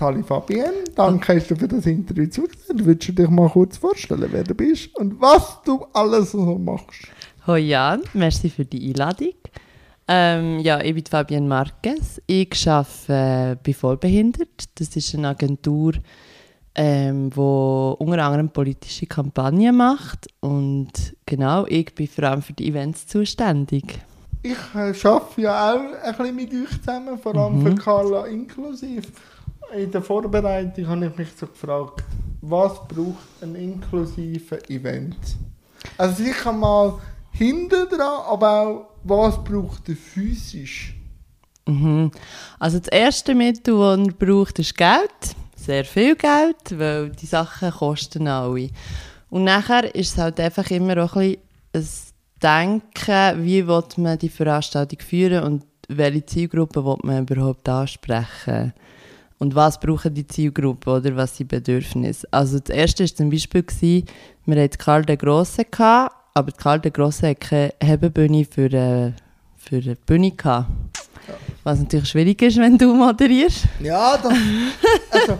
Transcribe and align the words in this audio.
Sali 0.00 0.22
Fabienne, 0.22 0.84
danke 0.94 1.36
hast 1.36 1.50
du 1.50 1.56
für 1.56 1.68
das 1.68 1.84
Interview 1.84 2.26
zugesehen. 2.26 2.86
Würdest 2.86 3.10
du 3.10 3.12
dich 3.12 3.28
mal 3.28 3.50
kurz 3.50 3.76
vorstellen, 3.76 4.30
wer 4.30 4.44
du 4.44 4.54
bist 4.54 4.96
und 4.96 5.20
was 5.20 5.58
du 5.66 5.84
alles 5.92 6.32
so 6.32 6.56
machst? 6.56 7.06
Hoi 7.46 7.58
Jan, 7.58 8.00
merci 8.14 8.48
für 8.48 8.64
die 8.64 8.88
Einladung. 8.88 9.34
Ähm, 10.08 10.60
ja, 10.60 10.80
ich 10.80 10.94
bin 10.94 11.04
Fabienne 11.04 11.46
Marquez. 11.46 12.18
Ich 12.26 12.66
arbeite 12.66 13.12
äh, 13.12 13.56
bei 13.62 13.74
Vollbehindert. 13.74 14.70
Das 14.76 14.96
ist 14.96 15.14
eine 15.14 15.28
Agentur, 15.28 15.92
ähm, 16.74 17.30
wo 17.36 17.94
unter 17.98 18.24
anderem 18.24 18.48
politische 18.48 19.04
Kampagnen 19.04 19.76
macht. 19.76 20.28
Und 20.40 21.14
genau, 21.26 21.66
ich 21.66 21.94
bin 21.94 22.08
vor 22.08 22.24
allem 22.24 22.40
für 22.40 22.54
die 22.54 22.68
Events 22.68 23.06
zuständig. 23.06 24.00
Ich 24.42 24.56
äh, 24.74 24.94
arbeite 25.06 25.42
ja 25.42 25.74
auch 25.74 26.04
ein 26.04 26.16
bisschen 26.16 26.36
mit 26.36 26.54
euch 26.54 26.78
zusammen, 26.78 27.18
vor 27.18 27.36
allem 27.36 27.58
mhm. 27.58 27.66
für 27.66 27.74
Carla 27.74 28.24
inklusiv. 28.24 29.12
In 29.76 29.90
der 29.90 30.02
Vorbereitung 30.02 30.88
habe 30.88 31.06
ich 31.06 31.16
mich 31.16 31.28
so 31.36 31.46
gefragt, 31.46 32.02
was 32.40 32.72
braucht 32.88 33.42
ein 33.42 33.54
inklusives 33.54 34.68
Event? 34.68 35.16
Also 35.96 36.24
sicher 36.24 36.52
mal 36.52 36.98
hinten 37.32 37.88
dran, 37.88 38.22
aber 38.26 38.60
auch, 38.62 38.86
was 39.04 39.42
braucht 39.44 39.88
er 39.88 39.96
physisch? 39.96 40.94
Mhm. 41.66 42.10
Also 42.58 42.78
das 42.78 42.88
erste 42.88 43.34
Mittel, 43.34 43.74
das 43.76 44.06
er 44.08 44.12
braucht, 44.14 44.58
ist 44.58 44.76
Geld. 44.76 45.36
Sehr 45.54 45.84
viel 45.84 46.16
Geld, 46.16 46.78
weil 46.78 47.10
die 47.10 47.26
Sachen 47.26 47.70
kosten 47.70 48.26
alle. 48.26 48.70
Und 49.28 49.44
nachher 49.44 49.94
ist 49.94 50.12
es 50.12 50.18
halt 50.18 50.40
einfach 50.40 50.68
immer 50.70 51.04
auch 51.04 51.16
ein 51.16 51.36
bisschen 51.70 52.10
ein 52.42 52.82
Denken, 52.82 53.44
wie 53.44 53.66
will 53.66 53.84
man 53.98 54.18
die 54.18 54.30
Veranstaltung 54.30 54.98
führen 55.00 55.44
und 55.44 55.64
welche 55.88 56.24
Zielgruppe 56.24 56.84
will 56.84 56.96
man 57.02 57.26
überhaupt 57.26 57.68
ansprechen. 57.68 58.72
Und 59.40 59.54
was 59.54 59.80
brauchen 59.80 60.12
die 60.12 60.26
Zielgruppe 60.26 60.90
oder 60.90 61.16
was 61.16 61.34
sind 61.34 61.48
Bedürfnisse? 61.48 62.28
Also 62.30 62.58
das 62.58 62.76
erste 62.76 63.04
war 63.04 63.14
zum 63.14 63.30
Beispiel, 63.30 63.62
gewesen, 63.62 64.04
wir 64.44 64.62
hatten 64.62 64.76
Karl 64.76 65.02
den 65.02 65.16
Grossen, 65.16 65.64
gehabt, 65.70 66.14
aber 66.34 66.52
Karl 66.52 66.78
der 66.78 66.90
Grosse 66.90 67.30
hatte 67.30 67.40
keine 67.40 67.74
Hebebühne 67.82 68.44
für, 68.44 68.66
äh, 68.66 69.12
für 69.56 69.76
eine 69.76 69.96
Bühne 69.96 70.32
gehabt. 70.32 70.68
Ja. 71.26 71.34
Was 71.64 71.78
natürlich 71.78 72.10
schwierig 72.10 72.42
ist, 72.42 72.58
wenn 72.58 72.76
du 72.76 72.94
moderierst. 72.94 73.64
Ja, 73.80 74.18
das, 74.18 74.34
also, 75.10 75.38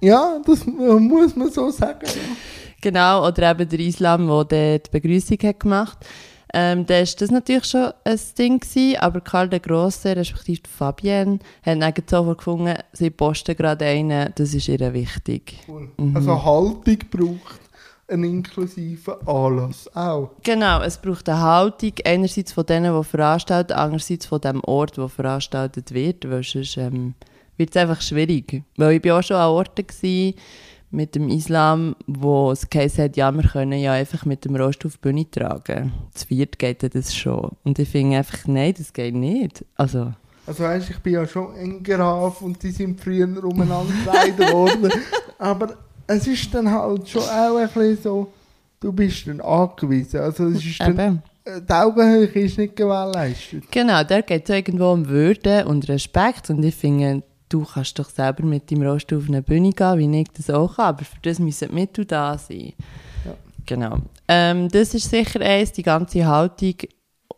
ja, 0.00 0.40
das 0.44 0.66
muss 0.66 1.36
man 1.36 1.48
so 1.48 1.70
sagen. 1.70 2.06
Genau, 2.80 3.28
oder 3.28 3.52
eben 3.52 3.68
der 3.68 3.78
Islam, 3.78 4.26
der 4.48 4.80
die 4.80 4.90
Begrüßung 4.90 5.38
hat 5.44 5.60
gemacht 5.60 5.98
hat. 6.00 6.06
Ähm, 6.58 6.86
da 6.86 6.94
war 6.94 7.00
das 7.00 7.30
natürlich 7.30 7.66
schon 7.66 7.92
ein 8.02 8.20
Ding, 8.38 8.60
gewesen, 8.60 8.96
aber 9.00 9.20
Karl 9.20 9.50
der 9.50 9.60
Grosse, 9.60 10.16
respektive 10.16 10.62
Fabienne, 10.66 11.38
hat 11.62 11.82
dann 11.82 11.92
sofort 12.08 12.38
gefunden, 12.38 12.74
sie 12.94 13.10
posten 13.10 13.54
gerade 13.54 13.84
einen, 13.84 14.32
das 14.34 14.54
ist 14.54 14.66
ihr 14.68 14.94
wichtig. 14.94 15.58
Cool. 15.68 15.90
Mhm. 15.98 16.16
Also 16.16 16.42
Haltung 16.42 16.98
braucht 17.10 17.60
einen 18.08 18.24
inklusiven 18.24 19.14
Anlass 19.26 19.94
auch. 19.94 20.30
Genau, 20.44 20.80
es 20.80 20.96
braucht 20.96 21.28
eine 21.28 21.42
Haltung, 21.42 21.92
einerseits 22.06 22.52
von 22.52 22.64
denen, 22.64 22.96
die 22.96 23.04
veranstalten, 23.04 23.74
andererseits 23.74 24.24
von 24.24 24.40
dem 24.40 24.64
Ort, 24.64 24.96
wo 24.96 25.08
veranstaltet 25.08 25.92
wird, 25.92 26.26
weil 26.30 26.42
sonst 26.42 26.78
ähm, 26.78 27.12
wird 27.58 27.68
es 27.68 27.76
einfach 27.76 28.00
schwierig. 28.00 28.62
Weil 28.78 28.96
ich 28.96 29.04
war 29.04 29.18
auch 29.18 29.22
schon 29.22 29.36
an 29.36 29.50
Orten 29.50 29.86
gewesen, 29.86 30.38
mit 30.90 31.14
dem 31.14 31.28
Islam, 31.28 31.96
wo 32.06 32.50
es 32.50 32.70
geheißen 32.70 33.04
hat, 33.04 33.16
ja, 33.16 33.32
wir 33.32 33.42
können 33.42 33.78
ja 33.78 33.92
einfach 33.92 34.24
mit 34.24 34.44
dem 34.44 34.56
Rost 34.56 34.84
auf 34.86 34.94
die 34.94 35.00
Bühne 35.00 35.30
tragen. 35.30 35.92
Zu 36.14 36.26
viert 36.26 36.58
geht 36.58 36.82
das 36.94 37.14
schon. 37.14 37.50
Und 37.64 37.78
ich 37.78 37.88
finde 37.88 38.18
einfach, 38.18 38.46
nein, 38.46 38.74
das 38.76 38.92
geht 38.92 39.14
nicht. 39.14 39.64
Also... 39.76 40.12
Also 40.46 40.62
weißt, 40.62 40.90
ich 40.90 40.98
bin 41.00 41.14
ja 41.14 41.26
schon 41.26 41.56
ein 41.56 41.82
Graf 41.82 42.40
und 42.40 42.62
die 42.62 42.70
sind 42.70 43.00
früher 43.00 43.26
umeinander 43.42 43.92
gekleidet 43.92 44.52
worden. 44.52 44.92
Aber 45.38 45.76
es 46.06 46.26
ist 46.28 46.54
dann 46.54 46.70
halt 46.70 47.08
schon 47.08 47.22
auch 47.22 47.56
ein 47.56 47.66
bisschen 47.66 47.98
so, 48.00 48.32
du 48.78 48.92
bist 48.92 49.26
dann 49.26 49.40
angewiesen. 49.40 50.20
Also 50.20 50.46
es 50.46 50.64
ist 50.64 50.80
dann, 50.80 51.22
äh, 51.44 51.60
die 51.60 51.72
Augenhöhe 51.72 52.26
ist 52.26 52.58
nicht 52.58 52.76
gewährleistet. 52.76 53.64
Genau, 53.70 54.04
da 54.04 54.20
geht 54.20 54.48
es 54.48 54.54
irgendwo 54.54 54.92
um 54.92 55.08
Würde 55.08 55.66
und 55.66 55.88
Respekt 55.88 56.48
und 56.50 56.62
ich 56.62 56.76
finde, 56.76 57.24
du 57.48 57.64
kannst 57.64 57.98
doch 57.98 58.08
selber 58.08 58.44
mit 58.44 58.70
deinem 58.70 58.82
Rost 58.86 59.12
auf 59.12 59.28
eine 59.28 59.42
Bühne 59.42 59.72
gehen, 59.72 59.98
wie 59.98 60.20
ich 60.20 60.28
das 60.36 60.50
auch 60.50 60.76
kann, 60.76 60.86
aber 60.86 61.04
für 61.04 61.20
das 61.22 61.38
müssen 61.38 61.68
die 61.68 61.74
Mittel 61.74 62.04
da 62.04 62.36
sein. 62.36 62.72
Ja. 63.24 63.34
Genau. 63.64 63.98
Ähm, 64.28 64.68
das 64.68 64.94
ist 64.94 65.10
sicher 65.10 65.40
eins, 65.40 65.72
die 65.72 65.82
ganze 65.82 66.26
Haltung 66.26 66.74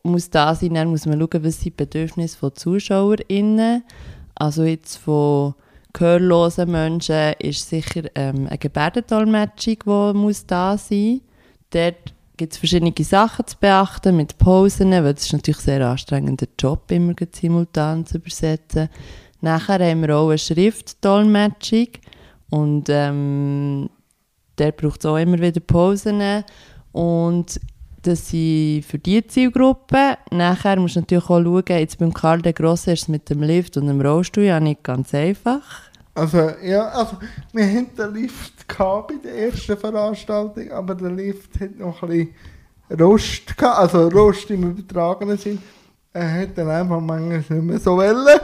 muss 0.02 0.30
da 0.30 0.54
sein, 0.54 0.74
dann 0.74 0.88
muss 0.88 1.06
man 1.06 1.20
schauen, 1.20 1.44
was 1.44 1.60
sind 1.60 1.64
die 1.64 1.84
Bedürfnisse 1.84 2.38
von 2.38 2.54
ZuschauerInnen, 2.54 3.82
also 4.34 4.64
jetzt 4.64 4.96
von 4.96 5.54
gehörlosen 5.92 6.70
Menschen 6.70 7.34
ist 7.38 7.68
sicher 7.68 8.04
ähm, 8.14 8.46
eine 8.46 8.58
Gebärdendolmetschung, 8.58 9.76
die 9.84 10.18
muss 10.18 10.46
da 10.46 10.78
sein 10.78 11.14
muss. 11.14 11.20
Dort 11.70 12.14
gibt 12.36 12.52
es 12.52 12.58
verschiedene 12.58 12.94
Sachen 13.00 13.46
zu 13.46 13.56
beachten 13.58 14.16
mit 14.16 14.38
Pausen, 14.38 14.92
weil 14.92 15.14
es 15.14 15.26
ist 15.26 15.32
natürlich 15.32 15.58
ein 15.58 15.64
sehr 15.64 15.86
anstrengender 15.88 16.46
Job, 16.58 16.90
immer 16.90 17.14
simultan 17.32 18.06
zu 18.06 18.18
übersetzen. 18.18 18.88
Nachher 19.40 19.78
haben 19.78 20.02
wir 20.02 20.16
auch 20.16 20.28
eine 20.28 20.38
Schriftdolmetschung 20.38 21.88
und 22.50 22.88
ähm, 22.88 23.88
der 24.58 24.72
braucht 24.72 25.06
auch 25.06 25.16
immer 25.16 25.38
wieder 25.38 25.60
Pausen 25.60 26.44
und 26.92 27.60
das 28.02 28.28
sind 28.28 28.84
für 28.84 28.98
diese 28.98 29.26
Zielgruppe. 29.26 30.18
Nachher 30.30 30.78
musst 30.78 30.96
du 30.96 31.00
natürlich 31.00 31.24
auch 31.24 31.42
schauen, 31.42 31.64
jetzt 31.68 31.98
beim 31.98 32.12
Karl 32.14 32.42
der 32.42 32.52
Grosse 32.52 32.92
ist 32.92 33.02
es 33.02 33.08
mit 33.08 33.28
dem 33.30 33.42
Lift 33.42 33.76
und 33.76 33.86
dem 33.86 34.00
Rollstuhl 34.00 34.44
ja 34.44 34.60
nicht 34.60 34.82
ganz 34.82 35.14
einfach. 35.14 35.62
Also, 36.14 36.50
ja, 36.64 36.88
also, 36.88 37.16
wir 37.52 37.66
hatten 37.66 37.96
den 37.96 38.14
Lift 38.14 38.66
bei 38.76 39.14
der 39.22 39.38
ersten 39.46 39.76
Veranstaltung, 39.76 40.70
aber 40.72 40.94
der 40.94 41.10
Lift 41.10 41.60
hat 41.60 41.78
noch 41.78 42.02
ein 42.02 42.08
bisschen 42.08 42.34
Rost 43.00 43.56
gehabt, 43.56 43.78
also 43.78 44.08
Rost 44.08 44.50
im 44.50 44.70
übertragenen 44.70 45.38
Sinn. 45.38 45.58
Er 46.12 46.42
hat 46.42 46.56
dann 46.56 46.68
einfach 46.68 47.00
manchmal 47.00 47.38
nicht 47.38 47.50
mehr 47.50 47.78
so 47.78 47.96
wollen. 47.96 48.40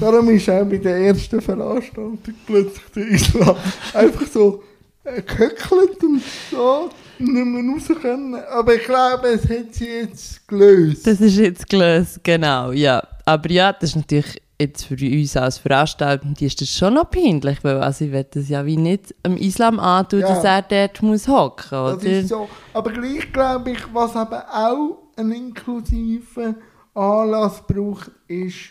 Darum 0.00 0.28
ist 0.30 0.50
auch 0.50 0.64
bei 0.64 0.78
der 0.78 0.96
ersten 0.96 1.40
Veranstaltung 1.40 2.18
plötzlich 2.46 2.84
der 2.94 3.06
Islam 3.08 3.56
einfach 3.94 4.26
so 4.26 4.62
äh, 5.04 5.22
gehöckelt 5.22 6.02
und 6.02 6.22
so 6.50 6.90
nicht 7.18 7.46
mehr 7.46 7.74
raus 7.74 8.00
können. 8.00 8.34
Aber 8.34 8.74
ich 8.74 8.84
glaube, 8.84 9.28
es 9.28 9.48
hat 9.48 9.72
sie 9.72 9.86
jetzt 9.86 10.46
gelöst. 10.48 11.06
Das 11.06 11.20
ist 11.20 11.36
jetzt 11.36 11.68
gelöst, 11.68 12.20
genau, 12.22 12.72
ja. 12.72 13.02
Aber 13.24 13.50
ja, 13.50 13.72
das 13.72 13.90
ist 13.90 13.96
natürlich 13.96 14.42
jetzt 14.58 14.84
für 14.84 14.94
uns 14.94 15.36
als 15.36 15.58
Veranstaltende 15.58 16.44
ist 16.44 16.60
das 16.60 16.70
schon 16.70 16.94
noch 16.94 17.10
peinlich, 17.10 17.62
weil 17.62 17.76
also 17.78 18.06
ich 18.06 18.12
will 18.12 18.26
das 18.30 18.48
ja 18.48 18.64
wie 18.64 18.76
nicht 18.76 19.14
am 19.22 19.36
Islam 19.36 19.78
antun, 19.78 20.20
ja. 20.20 20.28
dass 20.28 20.44
er 20.44 20.62
dort 20.62 21.02
muss 21.02 21.28
hocken, 21.28 21.78
oder? 21.78 21.94
Das 21.94 22.04
ist 22.04 22.28
so. 22.28 22.48
Aber 22.72 22.90
gleich 22.90 23.32
glaube 23.32 23.72
ich, 23.72 23.82
was 23.92 24.12
eben 24.12 24.42
auch 24.50 24.98
einen 25.16 25.32
inklusiven 25.32 26.56
Anlass 26.96 27.62
braucht, 27.66 28.10
ist 28.26 28.70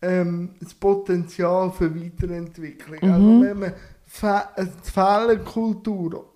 ähm, 0.00 0.54
das 0.60 0.74
Potenzial 0.74 1.70
für 1.70 1.94
Weiterentwicklung. 1.94 2.98
Mhm. 3.02 3.12
Also 3.12 3.42
wenn 3.42 3.58
man 3.58 3.72
Fe 4.06 4.42
die 4.58 4.90
Fehlerkultur 4.90 6.32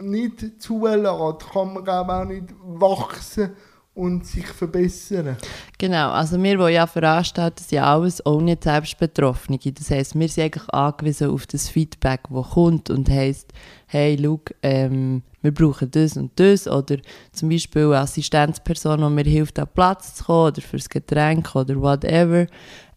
nicht 0.00 0.60
zulässt, 0.60 1.52
kann 1.52 1.74
man 1.74 1.88
auch 1.88 2.24
nicht 2.24 2.54
wachsen 2.62 3.50
und 3.94 4.26
sich 4.26 4.46
verbessern. 4.46 5.36
Genau, 5.78 6.10
also 6.10 6.42
wir, 6.42 6.56
die 6.56 6.72
ja 6.72 6.86
veranstalten, 6.86 7.58
sind 7.58 7.72
ja 7.72 7.92
alles 7.92 8.24
auch 8.24 8.40
nicht 8.40 8.64
selbst 8.64 8.98
Betroffene. 8.98 9.58
Das 9.58 9.90
heisst, 9.90 10.18
wir 10.18 10.28
sind 10.28 10.44
eigentlich 10.44 10.68
angewiesen 10.70 11.30
auf 11.30 11.46
das 11.46 11.68
Feedback, 11.68 12.22
das 12.30 12.50
kommt 12.50 12.90
und 12.90 13.08
heisst, 13.10 13.52
hey, 13.86 14.18
schau, 14.20 14.40
ähm, 14.62 15.22
wir 15.42 15.52
brauchen 15.52 15.90
das 15.90 16.16
und 16.16 16.38
das 16.38 16.68
oder 16.68 16.98
zum 17.32 17.48
Beispiel 17.48 17.86
eine 17.86 17.98
Assistenzperson, 17.98 19.00
die 19.00 19.10
mir 19.10 19.24
hilft, 19.24 19.58
an 19.58 19.68
Platz 19.74 20.16
zu 20.16 20.24
kommen 20.24 20.48
oder 20.48 20.62
fürs 20.62 20.88
Getränk 20.88 21.54
oder 21.54 21.80
whatever. 21.80 22.46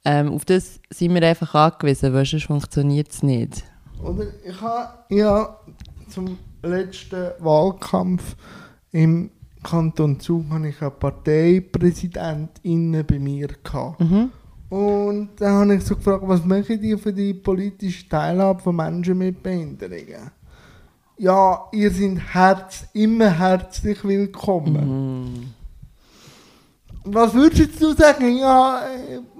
Ähm, 0.05 0.33
auf 0.33 0.45
das 0.45 0.79
sind 0.89 1.13
wir 1.13 1.23
einfach 1.23 1.55
angewiesen, 1.55 2.13
weil 2.13 2.25
sonst 2.25 2.45
funktioniert 2.45 3.11
es 3.11 3.23
nicht. 3.23 3.63
Oder 4.03 4.25
ich 4.45 4.59
habe 4.59 4.89
ja 5.09 5.57
zum 6.09 6.37
letzten 6.61 7.31
Wahlkampf 7.39 8.35
im 8.91 9.31
Kanton 9.63 10.19
Zug 10.19 10.49
hatte 10.49 10.67
ich 10.67 10.81
eine 10.81 10.91
Parteipräsidentin 10.91 13.05
bei 13.07 13.17
mir. 13.17 13.47
Gehabt. 13.63 14.01
Mhm. 14.01 14.29
Und 14.69 15.29
dann 15.39 15.53
habe 15.53 15.75
ich 15.75 15.83
so 15.83 15.95
gefragt, 15.95 16.23
was 16.27 16.43
machen 16.43 16.81
die 16.81 16.97
für 16.97 17.13
die 17.13 17.33
politische 17.33 18.09
Teilhabe 18.09 18.61
von 18.61 18.75
Menschen 18.75 19.17
mit 19.17 19.41
Behinderungen? 19.41 20.31
Ja, 21.23 21.69
ihr 21.71 21.89
seid 21.89 22.17
herz, 22.33 22.85
immer 22.91 23.29
herzlich 23.29 24.03
willkommen. 24.03 25.23
Mhm. 25.23 25.53
Was 27.05 27.33
würdest 27.33 27.81
du 27.81 27.93
sagen? 27.93 28.39
Ja, 28.39 28.81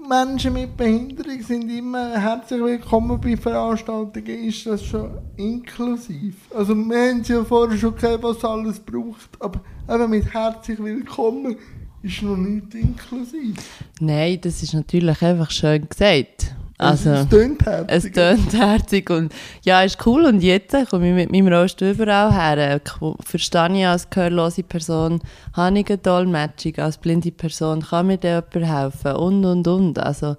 Menschen 0.08 0.54
mit 0.54 0.74
Behinderung 0.78 1.42
sind 1.42 1.68
immer 1.68 2.18
herzlich 2.18 2.62
willkommen 2.62 3.20
bei 3.20 3.36
Veranstaltungen. 3.36 4.44
Ist 4.46 4.64
das 4.64 4.82
schon 4.82 5.10
inklusiv? 5.36 6.36
Also 6.56 6.74
wir 6.74 7.10
haben 7.10 7.22
ja 7.22 7.44
vorher 7.44 7.76
schon 7.76 7.94
gehört, 7.94 8.22
was 8.22 8.42
alles 8.42 8.80
braucht, 8.80 9.28
aber 9.40 9.60
eben 9.86 10.08
mit 10.08 10.32
herzlich 10.32 10.78
willkommen 10.78 11.56
ist 12.00 12.22
noch 12.22 12.38
nicht 12.38 12.74
inklusiv. 12.74 13.56
Nein, 14.00 14.38
das 14.40 14.62
ist 14.62 14.72
natürlich 14.72 15.20
einfach 15.20 15.50
schön 15.50 15.86
gesagt. 15.86 16.54
Also, 16.78 17.10
es 17.10 17.28
tönt 17.28 17.64
herzig. 17.64 17.88
Es 17.88 18.12
tönt 18.12 18.52
herzig 18.52 19.10
und 19.10 19.32
ja, 19.62 19.82
ist 19.82 20.04
cool. 20.06 20.24
Und 20.24 20.42
jetzt 20.42 20.74
komme 20.90 21.08
ich 21.08 21.14
mit 21.14 21.30
meinem 21.30 21.52
Rost 21.52 21.80
überall 21.80 22.32
her. 22.32 22.80
Verstehe 23.20 23.78
ich 23.78 23.86
als 23.86 24.10
gehörlose 24.10 24.62
Person, 24.64 25.20
habe 25.52 25.78
ich 25.78 25.88
eine 25.88 25.98
Dolmetschung, 25.98 26.76
als 26.78 26.98
blinde 26.98 27.30
Person 27.30 27.82
kann 27.82 28.08
mir 28.08 28.18
da 28.18 28.42
jemand 28.52 28.54
helfen 28.54 29.12
und, 29.12 29.44
und, 29.44 29.68
und. 29.68 29.98
Also, 29.98 30.36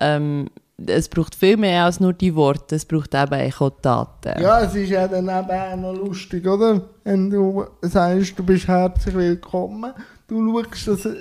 ähm, 0.00 0.48
es 0.86 1.08
braucht 1.08 1.34
viel 1.34 1.56
mehr 1.56 1.84
als 1.84 2.00
nur 2.00 2.12
die 2.12 2.34
Worte, 2.34 2.76
es 2.76 2.84
braucht 2.84 3.14
eben 3.14 3.52
auch 3.52 3.70
Taten. 3.82 4.40
Ja, 4.40 4.62
es 4.62 4.74
ist 4.74 4.90
ja 4.90 5.06
dann 5.06 5.24
eben 5.24 5.50
auch 5.50 5.76
noch 5.76 5.94
lustig, 5.94 6.46
oder? 6.46 6.82
Wenn 7.04 7.30
du 7.30 7.64
sagst, 7.82 8.38
du 8.38 8.44
bist 8.44 8.66
herzlich 8.66 9.14
willkommen, 9.14 9.92
du 10.28 10.64
schaust, 10.64 10.88
dass 10.88 11.14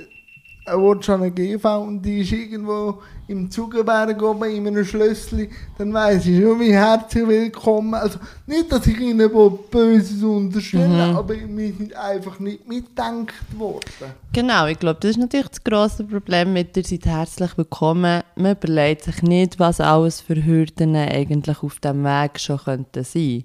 er 0.69 0.81
willst 0.81 1.09
an 1.09 1.23
eine 1.23 1.31
GV 1.31 1.65
und 1.81 2.01
die 2.01 2.21
ist 2.21 2.31
irgendwo 2.31 3.01
im 3.27 3.49
Zugenberg 3.49 4.21
oben 4.21 4.49
in 4.49 4.67
einem 4.67 4.85
Schlössli, 4.85 5.49
dann 5.77 5.93
weiss 5.93 6.25
ich 6.25 6.41
schon, 6.41 6.59
wie 6.59 6.73
herzlich 6.73 7.27
willkommen. 7.27 7.93
Also 7.93 8.19
nicht, 8.47 8.71
dass 8.71 8.85
ich 8.87 8.99
ihnen 8.99 9.29
Böses 9.69 10.23
unterstelle, 10.23 11.07
mhm. 11.07 11.15
aber 11.15 11.35
wir 11.35 11.73
sind 11.73 11.95
einfach 11.95 12.39
nicht 12.39 12.67
mitgedacht 12.67 13.33
worden. 13.57 14.13
Genau, 14.33 14.67
ich 14.67 14.79
glaube, 14.79 14.99
das 14.99 15.11
ist 15.11 15.17
natürlich 15.17 15.49
das 15.49 15.63
grosse 15.63 16.03
Problem 16.03 16.53
mit 16.53 16.77
«Ihr 16.77 16.83
seid 16.83 17.05
herzlich 17.05 17.57
willkommen». 17.57 18.21
Man 18.35 18.51
überlegt 18.53 19.03
sich 19.03 19.21
nicht, 19.21 19.59
was 19.59 19.79
alles 19.79 20.21
für 20.21 20.43
Hürden 20.43 20.95
eigentlich 20.95 21.63
auf 21.63 21.79
dem 21.79 22.03
Weg 22.03 22.39
schon 22.39 22.57
könnten 22.57 23.03
sein. 23.03 23.43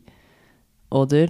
Oder? 0.91 1.29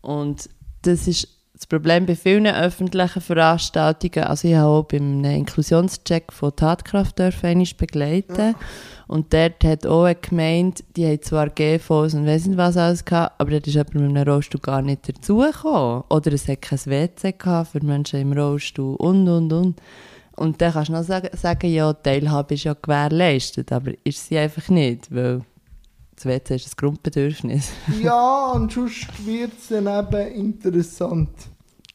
Und 0.00 0.48
das 0.82 1.08
ist 1.08 1.37
das 1.58 1.66
Problem 1.66 2.06
bei 2.06 2.14
vielen 2.14 2.46
öffentlichen 2.46 3.20
Veranstaltungen, 3.20 4.28
also 4.28 4.46
ich 4.46 4.54
habe 4.54 4.68
auch 4.68 4.84
beim 4.84 5.24
Inklusionscheck 5.24 6.32
von 6.32 6.54
Tatkraft 6.54 7.16
begleiten 7.16 8.38
ja. 8.38 8.54
und 9.08 9.34
dort 9.34 9.64
hat 9.64 9.84
auch 9.84 10.04
eine 10.04 10.14
Gemeinde, 10.14 10.84
die 10.94 11.12
hat 11.12 11.24
zwar 11.24 11.50
GVs 11.50 12.14
und 12.14 12.26
weiss 12.26 12.46
nicht 12.46 12.56
was 12.56 12.76
alles 12.76 13.04
gehabt, 13.04 13.40
aber 13.40 13.50
dort 13.50 13.66
ist 13.66 13.74
jemand 13.74 13.94
mit 13.94 14.04
einem 14.04 14.28
Rollstuhl 14.28 14.60
gar 14.60 14.82
nicht 14.82 15.08
dazugekommen. 15.08 16.04
Oder 16.08 16.32
es 16.32 16.46
hat 16.46 16.62
kein 16.62 16.78
WC 16.78 17.32
gehabt 17.32 17.72
für 17.72 17.84
Menschen 17.84 18.20
im 18.20 18.32
Rollstuhl 18.32 18.94
und, 18.94 19.28
und, 19.28 19.52
und. 19.52 19.82
Und 20.36 20.60
dann 20.60 20.72
kannst 20.72 20.90
du 20.90 20.92
noch 20.92 21.02
sagen, 21.02 21.36
sagen 21.36 21.72
ja, 21.72 21.92
Teilhabe 21.92 22.54
ist 22.54 22.62
ja 22.62 22.76
gewährleistet, 22.80 23.72
aber 23.72 23.90
ist 24.04 24.28
sie 24.28 24.38
einfach 24.38 24.68
nicht, 24.68 25.12
weil 25.12 25.40
das 26.18 26.26
WC 26.26 26.56
ist 26.56 26.66
ein 26.66 26.72
Grundbedürfnis. 26.76 27.70
ja, 28.02 28.50
und 28.52 28.72
sonst 28.72 29.24
wird 29.24 29.52
es 29.56 29.68
dann 29.68 29.86
eben 29.86 30.32
interessant. 30.32 31.30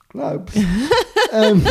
Glaubst 0.10 0.56
ähm, 1.34 1.66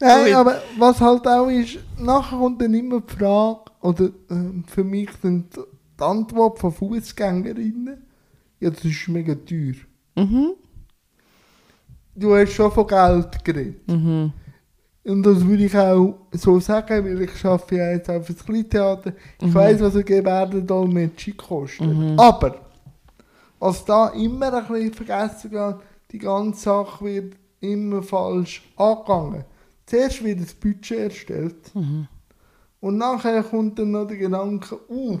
Nein, 0.00 0.34
aber 0.34 0.60
was 0.78 1.00
halt 1.00 1.26
auch 1.26 1.48
ist, 1.48 1.78
nachher 1.98 2.38
kommt 2.38 2.60
dann 2.60 2.74
immer 2.74 3.00
die 3.00 3.14
Frage, 3.14 3.60
oder 3.80 4.04
äh, 4.04 4.62
für 4.66 4.84
mich 4.84 5.10
sind 5.22 5.56
die 5.56 6.02
Antwort 6.02 6.58
von 6.58 6.72
Fußgängerinnen, 6.72 8.02
ja, 8.60 8.70
das 8.70 8.84
ist 8.84 9.08
mega 9.08 9.34
teuer. 9.34 9.74
Mhm. 10.16 10.54
Du 12.14 12.34
hast 12.34 12.52
schon 12.52 12.72
von 12.72 12.86
Geld 12.86 13.44
geredet. 13.44 13.88
Mhm. 13.88 14.32
Und 15.06 15.22
das 15.22 15.46
würde 15.46 15.64
ich 15.64 15.76
auch 15.76 16.16
so 16.32 16.58
sagen, 16.58 17.04
weil 17.04 17.22
ich 17.22 17.44
arbeite 17.44 17.76
ja 17.76 17.90
jetzt 17.92 18.10
auf 18.10 18.26
das 18.26 18.44
Kleintheater. 18.44 19.12
Ich 19.40 19.46
mhm. 19.46 19.54
weiß, 19.54 19.80
was 19.80 19.94
ein 19.94 20.04
Gebärdendolmetscher 20.04 21.32
kostet. 21.32 21.86
Mhm. 21.86 22.18
Aber, 22.18 22.56
was 23.60 23.84
da 23.84 24.08
immer 24.08 24.52
ein 24.52 24.66
bisschen 24.66 24.92
vergessen 24.94 25.50
geht, 25.50 25.76
die 26.10 26.18
ganze 26.18 26.60
Sache 26.60 27.04
wird 27.04 27.34
immer 27.60 28.02
falsch 28.02 28.68
angegangen. 28.76 29.44
Zuerst 29.86 30.24
wird 30.24 30.40
das 30.40 30.54
Budget 30.54 30.98
erstellt 30.98 31.72
mhm. 31.74 32.08
und 32.80 32.98
nachher 32.98 33.44
kommt 33.44 33.78
dann 33.78 33.92
noch 33.92 34.08
der 34.08 34.16
Gedanke, 34.16 34.76
uh, 34.88 35.20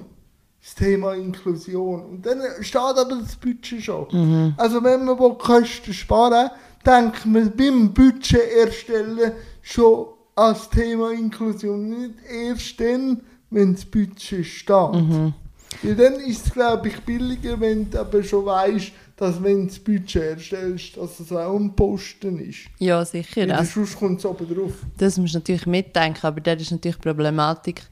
das 0.60 0.74
Thema 0.74 1.14
Inklusion. 1.14 2.06
Und 2.06 2.26
dann 2.26 2.40
steht 2.60 2.80
aber 2.80 3.04
das 3.04 3.36
Budget 3.36 3.80
schon. 3.80 4.06
Mhm. 4.10 4.54
Also 4.56 4.82
wenn 4.82 5.04
man 5.04 5.16
Kosten 5.38 5.92
sparen 5.92 6.50
denkt 6.86 7.26
man 7.26 7.52
beim 7.56 7.92
Budget 7.92 8.40
erstellen 8.64 9.32
schon 9.66 10.06
als 10.36 10.70
Thema 10.70 11.12
Inklusion, 11.12 11.88
nicht 11.88 12.14
erst 12.30 12.78
dann, 12.78 13.20
wenn 13.50 13.74
das 13.74 13.84
Budget 13.84 14.46
steht. 14.46 14.92
Mhm. 14.92 15.34
Ja, 15.82 15.94
dann 15.94 16.14
ist 16.14 16.46
es, 16.46 16.52
glaube 16.52 16.88
ich, 16.88 17.00
billiger, 17.00 17.58
wenn 17.60 17.90
du 17.90 18.00
aber 18.00 18.22
schon 18.22 18.46
weißt, 18.46 18.92
dass 19.16 19.42
wenn 19.42 19.62
du 19.62 19.66
das 19.66 19.78
Budget 19.78 20.22
erstellst, 20.22 20.96
dass 20.96 21.18
es 21.18 21.32
auch 21.32 21.56
ein 21.56 21.74
Posten 21.74 22.38
ist. 22.38 22.68
Ja, 22.78 23.04
sicher. 23.04 23.42
Weil 23.42 23.52
also, 23.52 23.80
sonst 23.80 23.98
kommt 23.98 24.18
es 24.20 24.26
oben 24.26 24.54
drauf. 24.54 24.72
Das 24.98 25.18
musst 25.18 25.34
du 25.34 25.38
natürlich 25.38 25.66
mitdenken, 25.66 26.26
aber 26.26 26.40
das 26.40 26.62
ist 26.62 26.70
natürlich 26.70 26.96
die 26.96 27.02
Problematik. 27.02 27.82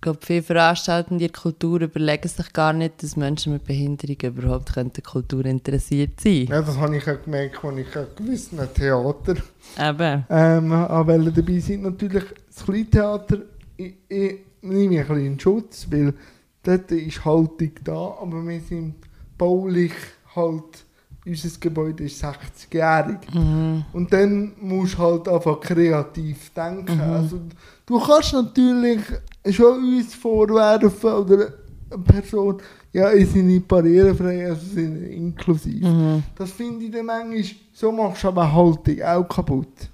Ich 0.00 0.02
glaube, 0.02 0.20
viele 0.22 0.42
Veranstaltende 0.42 1.28
der 1.28 1.38
Kultur 1.38 1.82
überlegen 1.82 2.26
sich 2.26 2.52
gar 2.54 2.72
nicht, 2.72 3.02
dass 3.02 3.18
Menschen 3.18 3.52
mit 3.52 3.66
Behinderung 3.66 4.16
überhaupt 4.16 4.78
an 4.78 4.90
der 4.94 5.02
Kultur 5.02 5.44
interessiert 5.44 6.18
sein 6.18 6.46
Ja, 6.46 6.62
das 6.62 6.78
habe 6.78 6.96
ich 6.96 7.06
auch 7.06 7.22
gemerkt, 7.22 7.62
als 7.62 7.76
ich 7.76 7.96
auch 7.98 8.16
gewissen 8.16 8.58
Theater 8.74 9.34
Eben. 9.78 10.24
Ähm, 10.30 10.70
weil 10.70 11.30
dabei 11.30 11.58
sind 11.58 11.82
natürlich 11.82 12.24
das 12.48 12.64
Kleintheater 12.64 13.40
ich, 13.76 13.94
ich 14.08 14.38
nehme 14.62 14.94
ich 14.94 15.00
ein 15.00 15.06
bisschen 15.08 15.26
in 15.26 15.40
Schutz, 15.40 15.86
weil 15.90 16.14
dort 16.62 16.90
ist 16.92 17.24
Haltung 17.24 17.72
da, 17.84 18.16
aber 18.22 18.46
wir 18.46 18.60
sind 18.60 18.94
baulich 19.36 19.92
halt, 20.34 20.84
unser 21.26 21.58
Gebäude 21.60 22.04
ist 22.04 22.24
60-jährig. 22.24 23.18
Mhm. 23.32 23.84
Und 23.92 24.12
dann 24.12 24.52
musst 24.60 24.94
du 24.94 24.98
halt 24.98 25.28
einfach 25.28 25.60
kreativ 25.60 26.50
denken. 26.54 26.94
Mhm. 26.94 27.00
Also, 27.00 27.40
du 27.86 28.00
kannst 28.00 28.32
natürlich 28.32 29.00
schon 29.48 29.78
uns 29.78 30.14
vorwerfen 30.14 31.10
oder 31.10 31.52
eine 31.90 32.02
Person, 32.02 32.60
ja, 32.92 33.12
ich 33.12 33.30
sind 33.30 33.46
nicht 33.46 33.66
barrierefrei, 33.66 34.48
also 34.48 34.66
sind 34.66 35.04
inklusiv. 35.04 35.82
Mhm. 35.82 36.22
Das 36.36 36.52
finde 36.52 36.84
ich 36.84 36.90
dann 36.90 37.06
manchmal, 37.06 37.44
so 37.72 37.92
machst 37.92 38.24
du 38.24 38.28
aber 38.28 38.52
Haltung 38.52 39.02
auch 39.02 39.28
kaputt. 39.28 39.88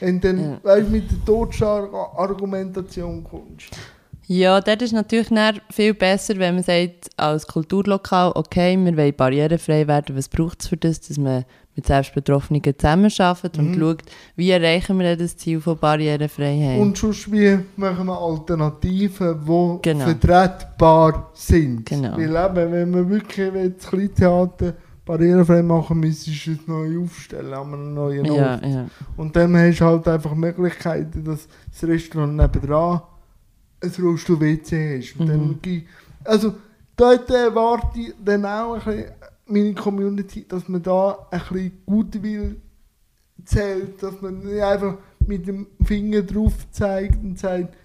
Und 0.00 0.24
dann, 0.24 0.40
ja. 0.40 0.60
weißt 0.62 0.90
mit 0.90 1.10
der 1.10 1.24
Totschlag-Argumentation 1.24 3.24
kommst. 3.24 3.70
Ja, 4.26 4.60
das 4.60 4.80
ist 4.80 4.92
natürlich 4.92 5.28
viel 5.70 5.92
besser, 5.92 6.36
wenn 6.36 6.54
man 6.54 6.62
sagt, 6.62 7.10
als 7.16 7.48
Kulturlokal, 7.48 8.30
okay, 8.36 8.76
wir 8.76 8.96
wollen 8.96 9.16
barrierefrei 9.16 9.88
werden, 9.88 10.16
was 10.16 10.28
braucht 10.28 10.62
es 10.62 10.68
für 10.68 10.76
das, 10.76 11.00
dass 11.00 11.18
man 11.18 11.44
mit 11.80 11.86
Selbstbetroffenen 11.86 12.62
zusammenarbeitet 12.62 13.58
mhm. 13.58 13.66
und 13.66 13.78
schaut, 13.78 14.02
wie 14.36 14.50
erreichen 14.50 14.98
wir 14.98 15.16
das 15.16 15.36
Ziel 15.36 15.60
von 15.60 15.78
Barrierefreiheit. 15.78 16.78
Und 16.78 16.96
sonst, 16.96 17.30
wie 17.32 17.58
machen 17.76 18.06
wir 18.06 18.18
Alternativen, 18.18 19.40
die 19.40 19.78
genau. 19.82 20.04
vertretbar 20.04 21.30
sind. 21.34 21.86
Genau. 21.86 22.16
Weil 22.16 22.36
eben, 22.36 22.72
wenn 22.72 22.90
man 22.90 23.10
wirklich 23.10 23.50
das 23.78 23.88
Kleintheater 23.88 24.74
barrierefrei 25.04 25.62
machen 25.62 26.00
müsste, 26.00 26.30
ist 26.30 26.46
es 26.46 26.68
neu 26.68 27.02
aufstellen 27.02 27.54
an 27.54 27.72
einem 27.72 27.94
neuen 27.94 28.30
Ort. 28.30 28.62
Ja, 28.62 28.68
ja. 28.68 28.86
Und 29.16 29.34
dann 29.34 29.56
hast 29.56 29.80
du 29.80 29.84
halt 29.84 30.06
einfach 30.06 30.34
Möglichkeiten, 30.34 31.24
dass 31.24 31.48
das 31.70 31.88
Restaurant 31.88 32.36
nebenan 32.36 33.00
ein 33.82 33.92
Rollstuhl-WC 33.98 34.98
hast. 34.98 35.18
Und 35.18 35.28
mhm. 35.28 35.58
dann, 35.62 35.82
also 36.24 36.54
dort 36.96 37.30
erwarte 37.30 37.98
ich 37.98 38.14
dann 38.22 38.44
auch 38.44 38.74
ein 38.74 38.84
bisschen 38.84 39.12
meine 39.50 39.74
Community, 39.74 40.46
dass 40.46 40.68
man 40.68 40.82
da 40.82 41.26
ein 41.30 41.40
bisschen 41.40 41.72
Gutwill 41.86 42.60
zählt, 43.44 44.02
dass 44.02 44.20
man 44.20 44.40
nicht 44.40 44.62
einfach 44.62 44.96
mit 45.26 45.46
dem 45.46 45.66
Finger 45.84 46.22
drauf 46.22 46.52
zeigt 46.70 47.22
und 47.22 47.38
sagt, 47.38 47.76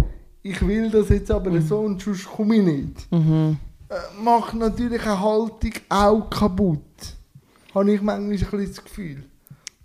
ich 0.41 0.65
will 0.65 0.89
das 0.89 1.09
jetzt 1.09 1.31
aber 1.31 1.51
mhm. 1.51 1.61
so 1.61 1.79
und 1.79 2.01
sonst 2.01 2.25
komme 2.25 2.55
ich 2.57 2.63
nicht. 2.63 3.11
Mhm. 3.11 3.57
Äh, 3.89 4.23
macht 4.23 4.53
natürlich 4.53 5.01
eine 5.03 5.19
Haltung 5.19 5.71
auch 5.89 6.29
kaputt. 6.29 6.81
Habe 7.73 7.93
ich 7.93 8.01
manchmal 8.01 8.21
ein 8.21 8.29
bisschen 8.29 8.67
das 8.67 8.83
Gefühl. 8.83 9.23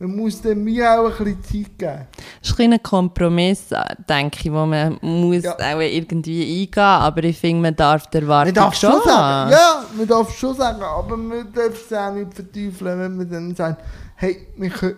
Man 0.03 0.17
muss 0.17 0.41
dem 0.41 0.65
mir 0.65 0.99
auch 0.99 1.21
ein 1.21 1.37
bisschen 1.43 1.67
Zeit 1.67 1.79
geben. 1.79 2.07
Das 2.41 2.51
ist 2.51 2.59
ein, 2.59 2.73
ein 2.73 2.83
Kompromiss, 2.83 3.67
denke 4.09 4.39
ich, 4.43 4.51
wo 4.51 4.65
man 4.65 4.99
muss 5.03 5.45
ja. 5.45 5.55
auch 5.55 5.79
irgendwie 5.79 6.41
eingehen 6.41 6.71
muss. 6.75 6.79
Aber 6.79 7.25
ich 7.25 7.39
finde, 7.39 7.61
man 7.61 7.77
darf 7.77 8.07
der 8.07 8.23
Erwartung 8.23 8.55
man 8.55 8.65
darf 8.65 8.75
schon 8.77 9.03
sagen. 9.05 9.51
Ja, 9.51 9.85
man 9.95 10.09
darf 10.09 10.35
schon 10.35 10.57
sagen, 10.57 10.83
aber 10.83 11.19
man 11.19 11.53
darf 11.53 11.75
es 11.75 11.93
auch 11.93 12.15
nicht 12.15 12.33
verteufeln, 12.33 12.99
wenn 12.99 13.17
man 13.19 13.31
dann 13.31 13.55
sagt, 13.55 13.85
hey, 14.17 14.49
wir, 14.57 14.71
können, 14.71 14.97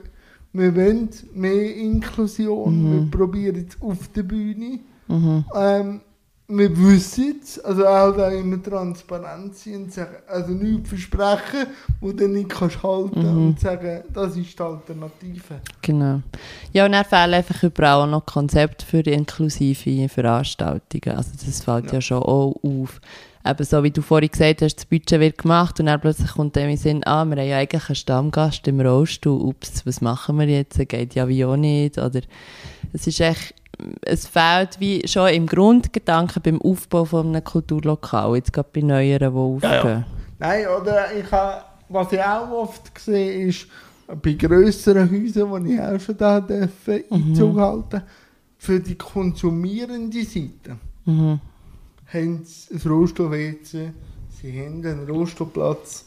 wir 0.53 0.77
wollen 0.77 1.11
mehr 1.35 1.75
Inklusion, 1.75 2.83
mhm. 2.83 2.93
wir 2.93 3.11
probieren 3.11 3.67
es 3.69 3.83
auf 3.83 4.07
der 4.15 4.23
Bühne. 4.23 4.79
Mhm. 5.09 5.45
Ähm, 5.53 6.01
wir 6.49 6.77
wissen 6.77 7.41
es, 7.43 7.59
also 7.61 7.87
auch 7.87 8.13
da 8.17 8.29
immer 8.31 8.63
transparent 8.63 9.57
sein 9.57 9.85
und 9.85 9.93
sagen, 9.93 10.17
also 10.27 10.53
nichts 10.53 10.89
versprechen, 10.89 11.67
wo 12.01 12.13
du 12.13 12.29
nicht 12.29 12.51
kannst 12.51 12.83
halten 12.83 13.21
mhm. 13.21 13.47
und 13.49 13.61
sagen, 13.61 14.03
das 14.13 14.37
ist 14.37 14.59
die 14.59 14.63
Alternative. 14.63 15.61
Genau. 15.81 16.21
Ja, 16.73 16.87
und 16.87 16.93
dann 16.93 17.05
fehlen 17.05 17.35
einfach 17.35 17.63
überall 17.63 18.09
noch 18.09 18.27
Konzepte 18.27 18.85
für 18.85 19.01
inklusive 19.01 20.09
Veranstaltungen. 20.09 21.17
Also 21.17 21.31
das 21.45 21.63
fällt 21.63 21.87
ja, 21.87 21.95
ja 21.95 22.01
schon 22.01 22.23
auch 22.23 22.57
auf. 22.63 23.01
Eben 23.45 23.65
so 23.65 23.83
wie 23.83 23.91
du 23.91 24.03
vorhin 24.03 24.31
gesagt 24.31 24.63
hast, 24.63 24.77
das 24.77 24.85
Budget 24.85 25.19
wird 25.19 25.39
gemacht 25.39 25.81
und 25.81 25.87
dann 25.87 26.01
plötzlich 26.01 26.31
kommt 26.31 26.55
dem 26.55 26.71
in 26.71 26.77
Sinn, 26.77 27.03
ah, 27.05 27.25
wir 27.25 27.37
haben 27.37 27.49
ja 27.49 27.59
eigentlich 27.59 27.89
einen 27.89 27.97
Stammgast 27.97 28.69
im 28.69 28.81
Rollstuhl, 28.81 29.41
ups, 29.41 29.85
was 29.85 30.01
machen 30.01 30.39
wir 30.39 30.47
jetzt, 30.47 30.79
geht 30.89 31.17
ja 31.17 31.27
wie 31.27 31.45
auch 31.45 31.57
nicht, 31.57 31.99
oder 31.99 32.21
es 32.93 33.07
ist 33.09 33.21
echt 33.21 33.55
es 34.03 34.27
fehlt 34.27 34.81
wie 34.81 35.07
schon 35.07 35.29
im 35.29 35.47
Grundgedanken 35.47 36.43
beim 36.43 36.61
Aufbau 36.63 37.05
von 37.05 37.29
einem 37.29 37.45
Kulturlokal, 37.45 38.37
jetzt 38.37 38.53
gerade 38.53 38.69
bei 38.73 38.81
neueren, 38.81 39.33
die 39.33 39.39
aufgehen. 39.39 39.71
Ja, 39.71 39.89
ja. 39.89 40.05
Nein, 40.39 40.67
oder 40.81 41.13
ich 41.15 41.31
habe, 41.31 41.63
was 41.89 42.13
ich 42.13 42.21
auch 42.21 42.51
oft 42.51 42.99
sehe, 42.99 43.49
ist, 43.49 43.67
bei 44.23 44.33
grösseren 44.33 45.11
Häusern, 45.11 45.51
wo 45.51 45.57
ich 45.59 45.81
auch 45.81 46.01
schon 46.01 46.17
da 46.17 46.41
dürfen, 46.41 47.05
mhm. 47.09 47.17
Einzug 47.17 47.57
halten 47.59 48.03
für 48.63 48.79
die 48.79 48.95
konsumierende 48.95 50.25
Seite 50.25 50.79
mhm. 51.05 51.41
haben 52.07 52.45
sie 52.45 52.75
ein 52.75 52.81
Rohstoff-WC, 52.81 53.91
sie 54.41 54.61
haben 54.61 54.87
einen 54.87 55.09
Rohstoffplatz. 55.09 56.07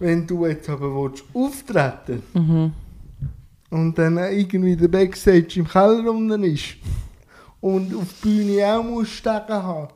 Wenn 0.00 0.26
du 0.26 0.44
jetzt 0.44 0.68
aber 0.68 0.92
willst, 0.92 1.22
auftreten 1.32 2.22
mhm. 2.34 2.72
Und 3.74 3.98
dann 3.98 4.18
irgendwie 4.18 4.76
der 4.76 4.86
Backstage 4.86 5.58
im 5.58 5.66
Keller 5.66 6.08
unten 6.08 6.44
ist 6.44 6.76
und 7.60 7.92
auf 7.92 8.06
die 8.22 8.28
Bühne 8.28 8.72
auch 8.72 8.84
musst 8.84 9.10
stecken 9.10 9.52
haben, 9.52 9.88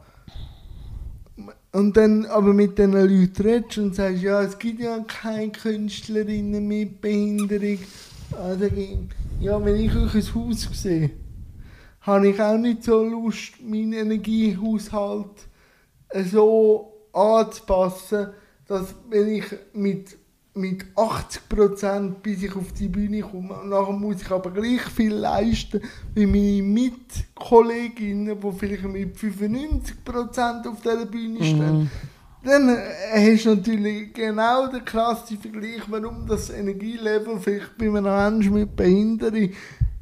und 1.71 1.97
dann 1.97 2.27
aber 2.27 2.53
mit 2.55 2.77
diesen 2.77 2.95
Leuten 2.95 3.41
redest 3.41 3.79
und 3.79 3.95
sagst, 3.95 4.23
ja, 4.23 4.43
es 4.43 4.59
gibt 4.59 4.81
ja 4.81 4.99
keine 5.07 5.53
Künstlerinnen 5.53 6.67
mit 6.67 7.01
Behinderung. 7.01 7.79
Also, 8.37 8.69
ja, 9.39 9.65
wenn 9.65 9.77
ich 9.77 9.95
euch 9.95 10.15
ein 10.15 10.35
Haus 10.35 10.69
sehe, 10.73 11.11
habe 12.01 12.31
ich 12.31 12.41
auch 12.41 12.59
nicht 12.59 12.83
so 12.83 13.05
Lust, 13.05 13.63
meinen 13.63 13.93
Energiehaushalt 13.93 15.47
so 16.33 17.07
anzupassen, 17.13 18.31
dass 18.67 18.93
wenn 19.09 19.29
ich 19.29 19.45
mit, 19.73 20.17
mit 20.59 20.85
80% 20.97 22.15
bis 22.23 22.43
ich 22.43 22.55
auf 22.55 22.73
die 22.73 22.89
Bühne 22.89 23.21
komme, 23.21 23.57
nachher 23.65 23.93
muss 23.93 24.23
ich 24.23 24.31
aber 24.31 24.51
gleich 24.51 24.83
viel 24.83 25.15
leisten 25.15 25.81
wie 26.15 26.27
meine 26.27 26.63
Mitkolleginnen, 26.63 28.39
die 28.41 28.53
vielleicht 28.53 28.85
mit 28.85 29.17
95% 29.17 30.69
auf 30.69 30.81
dieser 30.83 31.07
Bühne 31.07 31.39
stehen. 31.39 31.79
Mhm. 31.79 31.91
Dann 32.45 32.69
äh, 32.69 33.35
hast 33.35 33.47
du 33.47 33.55
natürlich 33.55 34.13
genau 34.13 34.69
den 34.69 34.85
klassischen 34.85 35.41
Vergleich, 35.41 35.83
warum 35.89 36.27
das 36.27 36.51
Energielevel 36.51 37.39
vielleicht 37.41 37.77
bei 37.77 37.87
einem 37.87 38.05
Menschen 38.05 38.55
mit 38.55 38.77
Behinderung 38.77 39.51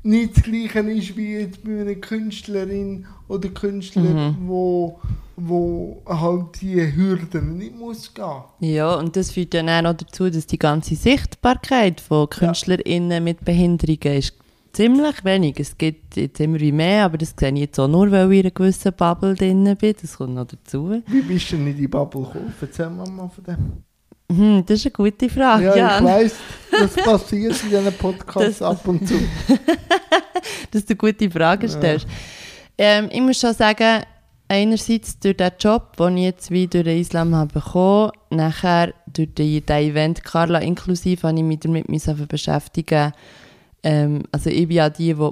nicht 0.02 0.36
das 0.36 0.44
Gleiche 0.44 0.78
ist 0.78 1.16
wie 1.16 1.32
jetzt 1.32 1.64
bei 1.64 1.80
einer 1.80 1.94
Künstlerin 1.96 3.06
oder 3.28 3.48
Künstler, 3.48 4.02
mhm. 4.02 4.36
wo, 4.46 5.00
wo 5.36 6.02
halt 6.06 6.60
die 6.60 6.96
Hürden 6.96 7.58
nicht 7.58 7.76
muss 7.76 8.12
gehen. 8.12 8.42
Ja, 8.60 8.94
und 8.94 9.16
das 9.16 9.32
führt 9.32 9.54
dann 9.54 9.68
auch 9.68 9.82
noch 9.82 9.94
dazu, 9.94 10.30
dass 10.30 10.46
die 10.46 10.58
ganze 10.58 10.96
Sichtbarkeit 10.96 12.00
von 12.00 12.28
KünstlerInnen 12.30 13.10
ja. 13.10 13.20
mit 13.20 13.44
Behinderungen 13.44 14.18
ist 14.18 14.34
ziemlich 14.72 15.24
wenig. 15.24 15.58
Es 15.58 15.76
gibt 15.76 16.16
jetzt 16.16 16.40
immer 16.40 16.60
wie 16.60 16.72
mehr, 16.72 17.06
aber 17.06 17.18
das 17.18 17.34
sehe 17.38 17.52
ich 17.52 17.60
jetzt 17.60 17.78
auch 17.78 17.88
nur, 17.88 18.10
weil 18.10 18.30
ich 18.32 18.40
in 18.40 18.46
einer 18.46 18.50
gewissen 18.50 18.92
Bubble 18.92 19.34
drin 19.34 19.76
bin. 19.76 19.94
Das 20.00 20.16
kommt 20.16 20.34
noch 20.34 20.46
dazu. 20.46 21.02
Wie 21.06 21.22
bist 21.22 21.50
du 21.50 21.56
denn 21.56 21.68
in 21.68 21.76
die 21.76 21.88
Bubble 21.88 22.22
gekommen? 22.22 22.54
Erzähl 22.60 22.90
mal 22.90 23.06
von 23.06 23.44
dem. 23.44 23.84
Hm, 24.30 24.64
das 24.66 24.80
ist 24.80 24.86
eine 24.86 25.10
gute 25.10 25.28
Frage. 25.30 25.66
Ja, 25.66 25.76
Jan. 25.76 26.04
ich 26.04 26.10
weiss, 26.10 26.34
das 26.70 26.94
passiert 27.04 27.62
in 27.62 27.70
diesen 27.70 27.92
Podcasts 27.92 28.60
ab 28.60 28.86
und 28.86 29.06
zu. 29.06 29.14
Dass 30.70 30.84
du 30.84 30.96
gute 30.96 31.30
Fragen 31.30 31.68
stellst. 31.68 32.06
Ja. 32.06 32.98
Ähm, 32.98 33.08
ich 33.10 33.20
muss 33.20 33.38
schon 33.38 33.54
sagen, 33.54 34.02
einerseits 34.48 35.18
durch 35.18 35.36
den 35.36 35.52
Job, 35.58 35.96
den 35.96 36.16
ich 36.16 36.24
jetzt 36.24 36.50
wie 36.50 36.66
durch 36.66 36.84
den 36.84 37.00
Islam 37.00 37.34
habe 37.34 37.54
bekommen, 37.54 38.12
nachher 38.30 38.94
durch 39.06 39.34
den, 39.34 39.62
Event 39.68 40.24
Carla 40.24 40.60
inklusive, 40.60 41.26
habe 41.26 41.38
ich 41.38 41.44
mich 41.44 41.60
damit 41.60 41.88
beschäftigen. 42.28 43.12
Ähm, 43.82 44.22
also 44.32 44.50
ich 44.50 44.68
bin 44.68 44.76
ja 44.76 44.90
die, 44.90 45.14
die 45.14 45.30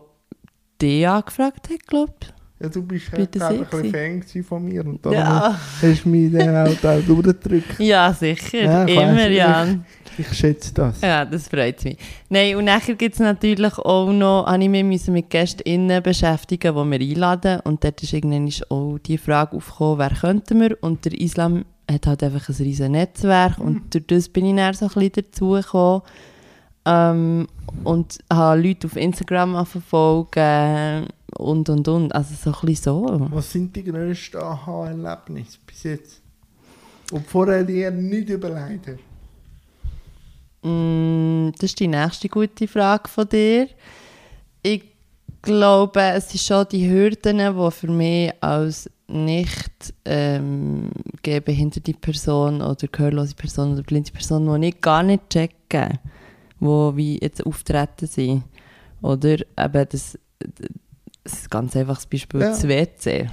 die 0.81 1.07
angefragt 1.07 1.71
hat, 1.71 1.87
glaube 1.87 2.13
ich. 2.21 2.34
Ja, 2.61 2.69
du 2.69 2.83
bist 2.83 3.11
halt 3.11 3.43
ein 3.43 3.67
bisschen 3.67 3.93
Fan 3.93 4.45
von 4.45 4.65
mir 4.65 4.87
und 4.87 5.05
darum 5.05 5.19
ja. 5.19 5.59
hast 5.83 6.05
du 6.05 6.09
mich 6.09 6.33
dann 6.33 6.69
auch 6.69 6.77
da 6.81 6.99
durchgedrückt. 6.99 7.81
Ja, 7.81 8.13
sicher. 8.13 8.63
Ja, 8.63 8.85
Immer, 8.85 9.29
Jan. 9.29 9.85
Ich, 10.17 10.31
ich, 10.31 10.39
schätze 10.39 10.73
das. 10.73 11.01
Ja, 11.01 11.25
das 11.25 11.49
freut 11.49 11.85
mich. 11.85 11.99
Nein, 12.29 12.55
und 12.55 12.67
nachher 12.67 12.95
gibt 12.95 13.15
es 13.15 13.21
natürlich 13.21 13.77
auch 13.79 14.13
noch, 14.13 14.47
habe 14.47 14.63
ich 14.63 14.69
mich 14.69 15.07
mit 15.09 15.31
GästInnen 15.31 16.01
beschäftigen, 16.01 16.75
die 16.75 16.99
wir 16.99 17.11
einladen. 17.11 17.61
Und 17.65 17.83
dort 17.83 18.01
ist 18.05 18.13
irgendwann 18.13 18.49
auch 18.69 18.99
die 18.99 19.19
Frage 19.19 19.57
aufgekommen, 19.57 19.99
wer 19.99 20.11
könnten 20.11 20.61
wir? 20.61 20.79
Und 20.81 21.05
der 21.05 21.21
Islam 21.21 21.65
hat 21.91 22.07
halt 22.07 22.23
einfach 22.23 22.49
ein 22.49 22.55
riesiges 22.55 22.89
Netzwerk. 22.89 23.59
Mhm. 23.59 23.65
Und 23.67 23.95
durch 23.95 24.07
das 24.07 24.29
bin 24.29 24.47
ich 24.47 24.55
dann 24.55 24.75
so 24.75 24.87
ein 24.87 24.93
bisschen 24.93 25.13
dazugekommen. 25.13 26.03
Ähm, 26.87 27.49
und 27.83 28.19
habe 28.33 28.61
Leute 28.61 28.87
auf 28.87 28.97
Instagram 28.97 29.67
verfolgt 29.67 30.37
und 31.39 31.69
und 31.69 31.89
und. 31.89 32.15
Also 32.15 32.35
so 32.35 32.51
ein 32.51 32.67
bisschen 32.67 32.95
so. 32.95 33.27
Was 33.31 33.53
sind 33.53 33.75
die 33.75 33.85
grössten 33.85 34.39
Aha-Erlebnisse 34.39 35.59
bis 35.67 35.83
jetzt? 35.83 36.23
Und 37.13 37.27
vorher 37.27 37.65
dir 37.65 37.91
nicht 37.91 38.29
überlegt 38.31 38.89
hast? 38.89 38.99
Mm, 40.63 41.51
das 41.53 41.71
ist 41.71 41.81
die 41.81 41.89
nächste 41.89 42.29
gute 42.29 42.67
Frage 42.67 43.09
von 43.09 43.29
dir. 43.29 43.69
Ich 44.63 44.83
glaube, 45.43 46.01
es 46.01 46.31
sind 46.31 46.41
schon 46.41 46.67
die 46.71 46.89
Hürden, 46.89 47.39
die 47.39 47.71
für 47.71 47.91
mich 47.91 48.33
als 48.41 48.91
nicht 49.07 49.93
ähm, 50.07 50.91
gehbehinderte 51.23 51.93
Person 51.93 52.63
oder 52.63 52.89
gehörlose 52.89 53.35
Person 53.35 53.75
oder 53.75 53.83
blinde 53.83 54.11
Person, 54.11 54.61
die 54.61 54.69
ich 54.69 54.81
gar 54.81 55.03
nicht 55.03 55.29
checken, 55.29 55.99
wo 56.59 56.97
wie 56.97 57.19
jetzt 57.21 57.45
auftreten 57.45 58.07
sind. 58.07 58.45
Oder 59.03 59.35
eben 59.59 59.87
das, 59.91 60.19
das 61.25 61.51
ganz 61.51 61.75
einfaches 61.77 62.07
Beispiel, 62.07 62.41
ja. 62.41 62.49
das 62.51 62.69
WC. 62.69 63.29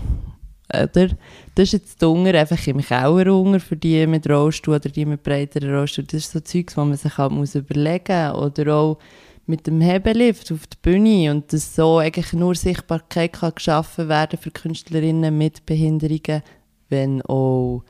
Oder? 0.73 1.09
Das 1.55 1.65
ist 1.65 1.73
jetzt 1.73 2.01
Hunger 2.01 2.33
einfach 2.33 2.65
im 2.67 2.79
Keller 2.79 3.31
Hunger 3.31 3.59
für 3.59 3.75
die 3.75 4.07
mit 4.07 4.29
Rollstuhl 4.29 4.75
oder 4.75 4.89
die 4.89 5.05
mit 5.05 5.21
breiteren 5.21 5.75
Rollstuhl. 5.75 6.05
Das 6.05 6.21
ist 6.21 6.31
so 6.31 6.39
Zeugs, 6.39 6.77
wo 6.77 6.85
man 6.85 6.95
sich 6.95 7.17
halt 7.17 7.31
muss 7.31 7.55
überlegen 7.55 8.31
muss. 8.31 8.41
Oder 8.41 8.73
auch 8.73 8.97
mit 9.45 9.67
dem 9.67 9.81
Hebelift 9.81 10.51
auf 10.51 10.65
der 10.67 10.77
Bühne 10.81 11.31
und 11.31 11.51
dass 11.51 11.75
so 11.75 11.97
eigentlich 11.97 12.31
nur 12.33 12.55
Sichtbarkeit 12.55 13.33
kann 13.33 13.53
geschaffen 13.53 14.07
werden 14.07 14.39
für 14.39 14.51
Künstlerinnen 14.51 15.37
mit 15.37 15.65
Behinderungen, 15.65 16.41
wenn 16.89 17.21
auch, 17.23 17.83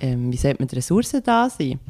ähm, 0.00 0.30
wie 0.30 0.36
sagt 0.36 0.60
man, 0.60 0.68
die 0.68 0.76
Ressourcen 0.76 1.22
da 1.24 1.48
sind. 1.48 1.80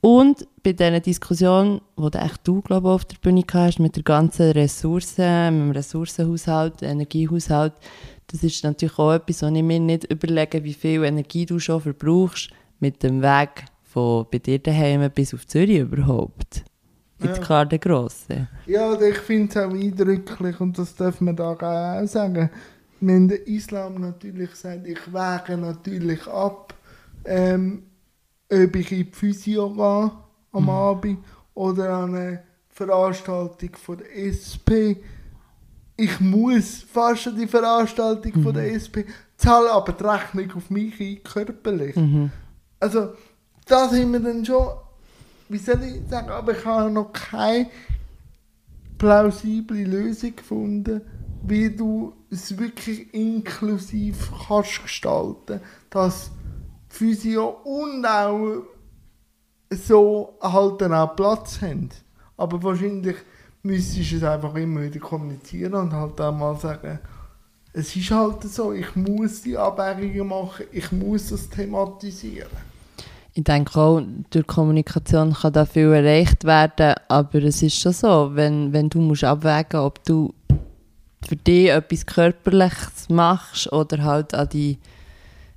Und 0.00 0.46
bei 0.62 0.72
dieser 0.72 1.00
Diskussion, 1.00 1.80
die 1.98 2.10
du, 2.10 2.30
du 2.44 2.62
glaube 2.62 2.88
auf 2.90 3.04
der 3.04 3.16
Bühne 3.16 3.42
hast, 3.52 3.80
mit 3.80 3.96
der 3.96 4.04
ganzen 4.04 4.52
Ressourcen, 4.52 5.58
mit 5.58 5.68
dem 5.68 5.70
Ressourcenhaushalt, 5.72 6.82
Energiehaushalt, 6.82 7.72
das 8.28 8.44
ist 8.44 8.62
natürlich 8.62 8.98
auch 8.98 9.12
etwas, 9.12 9.42
wo 9.42 9.46
ich 9.46 9.62
mir 9.62 9.80
nicht 9.80 10.04
überlege, 10.04 10.62
wie 10.62 10.74
viel 10.74 11.04
Energie 11.04 11.46
du 11.46 11.58
schon 11.58 11.80
verbrauchst 11.80 12.50
mit 12.78 13.02
dem 13.02 13.22
Weg 13.22 13.64
von 13.82 14.26
bei 14.30 14.38
dir 14.38 14.58
daheim 14.58 15.10
bis 15.10 15.34
auf 15.34 15.46
Zürich 15.46 15.80
überhaupt. 15.80 16.62
Jetzt 17.20 17.38
ja. 17.38 17.44
klar 17.44 17.66
der 17.66 17.80
Grosse. 17.80 18.46
Ja, 18.66 19.00
ich 19.00 19.18
finde 19.18 19.48
es 19.50 19.56
auch 19.56 19.74
eindrücklich 19.74 20.60
und 20.60 20.78
das 20.78 20.94
darf 20.94 21.20
man 21.20 21.34
da 21.34 21.52
auch 21.52 22.06
sagen. 22.06 22.50
Wenn 23.00 23.28
der 23.28 23.46
Islam 23.46 24.00
natürlich 24.00 24.54
sagt, 24.54 24.86
ich 24.86 25.12
wege 25.12 25.56
natürlich 25.56 26.26
ab, 26.28 26.74
ähm, 27.24 27.82
ob 28.50 28.76
ich 28.76 28.92
in 28.92 28.98
die 28.98 29.12
Physio 29.12 29.70
gehe 29.70 30.10
am 30.52 30.62
mhm. 30.64 30.70
Abend 30.70 31.18
oder 31.54 31.90
an 31.90 32.14
eine 32.14 32.42
Veranstaltung 32.70 33.70
von 33.76 33.98
der 33.98 34.16
SP. 34.16 34.96
Ich 35.96 36.20
muss 36.20 36.82
fast 36.82 37.26
an 37.26 37.36
die 37.36 37.46
Veranstaltung 37.46 38.32
mhm. 38.34 38.42
von 38.42 38.54
der 38.54 38.68
mhm. 38.70 38.76
SP, 38.78 38.96
zahle 39.36 39.70
aber 39.72 39.92
die 39.92 40.04
Rechnung 40.04 40.52
auf 40.56 40.70
mich 40.70 41.00
ein, 41.00 41.22
körperlich. 41.22 41.96
Mhm. 41.96 42.30
Also, 42.80 43.14
da 43.66 43.88
sind 43.88 44.12
wir 44.12 44.20
dann 44.20 44.44
schon, 44.44 44.68
wie 45.48 45.58
soll 45.58 45.82
ich 45.82 46.08
sagen, 46.08 46.30
aber 46.30 46.56
ich 46.56 46.64
habe 46.64 46.90
noch 46.90 47.12
keine 47.12 47.68
plausible 48.96 49.84
Lösung 49.84 50.34
gefunden, 50.36 51.00
wie 51.42 51.70
du 51.70 52.12
es 52.30 52.56
wirklich 52.58 53.12
inklusiv 53.14 54.30
kannst 54.46 54.82
gestalten, 54.82 55.60
dass 55.90 56.30
Physio 56.88 57.58
und 57.64 58.04
auch 58.04 58.62
so 59.70 60.38
halt 60.40 60.80
dann 60.80 60.94
auch 60.94 61.14
Platz 61.14 61.60
haben. 61.60 61.90
Aber 62.36 62.62
wahrscheinlich 62.62 63.16
müsstest 63.62 64.12
du 64.12 64.16
es 64.16 64.22
einfach 64.22 64.54
immer 64.54 64.82
wieder 64.82 65.00
kommunizieren 65.00 65.74
und 65.74 65.92
halt 65.92 66.20
auch 66.20 66.32
mal 66.32 66.56
sagen, 66.56 66.98
es 67.72 67.94
ist 67.94 68.10
halt 68.10 68.42
so, 68.44 68.72
ich 68.72 68.96
muss 68.96 69.42
die 69.42 69.56
Abwägungen 69.56 70.28
machen, 70.28 70.66
ich 70.72 70.90
muss 70.90 71.28
das 71.28 71.48
thematisieren. 71.48 72.48
Ich 73.34 73.44
denke 73.44 73.78
auch, 73.78 74.02
durch 74.30 74.46
Kommunikation 74.46 75.32
kann 75.32 75.52
da 75.52 75.64
viel 75.64 75.92
erreicht 75.92 76.44
werden, 76.44 76.94
aber 77.08 77.42
es 77.44 77.62
ist 77.62 77.78
schon 77.78 77.92
so, 77.92 78.30
wenn, 78.34 78.72
wenn 78.72 78.88
du 78.88 79.00
musst 79.00 79.22
abwägen 79.22 79.80
ob 79.80 80.02
du 80.04 80.34
für 81.26 81.36
dich 81.36 81.68
etwas 81.68 82.06
Körperliches 82.06 83.08
machst 83.10 83.72
oder 83.72 84.02
halt 84.02 84.34
an 84.34 84.48
die 84.48 84.78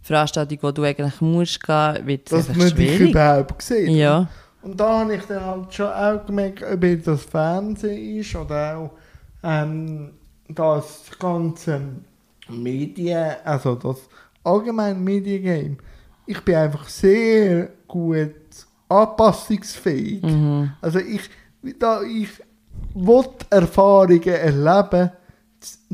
Veranstaltung, 0.01 0.57
wo 0.61 0.71
du 0.71 0.83
eigentlich 0.83 1.21
musst 1.21 1.63
gehen, 1.63 2.07
wird 2.07 2.31
es 2.31 2.47
Dass 2.47 2.55
man 2.55 2.69
schwierig. 2.69 2.97
dich 2.97 3.09
überhaupt 3.11 3.61
sieht. 3.61 3.89
Ja. 3.89 4.27
Und 4.61 4.79
da 4.79 4.99
habe 4.99 5.15
ich 5.15 5.23
dann 5.23 5.45
halt 5.45 5.73
schon 5.73 5.87
auch 5.87 6.25
gemerkt, 6.25 6.63
ob 6.63 7.03
das 7.03 7.23
Fernsehen 7.23 8.19
ist 8.19 8.35
oder 8.35 8.77
auch 8.77 8.91
ähm, 9.43 10.11
das 10.47 11.03
ganze 11.19 11.81
Medien, 12.49 13.35
also 13.43 13.75
das 13.75 13.97
allgemeine 14.43 14.99
Mediengame, 14.99 15.77
ich 16.25 16.39
bin 16.41 16.55
einfach 16.55 16.87
sehr 16.87 17.69
gut 17.87 18.31
anpassungsfähig. 18.89 20.21
Mhm. 20.21 20.71
Also 20.81 20.99
ich, 20.99 21.29
da 21.79 22.01
ich 22.01 22.29
will 22.93 23.25
Erfahrungen 23.49 24.23
erleben, 24.23 25.11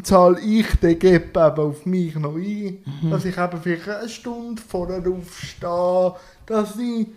zahle 0.01 0.39
ich 0.39 0.67
den 0.75 0.99
Gap 0.99 1.35
eben 1.35 1.59
auf 1.59 1.85
mich 1.85 2.15
noch 2.15 2.35
ein, 2.35 2.83
dass 3.09 3.25
ich 3.25 3.37
eben 3.37 3.61
vielleicht 3.61 3.89
eine 3.89 4.09
Stunde 4.09 4.61
vorher 4.61 5.03
aufstehe, 5.05 6.13
dass 6.45 6.75
ich 6.77 7.07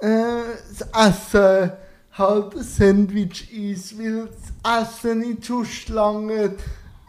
äh, 0.00 0.42
das 0.70 0.88
Essen 1.08 1.72
halt 2.12 2.54
ein 2.54 2.62
Sandwich 2.62 3.52
ist, 3.52 3.98
weil 3.98 4.28
das 4.62 4.82
Essen 4.82 5.20
nicht 5.20 5.44
so 5.44 5.62
lange. 5.88 6.54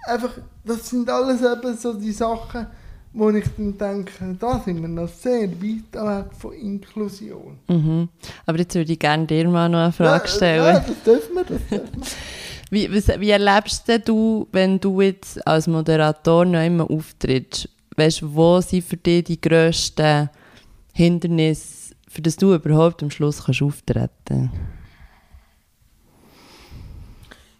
Einfach, 0.06 0.32
das 0.64 0.90
sind 0.90 1.10
alles 1.10 1.42
eben 1.42 1.78
so 1.78 1.94
die 1.94 2.12
Sachen, 2.12 2.68
wo 3.14 3.30
ich 3.30 3.46
dann 3.58 3.78
denke, 3.78 4.38
da 4.40 4.60
sind 4.60 4.82
wir 4.82 4.88
noch 4.88 5.10
sehr 5.10 5.50
weit 5.50 5.94
weg 5.94 6.32
von 6.38 6.54
Inklusion. 6.54 7.58
Mhm. 7.68 8.10
Aber 8.46 8.58
jetzt 8.58 8.76
würde 8.76 8.94
ich 8.94 9.00
gerne 9.00 9.26
dir 9.26 9.48
mal 9.48 9.70
noch 9.70 9.80
eine 9.80 9.92
Frage 9.92 10.26
Ja, 10.26 10.28
stellen. 10.28 10.76
Ja, 10.76 10.80
das 10.80 11.04
dürfen 11.04 11.36
wir, 11.36 11.44
das 11.44 11.68
dürfen 11.70 11.92
wir. 11.96 12.08
Wie, 12.70 12.94
was, 12.94 13.08
wie 13.20 13.32
erlebst 13.32 13.88
denn 13.88 14.04
du, 14.06 14.48
wenn 14.52 14.80
du 14.80 15.02
jetzt 15.02 15.46
als 15.48 15.68
Moderator 15.68 16.46
noch 16.46 16.64
immer 16.64 16.90
auftrittst? 16.90 17.68
Weißt 17.96 18.22
wo 18.24 18.62
sind 18.62 18.84
für 18.84 18.98
dich 18.98 19.24
die 19.24 19.42
grössten 19.42 20.30
Hindernisse, 20.94 21.96
für 22.08 22.22
das 22.22 22.36
du 22.36 22.54
überhaupt 22.54 23.02
am 23.02 23.10
Schluss 23.10 23.44
kannst 23.44 23.62
auftreten 23.62 24.52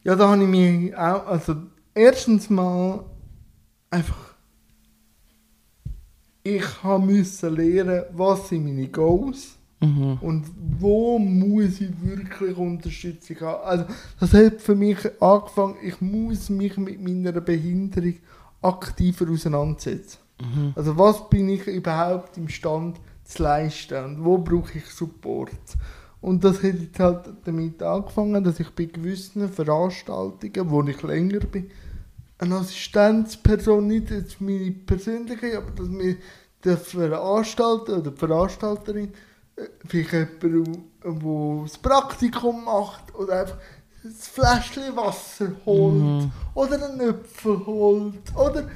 Ja, 0.04 0.16
da 0.16 0.30
habe 0.30 0.44
ich 0.44 0.48
mich 0.48 0.96
auch, 0.96 1.26
also 1.26 1.56
erstens 1.94 2.50
mal 2.50 3.04
einfach, 3.90 4.36
ich 6.44 6.84
müssen 7.00 7.56
lernen, 7.56 8.04
was 8.12 8.50
sind 8.50 8.64
meine 8.64 8.88
Goals 8.88 9.59
Mhm. 9.82 10.18
und 10.22 10.46
wo 10.80 11.18
muss 11.20 11.80
ich 11.80 11.90
wirklich 12.02 12.58
Unterstützung 12.58 13.40
haben. 13.42 13.64
Also 13.64 13.86
das 14.20 14.34
hat 14.34 14.62
für 14.62 14.76
mich 14.76 14.98
angefangen, 15.22 15.76
ich 15.82 16.02
muss 16.02 16.50
mich 16.50 16.76
mit 16.78 17.02
meiner 17.02 17.40
Behinderung 17.40 18.16
aktiver 18.62 19.30
auseinandersetzen. 19.32 20.18
Also 20.76 20.98
was 20.98 21.30
bin 21.30 21.50
ich 21.50 21.68
überhaupt 21.68 22.38
imstand 22.38 22.98
zu 23.24 23.44
leisten 23.44 24.04
und 24.04 24.24
wo 24.24 24.38
brauche 24.38 24.78
ich 24.78 24.86
Support? 24.86 25.52
Und 26.22 26.44
das 26.44 26.58
hat 26.58 26.80
jetzt 26.80 27.00
halt 27.00 27.30
damit 27.46 27.82
angefangen, 27.82 28.44
dass 28.44 28.60
ich 28.60 28.70
bei 28.72 28.86
gewissen 28.86 29.48
Veranstaltungen, 29.50 30.70
wo 30.70 30.84
ich 30.84 31.02
länger 31.02 31.40
bin, 31.40 31.70
eine 32.38 32.56
Assistenzperson, 32.56 33.88
nicht 33.88 34.12
jetzt 34.12 34.40
meine 34.40 34.72
persönliche, 34.72 35.58
aber 35.58 35.72
dass 35.72 35.88
mir 35.88 36.16
der 36.64 36.78
Veranstalter 36.78 38.00
oder 38.00 38.12
die 38.12 38.18
Veranstalterin 38.18 39.14
vielleicht 39.88 40.44
jemand, 40.44 40.80
der 41.04 41.64
das 41.64 41.78
Praktikum 41.78 42.66
macht 42.66 43.14
oder 43.16 43.42
einfach 43.42 43.58
ein 44.04 44.12
Fläschchen 44.12 44.96
Wasser 44.96 45.52
holt 45.66 46.30
oder 46.54 46.90
einen 46.90 47.10
Äpfel 47.10 47.66
holt 47.66 48.36
oder 48.36 48.70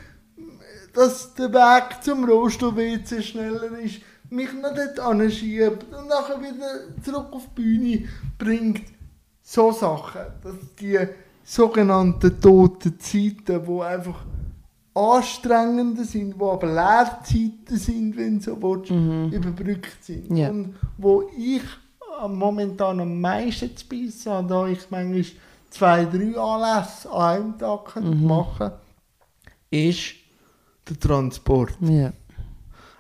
dass 0.94 1.34
der 1.34 1.52
Weg 1.52 2.04
zum 2.04 2.24
Rollstuhl-WC 2.24 3.22
schneller 3.22 3.80
ist, 3.80 4.02
mich 4.30 4.54
noch 4.54 4.74
dort 4.76 5.00
anschiebt 5.00 5.86
und 5.94 6.08
nachher 6.08 6.40
wieder 6.40 7.02
zurück 7.04 7.28
auf 7.32 7.48
die 7.50 7.62
Bühne 7.62 8.08
bringt. 8.38 8.84
So 9.42 9.72
Sachen, 9.72 10.22
dass 10.44 10.56
die 10.80 11.00
sogenannten 11.44 12.40
toten 12.40 13.00
Zeiten, 13.00 13.66
die 13.66 13.82
einfach 13.82 14.26
anstrengender 14.94 16.04
sind, 16.04 16.36
die 16.36 16.44
aber 16.44 16.68
Leerzeiten 16.68 17.78
sind, 17.78 18.16
wenn 18.16 18.40
du 18.40 18.44
so 18.44 18.62
willst, 18.62 18.92
überbrückt 19.34 20.04
sind. 20.04 20.36
Ja. 20.38 20.50
Und 20.50 20.76
wo 20.98 21.30
ich 21.36 21.64
äh, 22.22 22.28
momentan 22.28 23.00
am 23.00 23.20
meisten 23.20 23.76
zu 23.76 23.88
beißen 23.88 24.32
habe, 24.32 24.48
da 24.48 24.68
ich 24.68 24.80
manchmal 24.92 25.26
zwei, 25.70 26.06
drei 26.06 26.38
Anlässe 26.40 27.12
an 27.12 27.22
einem 27.22 27.58
Tag 27.58 27.86
kann 27.86 28.24
machen 28.24 28.72
ist 29.74 30.14
der 30.88 31.00
Transport. 31.00 31.74
Ja. 31.82 32.14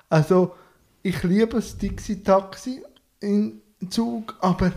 Also, 0.09 0.55
ich 1.03 1.21
liebe 1.23 1.55
das 1.55 1.77
Dixie-Taxi 1.77 2.81
in 3.19 3.61
Zug, 3.89 4.35
aber 4.39 4.71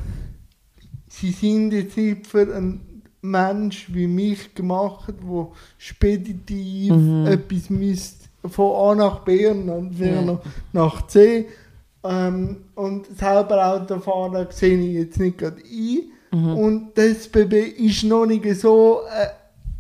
sie 1.09 1.31
sind 1.31 1.73
jetzt 1.73 1.97
nicht 1.97 2.27
für 2.27 2.55
einen 2.55 2.86
Mensch 3.31 3.87
wie 3.93 4.07
mich 4.07 4.55
gemacht, 4.55 5.15
wo 5.23 5.53
speditiv 5.79 6.93
etwas 7.27 7.71
misst 7.71 8.29
von 8.49 8.91
A 8.91 8.95
nach 8.95 9.19
B 9.21 9.47
und 9.49 9.67
dann 9.67 9.99
wieder 9.99 10.23
Ja. 10.23 10.41
nach 10.73 11.07
C. 11.07 11.47
Ähm, 12.05 12.59
und 12.77 13.07
selber 13.19 13.67
Autofahren 13.75 14.47
sehe 14.51 14.79
ich 14.79 14.95
jetzt 14.95 15.19
nicht 15.19 15.39
gerade 15.39 15.57
ein. 15.61 16.13
Und 16.57 16.91
das 16.95 17.07
SBB 17.27 17.55
ist 17.79 18.05
noch 18.05 18.27
nicht 18.27 18.45
so, 18.61 19.01
äh, 19.11 19.27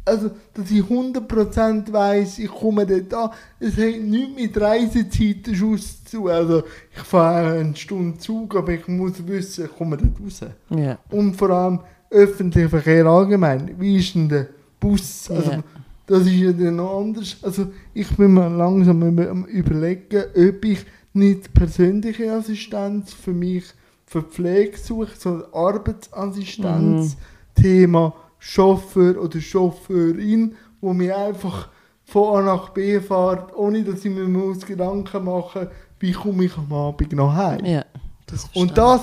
also, 0.06 0.30
dass 0.54 0.70
ich 0.70 0.82
100% 0.88 1.92
weiss, 1.92 2.38
ich 2.38 2.48
komme 2.50 2.86
dort 2.86 3.12
an. 3.12 3.30
Es 3.60 3.72
hat 3.76 4.00
nichts 4.00 4.34
mit 4.36 4.60
Reisezeiten 4.60 5.54
Schuss 5.54 6.04
zu. 6.04 6.28
Also, 6.28 6.62
ich 6.94 7.02
fahre 7.02 7.58
eine 7.58 7.76
Stunde 7.76 8.16
Zug, 8.18 8.56
aber 8.56 8.72
ich 8.72 8.86
muss 8.88 9.24
wissen, 9.26 9.66
ich 9.66 9.76
komme 9.76 9.96
dort 9.96 10.12
raus. 10.24 10.40
Ja. 10.70 10.98
Und 11.10 11.34
vor 11.34 11.50
allem 11.50 11.80
öffentlicher 12.10 12.68
Verkehr 12.68 13.06
allgemein. 13.06 13.74
Wie 13.78 13.96
ist 13.98 14.14
denn 14.14 14.28
der 14.28 14.46
Bus? 14.80 15.30
Also, 15.30 15.50
Ja. 15.52 15.62
Das 16.08 16.20
ist 16.20 16.34
ja 16.34 16.52
dann 16.52 16.76
noch 16.76 17.00
anders. 17.00 17.36
Also, 17.42 17.66
ich 17.92 18.08
bin 18.16 18.34
mir 18.34 18.48
langsam 18.48 19.02
über- 19.02 19.28
am 19.28 19.44
überlegen, 19.46 20.22
ob 20.36 20.64
ich 20.64 20.86
nicht 21.12 21.52
persönliche 21.52 22.30
Assistenz 22.32 23.12
für 23.12 23.32
mich 23.32 23.64
für 24.04 24.22
Pflege 24.22 24.78
suche, 24.78 25.10
so 25.18 25.42
Arbeitsassistenz, 25.52 27.16
Thema 27.54 28.14
Chauffeur 28.38 29.20
oder 29.20 29.40
Chauffeurin, 29.40 30.54
wo 30.80 30.92
mir 30.92 31.16
einfach 31.16 31.68
von 32.04 32.38
A 32.38 32.42
nach 32.42 32.68
B 32.70 33.00
fährt, 33.00 33.56
ohne 33.56 33.82
dass 33.82 34.04
ich 34.04 34.14
mir 34.14 34.24
muss 34.28 34.64
Gedanken 34.64 35.24
machen 35.24 35.68
wie 35.98 36.12
komme 36.12 36.44
ich 36.44 36.56
am 36.58 36.70
Abend 36.72 37.12
noch 37.14 37.34
heim. 37.34 37.64
ja. 37.64 37.82
Das 38.26 38.44
Und 38.54 38.76
das, 38.76 39.00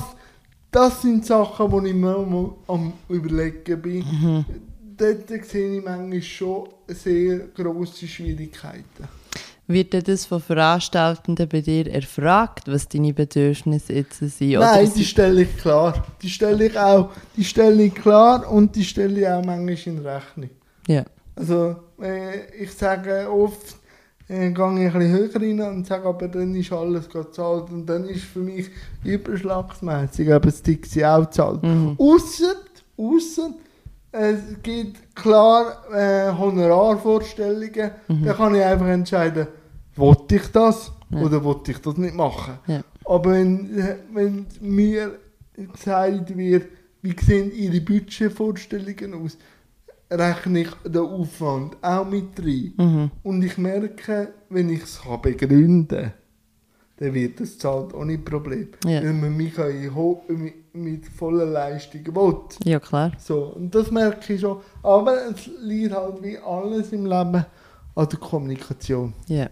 das 0.74 1.02
sind 1.02 1.26
Sachen, 1.26 1.72
wo 1.72 1.82
ich 1.82 1.94
mir 1.94 2.18
mal 2.18 2.52
am 2.68 2.94
überlegen 3.10 3.82
bin. 3.82 4.46
Dort 4.98 5.46
sehe 5.46 5.78
ich 5.78 5.84
manchmal 5.84 6.22
schon 6.22 6.70
sehr 6.88 7.40
grosse 7.56 8.08
Schwierigkeiten. 8.08 9.08
Wird 9.66 9.94
denn 9.94 10.04
das 10.04 10.26
von 10.26 10.42
Veranstaltenden 10.42 11.48
bei 11.48 11.62
dir 11.62 11.88
erfragt, 11.88 12.68
was 12.68 12.90
deine 12.90 13.14
Bedürfnisse 13.14 13.94
jetzt 13.94 14.20
sind? 14.20 14.58
Oder 14.58 14.60
Nein, 14.60 14.92
die 14.94 15.06
stelle 15.06 15.44
ich 15.44 15.58
klar. 15.58 16.06
Die 16.22 16.30
stelle 16.30 16.66
ich 16.66 16.78
auch, 16.78 17.12
die 17.38 17.46
stelle 17.46 17.84
ich 17.84 17.96
klar 17.96 18.52
und 18.52 18.76
die 18.76 18.84
stelle 18.84 19.22
ich 19.22 19.28
auch 19.28 19.44
manchmal 19.44 19.78
in 19.86 20.00
Rechnung. 20.00 20.50
Ja. 20.88 21.06
Also 21.36 21.78
äh, 22.02 22.62
ich 22.62 22.72
sage 22.74 23.32
oft, 23.32 23.78
äh, 24.28 24.52
gehe 24.52 24.88
ich 24.88 24.96
ein 24.96 25.12
höher 25.12 25.36
rein 25.36 25.62
und 25.62 25.88
sage, 25.88 26.08
aber 26.08 26.28
dann 26.28 26.56
ist 26.56 26.72
alles 26.72 27.10
gezahlt 27.10 27.70
und 27.72 27.86
dann 27.86 28.06
ist 28.06 28.24
für 28.24 28.40
mich 28.40 28.70
überschlagsmässig 29.04 30.28
eben 30.28 30.42
das 30.42 30.62
Dixie 30.62 31.06
auch 31.06 31.22
gezahlt. 31.26 31.64
Mhm. 31.64 31.96
Ausser, 31.98 32.56
ausser, 32.98 33.52
es 34.12 34.40
gibt 34.62 35.16
klar 35.16 35.84
äh, 35.94 36.32
Honorarvorstellungen, 36.38 37.92
da 38.24 38.34
kann 38.34 38.56
ich 38.56 38.64
einfach 38.64 38.88
entscheiden, 38.88 39.48
wollte 39.96 40.36
ich 40.36 40.48
das 40.52 40.92
Ja. 41.10 41.20
oder 41.22 41.44
wollte 41.44 41.72
ich 41.72 41.78
das 41.80 41.98
nicht 41.98 42.16
machen. 42.16 42.60
Ja. 42.68 42.82
Aber 43.06 43.32
wenn, 43.32 43.78
äh, 43.78 43.96
wenn 44.14 44.46
mir 44.62 45.20
gesagt 45.74 46.36
wird, 46.38 46.68
wie 47.02 47.16
sehen 47.22 47.52
Ihre 47.54 47.82
Budgetvorstellungen 47.82 49.14
aus, 49.16 49.38
rechne 50.14 50.62
ich 50.62 50.70
den 50.86 51.02
Aufwand 51.02 51.78
auch 51.82 52.06
mit 52.06 52.40
rein. 52.40 52.74
Mhm. 52.78 53.12
Und 53.24 53.44
ich 53.44 53.58
merke, 53.58 54.34
wenn 54.50 54.70
ich 54.70 54.84
es 54.84 55.02
begründen 55.22 55.88
kann, 55.88 56.14
dann 56.98 57.14
wird 57.14 57.42
es 57.42 57.58
zahlt 57.58 57.94
ohne 57.94 58.18
Problem. 58.18 58.70
Ja. 58.86 59.02
Weil 59.02 59.14
man 59.14 59.36
mich 59.36 59.58
mit, 60.28 60.74
mit 60.74 61.08
voller 61.08 61.46
Leistung 61.46 62.06
will. 62.16 62.36
ja, 62.64 62.80
klar. 62.80 63.12
So, 63.18 63.54
und 63.56 63.74
das 63.74 63.92
merke 63.92 64.34
ich 64.34 64.42
schon. 64.42 64.62
Aber 64.84 65.18
es 65.32 65.50
liegt 65.62 65.94
halt 65.94 66.22
wie 66.22 66.38
alles 66.38 66.92
im 66.92 67.06
Leben 67.06 67.46
an 67.96 68.10
der 68.10 68.20
Kommunikation. 68.20 69.14
Ja. 69.28 69.50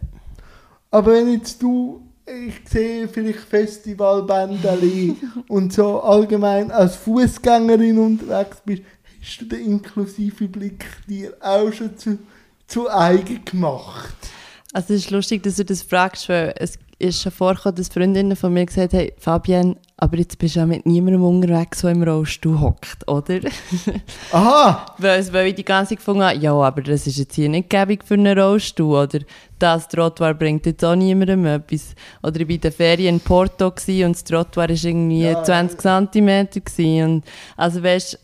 Aber 0.92 1.14
wenn 1.14 1.32
jetzt 1.32 1.62
du, 1.62 2.02
ich 2.26 2.70
sehe 2.70 3.08
vielleicht 3.08 3.40
Festivalbändeli 3.40 5.16
und 5.48 5.74
so 5.74 6.02
allgemein 6.02 6.70
als 6.70 6.96
Fußgängerin 6.98 7.98
unterwegs 7.98 8.62
bist, 8.66 8.84
hast 9.22 9.42
du 9.42 9.46
den 9.46 9.66
inklusiven 9.66 10.52
Blick 10.52 10.86
dir 11.08 11.34
auch 11.40 11.72
schon 11.72 11.98
zu, 11.98 12.20
zu 12.68 12.90
eigen 12.90 13.44
gemacht? 13.46 14.16
Also 14.74 14.94
es 14.94 15.06
ist 15.06 15.12
lustig, 15.12 15.44
dass 15.44 15.58
du 15.58 15.66
das 15.66 15.82
fragst, 15.82 16.30
weil 16.30 16.54
es 16.58 16.80
ist 16.98 17.22
schon 17.22 17.32
vorgekommen, 17.32 17.76
dass 17.76 17.90
Freundinnen 17.90 18.36
von 18.36 18.54
mir 18.54 18.66
gesagt 18.66 18.94
haben, 18.94 19.10
Fabienne, 19.18 19.76
aber 19.98 20.18
jetzt 20.18 20.38
bist 20.38 20.56
du 20.56 20.60
ja 20.60 20.66
mit 20.66 20.86
niemandem 20.86 21.24
unterwegs, 21.24 21.82
der 21.82 21.92
im 21.92 22.04
Rollstuhl 22.04 22.60
hockt, 22.60 23.08
oder? 23.08 23.40
Aha! 24.32 24.86
weil, 24.98 25.34
weil 25.34 25.48
ich 25.48 25.56
die 25.56 25.66
ganze 25.66 25.90
Zeit 25.90 25.98
gefunden 25.98 26.24
habe, 26.24 26.38
ja, 26.38 26.54
aber 26.54 26.82
das 26.82 27.08
ist 27.08 27.18
jetzt 27.18 27.36
hier 27.36 27.50
nicht 27.50 27.70
gäbig 27.70 28.04
für 28.06 28.14
einen 28.14 28.38
Rollstuhl, 28.38 29.04
oder 29.04 29.20
das 29.60 29.88
Trottoir 29.88 30.34
bringt 30.36 30.66
jetzt 30.66 30.86
auch 30.86 30.96
niemandem 30.96 31.46
etwas. 31.46 31.96
Oder 32.24 32.40
ich 32.40 32.48
war 32.48 32.56
in 32.56 32.62
der 32.62 32.72
Ferien 32.72 33.16
in 33.16 33.20
Porto 33.20 33.68
und 33.68 34.16
das 34.16 34.24
Trottoir 34.24 34.70
war 34.70 34.76
irgendwie 34.76 35.24
Ja, 35.24 35.44
20 35.44 35.82
cm. 35.82 37.04
Und 37.04 37.24
also 37.58 37.84
weißt, 37.84 38.18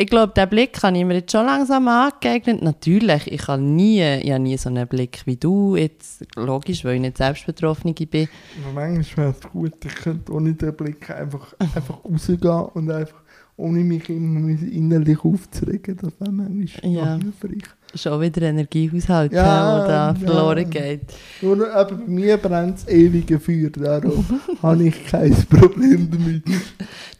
ich 0.00 0.06
glaube, 0.06 0.32
diesen 0.34 0.48
Blick 0.48 0.82
habe 0.82 0.96
ich 0.96 1.04
mir 1.04 1.14
jetzt 1.14 1.30
schon 1.32 1.44
langsam 1.44 1.86
angeeignet. 1.88 2.62
Natürlich, 2.62 3.30
ich 3.30 3.46
habe 3.48 3.60
nie, 3.62 4.00
ich 4.00 4.30
habe 4.30 4.42
nie 4.42 4.56
so 4.56 4.70
einen 4.70 4.86
Blick 4.88 5.20
wie 5.26 5.36
du, 5.36 5.76
jetzt 5.76 6.24
logisch, 6.36 6.84
weil 6.84 6.94
ich 6.94 7.00
nicht 7.02 7.18
selbst 7.18 7.44
Betroffene 7.46 7.92
bin. 7.92 8.28
Aber 8.64 8.72
manchmal 8.80 9.26
wäre 9.26 9.34
es 9.38 9.50
gut, 9.50 9.74
ich 9.84 9.94
könnte 9.94 10.32
ohne 10.32 10.54
den 10.54 10.74
Blick 10.74 11.10
einfach, 11.10 11.52
einfach 11.58 12.02
rausgehen 12.04 12.40
und 12.74 12.90
einfach 12.90 13.20
ohne 13.58 13.80
mich 13.84 14.08
immer 14.08 14.48
innerlich 14.48 15.18
aufzuregen. 15.22 15.98
Das 16.00 16.12
wäre 16.18 16.32
manchmal 16.32 16.90
Ja. 16.92 17.18
hilfreich. 17.18 17.62
Schon 17.94 18.20
wieder 18.22 18.42
Energiehaushalt, 18.42 19.32
Ja, 19.32 19.78
der 19.80 19.86
da 19.86 20.08
ja. 20.12 20.14
verloren 20.14 20.70
geht. 20.70 21.12
Nur 21.42 21.56
eben 21.68 21.98
bei 21.98 22.06
mir 22.06 22.36
brennt 22.38 22.76
das 22.78 22.88
ewige 22.88 23.38
Feuer, 23.38 23.68
darum 23.68 24.24
habe 24.62 24.84
ich 24.84 25.04
kein 25.06 25.34
Problem 25.46 26.08
damit. 26.10 26.44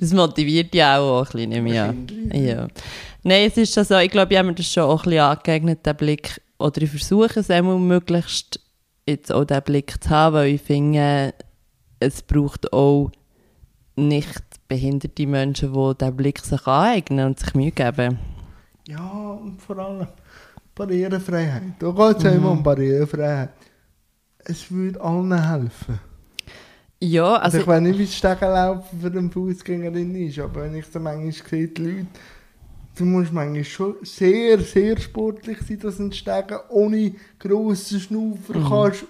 Das 0.01 0.15
motiviert 0.15 0.75
ja 0.75 0.99
auch, 0.99 1.21
auch 1.21 1.35
ein 1.35 1.51
bisschen, 1.51 1.77
an. 1.79 2.07
Ja. 2.33 2.69
Nein, 3.23 3.49
es 3.49 3.59
ist 3.59 3.75
schon 3.75 3.85
so, 3.85 3.99
ich 3.99 4.11
glaube, 4.11 4.33
ich 4.33 4.39
habe 4.39 4.49
mir 4.49 4.55
das 4.55 4.73
schon 4.73 4.85
auch 4.85 5.05
ein 5.05 5.11
bisschen 5.11 5.21
angeeignet, 5.21 5.85
den 5.85 5.97
Blick, 5.97 6.41
oder 6.59 6.81
ich 6.81 6.91
versuche 6.91 7.41
es 7.41 7.51
einmal 7.51 7.79
möglichst 7.79 8.61
jetzt 9.07 9.31
auch 9.31 9.45
den 9.45 9.63
Blick 9.63 10.03
zu 10.03 10.09
haben, 10.09 10.35
weil 10.35 10.55
ich 10.55 10.63
finde, 10.63 11.35
es 11.99 12.23
braucht 12.23 12.73
auch 12.73 13.11
nicht 13.97 14.43
behinderte 14.69 15.27
Menschen, 15.27 15.73
die 15.75 15.95
diesen 15.99 16.17
Blick 16.17 16.39
sich 16.39 16.67
aneignen 16.67 17.27
und 17.27 17.39
sich 17.39 17.55
Mühe 17.55 17.71
geben. 17.71 18.19
Ja, 18.89 19.07
und 19.33 19.61
vor 19.61 19.79
allem 19.79 20.07
Barrierefreiheit. 20.75 21.75
Da 21.79 21.91
geht 21.91 22.17
es 22.17 22.23
ja 22.23 22.31
immer 22.31 22.53
um 22.53 22.63
Barrierefreiheit. 22.63 23.51
Es 24.39 24.71
würde 24.71 24.99
allen 25.01 25.47
helfen. 25.47 26.01
Ja, 27.03 27.37
Also, 27.37 27.45
also, 27.45 27.59
ich 27.59 27.67
weiß 27.67 27.81
nicht, 27.81 27.99
wie 27.99 28.05
das 28.05 28.15
Stegenlaufen 28.15 29.01
für 29.01 29.11
den 29.11 29.31
Fußgängerin 29.31 30.15
ist, 30.17 30.39
aber 30.39 30.63
wenn 30.65 30.75
ich 30.77 30.87
so 30.87 31.01
manchmal 31.01 31.33
sehe, 31.33 31.69
die 31.69 31.83
Leute, 31.83 32.07
du 32.97 33.05
musst 33.07 33.33
manchmal 33.33 33.65
schon 33.65 33.95
sehr, 34.03 34.59
sehr 34.61 34.99
sportlich 35.01 35.59
sein, 35.67 35.79
dass 35.79 35.97
du 35.97 36.03
einen 36.03 36.13
Stegen 36.13 36.59
ohne 36.69 37.15
grossen 37.39 38.01
Schnaufer 38.01 38.53
kannst 38.69 39.05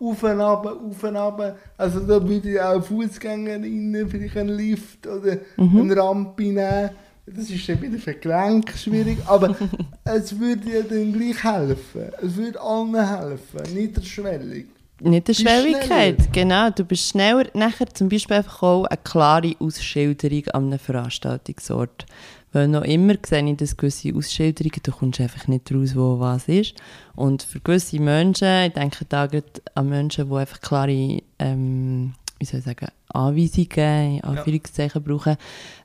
auf 0.00 0.22
und 0.22 0.40
ab, 0.40 0.66
auf 0.66 1.02
und 1.04 1.16
ab. 1.16 1.58
Also 1.76 2.00
da 2.00 2.26
würde 2.26 2.50
ich 2.52 2.60
auch 2.60 2.82
Fußgängerinnen 2.82 4.08
vielleicht 4.08 4.36
einen 4.36 4.56
Lift 4.56 5.06
oder 5.06 5.38
eine 5.56 5.96
Rampe 5.96 6.42
nehmen. 6.42 6.90
Das 7.26 7.48
ist 7.48 7.68
dann 7.68 7.80
wieder 7.82 7.98
für 7.98 8.14
Gelenke 8.14 8.76
schwierig, 8.76 9.18
aber 9.26 9.54
es 10.04 10.36
würde 10.38 10.68
ja 10.68 10.82
dann 10.82 11.12
gleich 11.12 11.44
helfen. 11.44 12.10
Es 12.22 12.36
würde 12.36 12.60
allen 12.60 12.94
helfen, 12.96 13.74
niederschwellig. 13.74 14.66
Nicht 15.02 15.34
Schwelligkeit, 15.34 16.16
schneller. 16.16 16.30
genau. 16.32 16.70
Du 16.70 16.84
bist 16.84 17.08
schneller. 17.08 17.46
Nachher 17.54 17.88
zum 17.92 18.08
Beispiel 18.08 18.36
einfach 18.36 18.62
auch 18.62 18.84
eine 18.84 18.98
klare 19.02 19.54
Ausschilderung 19.58 20.46
an 20.48 20.66
einem 20.66 20.78
Veranstaltungsort. 20.78 22.06
Weil 22.52 22.68
noch 22.68 22.82
immer 22.82 23.14
sehe 23.24 23.48
ich 23.48 23.56
das 23.56 23.76
gewisse 23.76 24.14
Ausschilderungen, 24.14 24.80
du 24.82 24.90
kommst 24.90 25.20
einfach 25.20 25.46
nicht 25.46 25.72
raus, 25.72 25.94
wo 25.94 26.18
was 26.18 26.48
ist. 26.48 26.74
Und 27.14 27.42
für 27.42 27.60
gewisse 27.60 28.00
Menschen, 28.00 28.66
ich 28.66 28.72
denke 28.72 29.04
da 29.08 29.28
an 29.74 29.88
Menschen, 29.88 30.28
die 30.28 30.34
einfach 30.34 30.60
klare, 30.60 31.22
ähm, 31.38 32.14
wie 32.38 32.44
soll 32.44 32.58
ich 32.58 32.66
sagen, 32.66 32.88
Anweisungen, 33.08 34.16
in 34.16 34.24
Anführungszeichen 34.24 35.02
brauchen, 35.02 35.36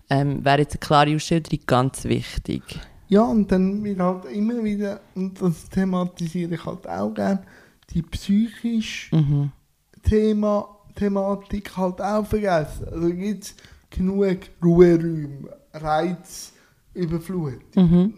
ähm, 0.09 0.43
wäre 0.43 0.59
jetzt 0.59 0.73
eine 0.73 0.79
klare 0.79 1.15
Ausschilderung 1.15 1.59
ganz 1.67 2.03
wichtig. 2.05 2.63
Ja, 3.07 3.21
und 3.21 3.51
dann 3.51 3.83
wird 3.83 3.99
halt 3.99 4.25
immer 4.25 4.63
wieder, 4.63 4.99
und 5.13 5.39
das 5.39 5.69
thematisiere 5.69 6.55
ich 6.55 6.65
halt 6.65 6.87
auch 6.89 7.13
gerne, 7.13 7.43
die 7.91 8.01
psychische 8.01 9.15
Mhm. 9.15 9.51
Thema, 10.03 10.67
Thematik 10.95 11.75
halt 11.77 12.01
auch 12.01 12.25
vergessen. 12.25 12.87
Also 12.91 13.09
gibt 13.09 13.43
es 13.43 13.55
genug 13.89 14.37
Ruheräume, 14.63 15.49
Reizüberflutung. 15.73 17.59
Mhm. 17.75 18.13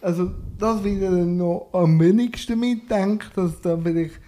Also 0.00 0.30
das 0.58 0.84
wieder 0.84 1.10
noch 1.10 1.70
am 1.72 1.98
wenigsten 1.98 2.60
mitdenkt, 2.60 3.30
dass 3.34 3.60
da 3.60 3.76
vielleicht 3.76 4.20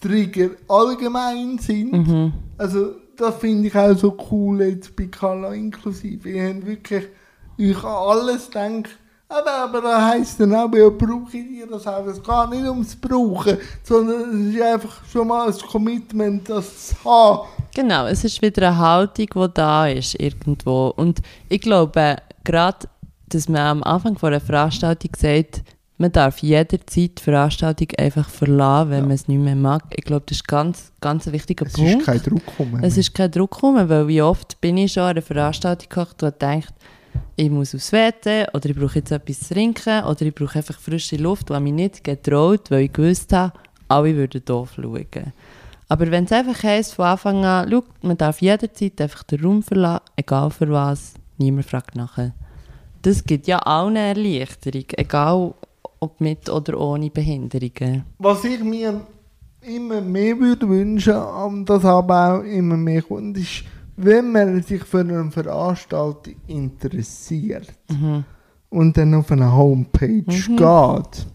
Trigger 0.00 0.50
allgemein 0.68 1.58
sind. 1.58 1.92
Mhm. 1.92 2.32
Also 2.58 2.96
das 3.16 3.36
finde 3.36 3.68
ich 3.68 3.74
auch 3.74 3.96
so 3.96 4.16
cool 4.30 4.60
jetzt 4.62 4.94
bei 4.94 5.06
Kala 5.06 5.54
inklusive. 5.54 6.28
Ihr 6.28 6.48
habt 6.48 6.66
wirklich 6.66 7.04
euch 7.58 7.84
an 7.84 8.08
alles 8.10 8.50
denkt. 8.50 8.98
Aber, 9.28 9.50
aber 9.64 9.80
das 9.80 10.00
heisst 10.02 10.40
dann 10.40 10.54
auch, 10.54 10.72
ja, 10.74 10.88
brauche 10.90 11.36
ich 11.36 11.48
dir 11.48 11.66
das 11.66 11.86
auch. 11.86 12.06
Es 12.06 12.22
geht 12.22 12.50
nicht 12.50 12.68
ums 12.68 12.94
Brauchen, 12.94 13.56
sondern 13.82 14.48
es 14.48 14.54
ist 14.54 14.62
einfach 14.62 15.04
schon 15.10 15.26
mal 15.28 15.48
ein 15.48 15.58
Commitment, 15.58 16.48
das 16.48 16.88
zu 16.88 17.04
haben. 17.04 17.48
Genau, 17.74 18.06
es 18.06 18.22
ist 18.22 18.40
wieder 18.42 18.68
eine 18.68 18.78
Haltung, 18.78 19.26
die 19.34 19.54
da 19.54 19.88
ist 19.88 20.20
irgendwo. 20.20 20.88
Und 20.96 21.20
ich 21.48 21.60
glaube, 21.62 22.16
gerade, 22.44 22.86
dass 23.28 23.48
man 23.48 23.62
am 23.62 23.82
Anfang 23.82 24.16
von 24.18 24.28
einer 24.28 24.40
Veranstaltung 24.40 25.10
sagt, 25.16 25.62
man 25.96 26.12
darf 26.12 26.38
jederzeit 26.38 27.18
die 27.18 27.22
Veranstaltung 27.22 27.88
einfach 27.98 28.28
verlassen, 28.28 28.90
wenn 28.90 28.98
Ja. 28.98 29.02
man 29.06 29.10
es 29.12 29.26
nicht 29.28 29.38
mehr 29.40 29.54
mag. 29.56 29.82
Ich 29.96 30.04
glaube, 30.04 30.24
das 30.26 30.38
ist 30.38 30.46
ganz, 30.48 30.92
ganz 31.00 31.26
ein 31.26 31.32
wichtiger 31.32 31.66
Es 31.66 31.72
Punkt. 31.72 31.90
ist 32.00 32.04
kein 32.04 32.22
Druck 32.22 32.44
gekommen. 32.46 32.84
Es 32.84 32.96
ist 32.98 33.14
kein 33.14 33.30
Druck 33.30 33.52
gekommen, 33.52 33.88
weil 33.88 34.06
wie 34.08 34.20
oft 34.20 34.60
bin 34.60 34.76
ich 34.76 34.92
schon 34.92 35.04
an 35.04 35.10
einer 35.10 35.22
Veranstaltung 35.22 35.88
gekocht 35.88 36.22
und 36.22 36.32
gedacht, 36.38 36.74
ich 37.36 37.50
muss 37.50 37.74
aufs 37.74 37.92
WC 37.92 38.46
oder 38.52 38.70
ich 38.70 38.76
brauche 38.76 38.98
jetzt 38.98 39.10
etwas 39.10 39.40
zu 39.40 39.54
trinken 39.54 40.04
oder 40.04 40.22
ich 40.22 40.34
brauche 40.34 40.58
einfach 40.58 40.78
frische 40.78 41.16
Luft, 41.16 41.50
die 41.50 41.60
mich 41.60 41.72
nicht 41.72 42.04
getraut, 42.04 42.70
weil 42.70 42.84
ich 42.84 42.92
gewusst 42.92 43.32
habe, 43.32 43.52
alle 43.88 44.14
würden 44.14 44.44
doof 44.44 44.74
schauen. 44.76 45.32
Aber 45.88 46.10
wenn 46.10 46.24
es 46.24 46.32
einfach 46.32 46.62
heisst, 46.62 46.94
von 46.94 47.06
Anfang 47.06 47.44
an, 47.44 47.68
schau, 47.70 47.84
man 48.02 48.16
darf 48.16 48.40
jederzeit 48.40 49.00
einfach 49.00 49.22
den 49.24 49.44
Raum 49.44 49.62
verlassen, 49.62 50.04
egal 50.16 50.50
für 50.50 50.70
was, 50.70 51.14
niemand 51.38 51.66
fragt 51.66 51.96
nachher. 51.96 52.34
Das 53.02 53.22
gibt 53.22 53.46
ja 53.46 53.58
auch 53.58 53.88
eine 53.88 53.98
Erleichterung, 53.98 54.84
egal 54.96 55.54
ob 56.00 56.20
mit 56.20 56.48
oder 56.48 56.80
ohne 56.80 57.10
Behinderungen. 57.10 58.04
Was 58.18 58.44
ich 58.44 58.60
mir 58.60 59.00
immer 59.60 60.00
mehr 60.00 60.38
würde 60.38 60.68
wünschen, 60.68 61.16
und 61.16 61.66
das 61.66 61.84
aber 61.84 62.38
auch 62.38 62.42
immer 62.42 62.76
mehr 62.76 63.02
kommt, 63.02 63.36
ist, 63.36 63.64
wenn 63.96 64.32
man 64.32 64.62
sich 64.62 64.82
für 64.84 65.00
eine 65.00 65.30
Veranstaltung 65.30 66.34
interessiert 66.46 67.72
und 68.70 68.96
dann 68.96 69.14
auf 69.14 69.30
eine 69.30 69.54
Homepage 69.54 70.22
geht, 70.24 71.26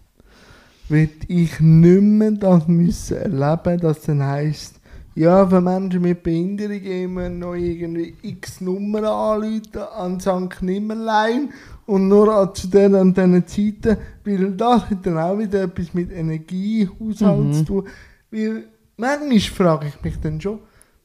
wird 0.88 1.28
ich 1.28 1.60
nicht 1.60 2.02
mehr 2.02 2.32
das 2.32 2.66
müssen 2.68 3.16
erleben, 3.16 3.80
dass 3.80 4.02
dann 4.02 4.22
heisst, 4.22 4.80
ja, 5.14 5.46
für 5.46 5.60
Menschen 5.60 6.02
mit 6.02 6.22
Behinderung 6.22 6.82
immer 6.82 7.28
noch 7.28 7.54
irgendwie 7.54 8.14
x 8.22 8.60
Nummern 8.60 9.04
anrufen 9.04 9.82
an 9.96 10.20
St. 10.20 10.62
Nimmerlein 10.62 11.50
und 11.86 12.08
nur 12.08 12.32
an 12.34 12.54
zu 12.54 12.68
den 12.68 12.94
und 12.94 13.16
diesen 13.16 13.46
Zeiten, 13.46 13.96
weil 14.24 14.52
das 14.52 14.88
hat 14.88 15.04
dann 15.04 15.18
auch 15.18 15.38
wieder 15.38 15.64
etwas 15.64 15.92
mit 15.94 16.12
Energiehaushalt 16.12 17.54
zu 17.54 17.64
tun. 17.64 17.88
Weil 18.30 18.64
manchmal 18.96 19.40
frage 19.40 19.88
ich 19.88 20.02
mich 20.02 20.20
dann 20.20 20.40
schon, 20.40 20.60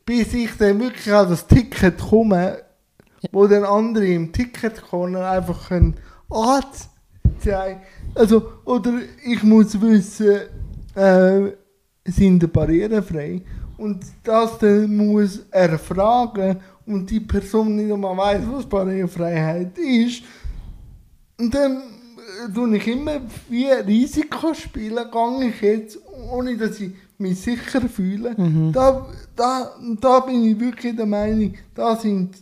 bis 0.06 0.34
ich 0.34 0.52
dann 0.58 0.80
wirklich 0.80 1.14
an 1.14 1.30
das 1.30 1.48
Ticket 1.48 1.98
komme, 2.00 2.60
wo 3.32 3.48
dann 3.48 3.64
andere 3.64 4.06
im 4.06 4.32
Ticket-Corner 4.32 5.30
einfach 5.32 5.70
können 5.70 5.96
anzeigen. 6.30 7.82
Also, 8.14 8.52
oder 8.66 8.94
ich 9.26 9.42
muss 9.44 9.80
wissen, 9.82 10.42
äh, 10.96 11.52
sind 12.06 12.42
die 12.42 12.48
barrierefrei? 12.48 13.42
Und 13.78 14.06
das 14.24 14.58
dann 14.60 14.96
muss 14.96 15.46
er 15.52 15.78
fragen 15.78 16.60
und 16.86 17.10
die 17.10 17.20
Person 17.20 17.76
nicht 17.76 17.92
einmal 17.92 18.16
weiß, 18.16 18.42
was 18.50 18.66
Barrierefreiheit 18.66 19.78
ist. 19.78 20.24
Und 21.38 21.54
dann 21.54 21.78
äh, 21.78 22.54
tue 22.54 22.78
ich 22.78 22.88
immer 22.88 23.20
wie 23.50 23.66
Risiko 23.66 24.54
spielen, 24.54 25.06
gehe 25.12 25.50
ich 25.50 25.62
jetzt, 25.62 26.00
ohne 26.32 26.56
dass 26.56 26.80
ich 26.80 26.92
mich 27.18 27.42
sicher 27.42 27.82
fühle. 27.82 28.36
Da, 28.72 29.06
da, 29.36 29.76
da 30.02 30.20
bin 30.22 30.44
ich 30.44 30.60
wirklich 30.60 30.96
der 30.96 31.06
Meinung, 31.06 31.54
da 31.74 31.96
sind 31.96 32.38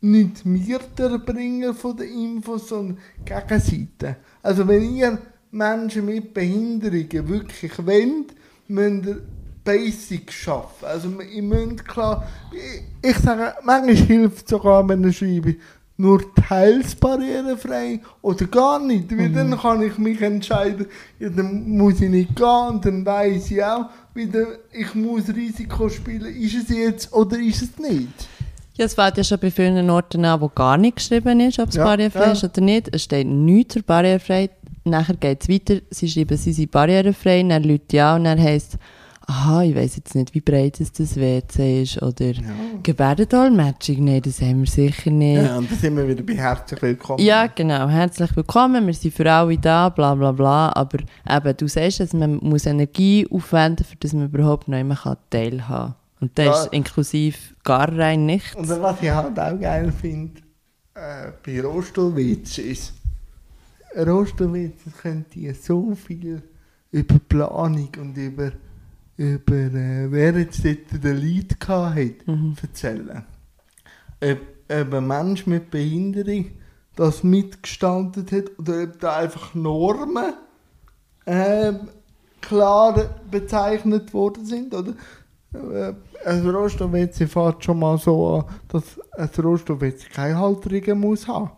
nicht 0.00 0.42
wir 0.44 0.80
der 0.96 1.18
Bringer 1.18 1.74
von 1.74 1.96
der 1.96 2.06
Infos, 2.06 2.68
sondern 2.68 2.98
Gegenseite. 3.24 4.16
Also 4.42 4.66
wenn 4.68 4.94
ihr 4.94 5.18
Menschen 5.50 6.06
mit 6.06 6.32
Behinderungen 6.34 7.28
wirklich 7.28 7.78
wollt, 7.78 8.34
müsst 8.68 9.06
ihr 9.06 9.22
Basics 9.64 10.34
schaffen. 10.34 10.86
Also 10.86 11.08
ihr 11.20 11.42
müsst 11.42 11.86
klar, 11.86 12.26
ich, 12.52 13.10
ich 13.10 13.18
sage, 13.18 13.54
manchmal 13.64 13.96
hilft 13.96 14.44
es 14.44 14.50
sogar, 14.50 14.88
wenn 14.88 15.04
ihr 15.04 15.12
schreibt, 15.12 15.60
nur 15.98 16.22
teils 16.34 16.94
barrierefrei 16.94 18.00
oder 18.22 18.46
gar 18.46 18.78
nicht. 18.78 19.16
Weil 19.16 19.30
dann 19.30 19.58
kann 19.58 19.82
ich 19.82 19.98
mich 19.98 20.22
entscheiden, 20.22 20.86
ja, 21.18 21.28
dann 21.28 21.68
muss 21.68 22.00
ich 22.00 22.08
nicht 22.08 22.36
gehen 22.36 22.80
dann 22.80 23.04
weiß 23.04 23.50
ich 23.50 23.62
auch, 23.62 23.86
wieder, 24.14 24.46
ich 24.72 24.94
muss 24.94 25.28
Risiko 25.28 25.88
spielen, 25.88 26.34
ist 26.36 26.54
es 26.54 26.76
jetzt 26.76 27.12
oder 27.12 27.38
ist 27.38 27.62
es 27.62 27.78
nicht. 27.78 28.28
Ja, 28.76 28.84
es 28.84 28.94
fällt 28.94 29.16
ja 29.16 29.24
schon 29.24 29.40
bei 29.40 29.50
vielen 29.50 29.90
Orten 29.90 30.24
an, 30.24 30.40
wo 30.40 30.48
gar 30.48 30.76
nicht 30.76 30.96
geschrieben 30.96 31.40
ist, 31.40 31.58
ob 31.58 31.70
es 31.70 31.74
Ja, 31.74 31.84
barrierefrei 31.84 32.26
ja. 32.26 32.32
ist 32.32 32.44
oder 32.44 32.60
nicht. 32.60 32.94
Es 32.94 33.02
steht 33.02 33.26
nichts 33.26 33.74
zur 33.74 33.82
barrierefrei. 33.82 34.50
Nachher 34.84 35.16
geht 35.16 35.42
es 35.42 35.48
weiter, 35.48 35.80
sie 35.90 36.08
schreiben, 36.08 36.36
sie 36.36 36.52
sind 36.52 36.70
barrierefrei, 36.70 37.42
dann 37.42 37.64
Leute 37.64 37.96
ja 37.96 38.14
und 38.14 38.24
dann 38.24 38.40
heisst 38.40 38.74
es, 38.74 38.78
aha, 39.28 39.62
ich 39.62 39.74
weiss 39.76 39.94
jetzt 39.96 40.14
nicht, 40.14 40.34
wie 40.34 40.40
breit 40.40 40.80
es 40.80 40.90
das 40.90 41.16
WC 41.16 41.82
ist 41.82 42.02
oder 42.02 42.32
Gebärdendolmetschung, 42.82 44.04
nein, 44.04 44.22
das 44.22 44.40
haben 44.40 44.60
wir 44.60 44.66
sicher 44.66 45.10
nicht. 45.10 45.42
Ja, 45.42 45.58
und 45.58 45.70
da 45.70 45.74
sind 45.76 45.96
wir 45.96 46.08
wieder 46.08 46.22
bei 46.22 46.34
herzlich 46.34 46.80
willkommen. 46.80 47.22
Ja, 47.22 47.46
genau. 47.46 47.88
Herzlich 47.88 48.34
willkommen. 48.34 48.86
Wir 48.86 48.94
sind 48.94 49.12
für 49.14 49.30
alle 49.30 49.58
da, 49.58 49.90
bla 49.90 50.14
bla 50.14 50.32
bla. 50.32 50.72
Aber 50.74 50.98
eben, 51.28 51.56
du 51.56 51.68
sagst, 51.68 52.00
dass 52.00 52.12
man 52.14 52.36
muss 52.36 52.64
Energie 52.66 53.26
aufwenden 53.30 53.84
muss, 53.88 53.98
dass 54.00 54.12
man 54.14 54.24
überhaupt 54.26 54.66
noch 54.68 54.78
immer 54.78 54.96
teilhaben 55.30 55.60
kann. 55.60 55.94
Und 56.20 56.36
das 56.38 56.46
Ja. 56.46 56.62
ist 56.64 56.72
inklusiv 56.72 57.54
gar 57.64 57.92
rein 57.96 58.24
nichts. 58.26 58.54
Und 58.56 58.68
was 58.68 59.00
ich 59.02 59.10
halt 59.10 59.38
auch 59.38 59.60
geil 59.60 59.92
finde, 59.92 60.40
äh, 60.94 61.30
bei 61.44 61.60
Rohstuhlwitzes, 61.60 62.94
Rohstuhlwitzes 63.96 64.92
könnt 65.00 65.36
ihr 65.36 65.54
so 65.54 65.94
viel 65.94 66.42
über 66.90 67.18
Planung 67.28 67.88
und 68.00 68.16
über, 68.16 68.52
über 69.18 69.54
äh, 69.54 70.10
wer 70.10 70.38
jetzt 70.38 70.64
dort 70.64 71.04
den 71.04 71.16
Lead 71.16 71.60
gehabt 71.60 71.96
hat, 71.96 72.26
Mhm. 72.26 72.54
erzählen. 72.62 73.24
Ob, 74.22 74.38
ob 74.70 74.94
ein 74.94 75.06
Mensch 75.06 75.46
mit 75.46 75.70
Behinderung 75.70 76.46
das 76.96 77.22
mitgestaltet 77.22 78.32
hat 78.32 78.58
oder 78.58 78.84
ob 78.84 78.98
da 79.00 79.16
einfach 79.16 79.54
Normen 79.54 80.32
ähm, 81.26 81.88
klar 82.40 82.94
bezeichnet 83.30 84.14
worden 84.14 84.44
sind. 84.46 84.74
Oder? 84.74 84.94
Äh, 85.52 85.94
ein 86.24 86.48
Rohstoffwetze 86.48 87.26
fährt 87.28 87.64
schon 87.64 87.78
mal 87.78 87.98
so 87.98 88.38
an, 88.38 88.44
dass 88.68 89.00
ein 89.16 89.30
Rohstoffwetze 89.44 90.08
keine 90.10 90.38
Halterungen 90.38 91.00
muss 91.00 91.26
haben. 91.28 91.50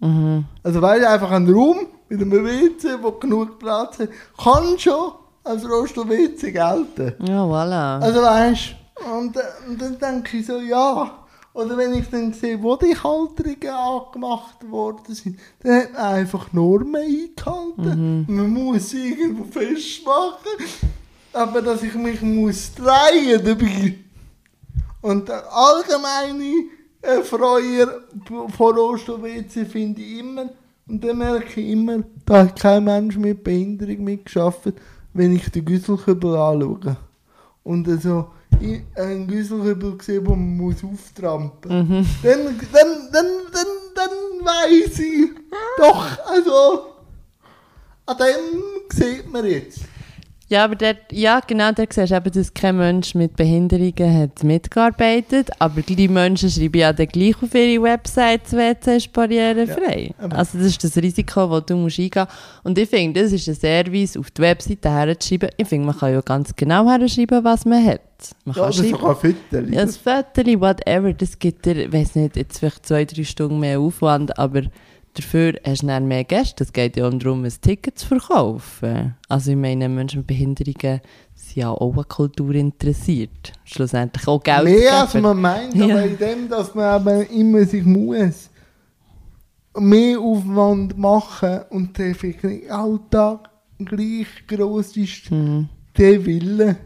Mhm. 0.00 0.44
Also 0.62 0.80
weil 0.82 1.04
einfach 1.04 1.30
ein 1.32 1.48
Raum 1.48 1.86
mit 2.08 2.20
einem 2.20 2.32
WC, 2.44 3.02
wo 3.02 3.12
genug 3.12 3.58
Platz 3.58 3.98
hat, 3.98 4.08
kann 4.42 4.78
schon 4.78 5.12
als 5.44 5.68
Rohstoff-WC 5.68 6.52
gelten. 6.52 7.14
Ja, 7.26 7.44
voilà. 7.44 8.00
Also 8.00 8.22
weißt 8.22 8.78
und, 9.12 9.36
äh, 9.36 9.40
und 9.68 9.80
dann 9.80 9.98
denke 9.98 10.38
ich 10.38 10.46
so, 10.46 10.58
ja. 10.58 11.24
Oder 11.54 11.76
wenn 11.76 11.94
ich 11.94 12.08
dann 12.08 12.32
sehe, 12.32 12.62
wo 12.62 12.76
die 12.76 12.94
Halterungen 12.94 13.68
angemacht 13.68 14.70
worden 14.70 15.14
sind, 15.14 15.38
dann 15.62 15.82
hat 15.82 15.92
man 15.92 16.02
einfach 16.02 16.52
Normen 16.52 16.96
eingehalten. 16.96 18.26
Man 18.28 18.50
muss 18.50 18.90
sie 18.90 19.12
irgendwo 19.12 19.44
festmachen. 19.44 20.52
Aber 21.32 21.62
dass 21.62 21.82
ich 21.82 21.94
mich 21.94 22.22
muss 22.22 22.72
drehen 22.74 23.44
dabei. 23.44 23.94
Und 25.00 25.28
der 25.28 25.44
allgemeine 25.52 26.68
Erfreuer 27.00 28.02
von 28.56 28.76
Rohstoff-WC 28.76 29.64
finde 29.64 30.02
ich 30.02 30.18
immer, 30.18 30.50
und 30.88 31.04
dann 31.04 31.18
merke 31.18 31.60
ich 31.60 31.70
immer, 31.70 32.02
da 32.24 32.40
hat 32.40 32.58
kein 32.58 32.84
Mensch 32.84 33.16
mit 33.16 33.44
Behinderung 33.44 34.04
mitgeschafft, 34.04 34.72
wenn 35.14 35.34
ich 35.36 35.48
den 35.50 35.64
Güsselkübel 35.64 36.36
anschaue. 36.36 36.96
Und 37.64 37.86
so 38.02 38.28
ich- 38.60 38.82
einen 38.96 39.26
Güsselkübel 39.26 39.98
sehe, 40.00 40.24
wo 40.24 40.30
man 40.30 40.56
muss 40.56 40.82
auftrampen 40.84 41.88
muss. 41.88 42.06
Dann, 42.22 42.44
dann, 42.72 43.08
dann, 43.12 43.26
dann, 43.52 43.66
dann 43.94 44.46
weiss 44.46 44.98
ich, 44.98 45.30
doch, 45.76 46.06
also, 46.26 46.86
an 48.06 48.16
dem 48.16 48.88
sieht 48.92 49.30
man 49.30 49.44
jetzt. 49.44 49.80
Ja, 50.50 50.64
aber 50.64 50.76
dort, 50.76 50.96
ja, 51.12 51.40
genau, 51.46 51.72
da 51.72 51.84
siehst 51.90 52.10
du 52.10 52.16
eben, 52.16 52.32
dass 52.32 52.54
kein 52.54 52.78
Mensch 52.78 53.14
mit 53.14 53.36
Behinderungen 53.36 54.18
hat 54.22 54.42
mitgearbeitet, 54.42 55.50
aber 55.58 55.82
die 55.82 56.08
Menschen 56.08 56.48
schreiben 56.50 56.78
ja 56.80 56.90
dann 56.92 57.06
gleich 57.06 57.34
auf 57.42 57.54
ihre 57.54 57.82
Website, 57.82 58.44
das 58.44 58.52
WC 58.54 58.96
ist 58.96 59.12
barrierefrei. 59.12 60.14
Ja, 60.18 60.28
also 60.30 60.56
das 60.56 60.68
ist 60.68 60.82
das 60.84 60.96
Risiko, 60.96 61.46
das 61.48 61.66
du 61.66 61.76
musst 61.76 61.98
eingehen 61.98 62.22
musst. 62.24 62.64
Und 62.64 62.78
ich 62.78 62.88
finde, 62.88 63.22
das 63.22 63.32
ist 63.32 63.46
ein 63.46 63.56
Service, 63.56 64.16
auf 64.16 64.30
die 64.30 64.40
Webseite 64.40 64.90
herzuschreiben. 64.90 65.50
Ich 65.58 65.68
finde, 65.68 65.86
man 65.88 65.98
kann 65.98 66.12
ja 66.14 66.20
ganz 66.22 66.56
genau 66.56 66.88
herschreiben, 66.88 67.44
was 67.44 67.66
man 67.66 67.84
hat. 67.84 68.00
Man 68.46 68.54
Ja, 68.56 68.62
kann 68.62 68.70
das 68.70 68.76
ist 68.78 68.82
schreiben, 68.86 68.98
sogar 69.00 69.16
Viertel. 69.16 69.74
ja, 69.74 69.84
das 69.84 69.96
Foto, 69.98 70.60
whatever, 70.60 71.12
das 71.12 71.38
gibt 71.38 71.66
dir, 71.66 71.76
ich 71.76 71.92
weiß 71.92 72.14
nicht, 72.14 72.36
jetzt 72.36 72.58
vielleicht 72.58 72.86
zwei, 72.86 73.04
drei 73.04 73.24
Stunden 73.24 73.60
mehr 73.60 73.78
Aufwand, 73.80 74.38
aber 74.38 74.62
dafür 75.18 75.54
hast 75.64 75.82
du 75.82 75.86
dann 75.86 76.06
mehr 76.08 76.24
Gäste. 76.24 76.64
Es 76.64 76.72
geht 76.72 76.96
ja 76.96 77.06
auch 77.08 77.14
darum, 77.14 77.44
ein 77.44 77.52
Ticket 77.60 77.98
zu 77.98 78.06
verkaufen. 78.06 79.14
Also 79.28 79.50
ich 79.50 79.56
meine, 79.56 79.88
Menschen 79.88 80.18
mit 80.18 80.26
Behinderungen 80.28 81.00
sind 81.34 81.56
ja 81.56 81.70
auch 81.70 81.96
an 81.96 82.08
Kultur 82.08 82.54
interessiert. 82.54 83.52
Schlussendlich 83.64 84.26
auch 84.26 84.42
Geld 84.42 84.64
Mehr 84.64 85.00
als 85.02 85.14
man 85.14 85.40
meint, 85.40 85.74
Ja. 85.74 85.84
aber 85.86 86.04
in 86.04 86.18
dem, 86.18 86.48
dass 86.48 86.74
man 86.74 87.06
eben 87.06 87.30
immer 87.32 87.64
sich 87.64 87.84
muss 87.84 88.50
mehr 89.78 90.18
Aufwand 90.18 90.98
machen 90.98 91.60
und 91.70 91.96
der 91.98 92.14
Alltag 92.70 93.50
gleich 93.78 94.26
gross 94.46 94.96
ist, 94.96 95.30
Hm. 95.30 95.68
der 95.96 96.24
Wille, 96.26 96.76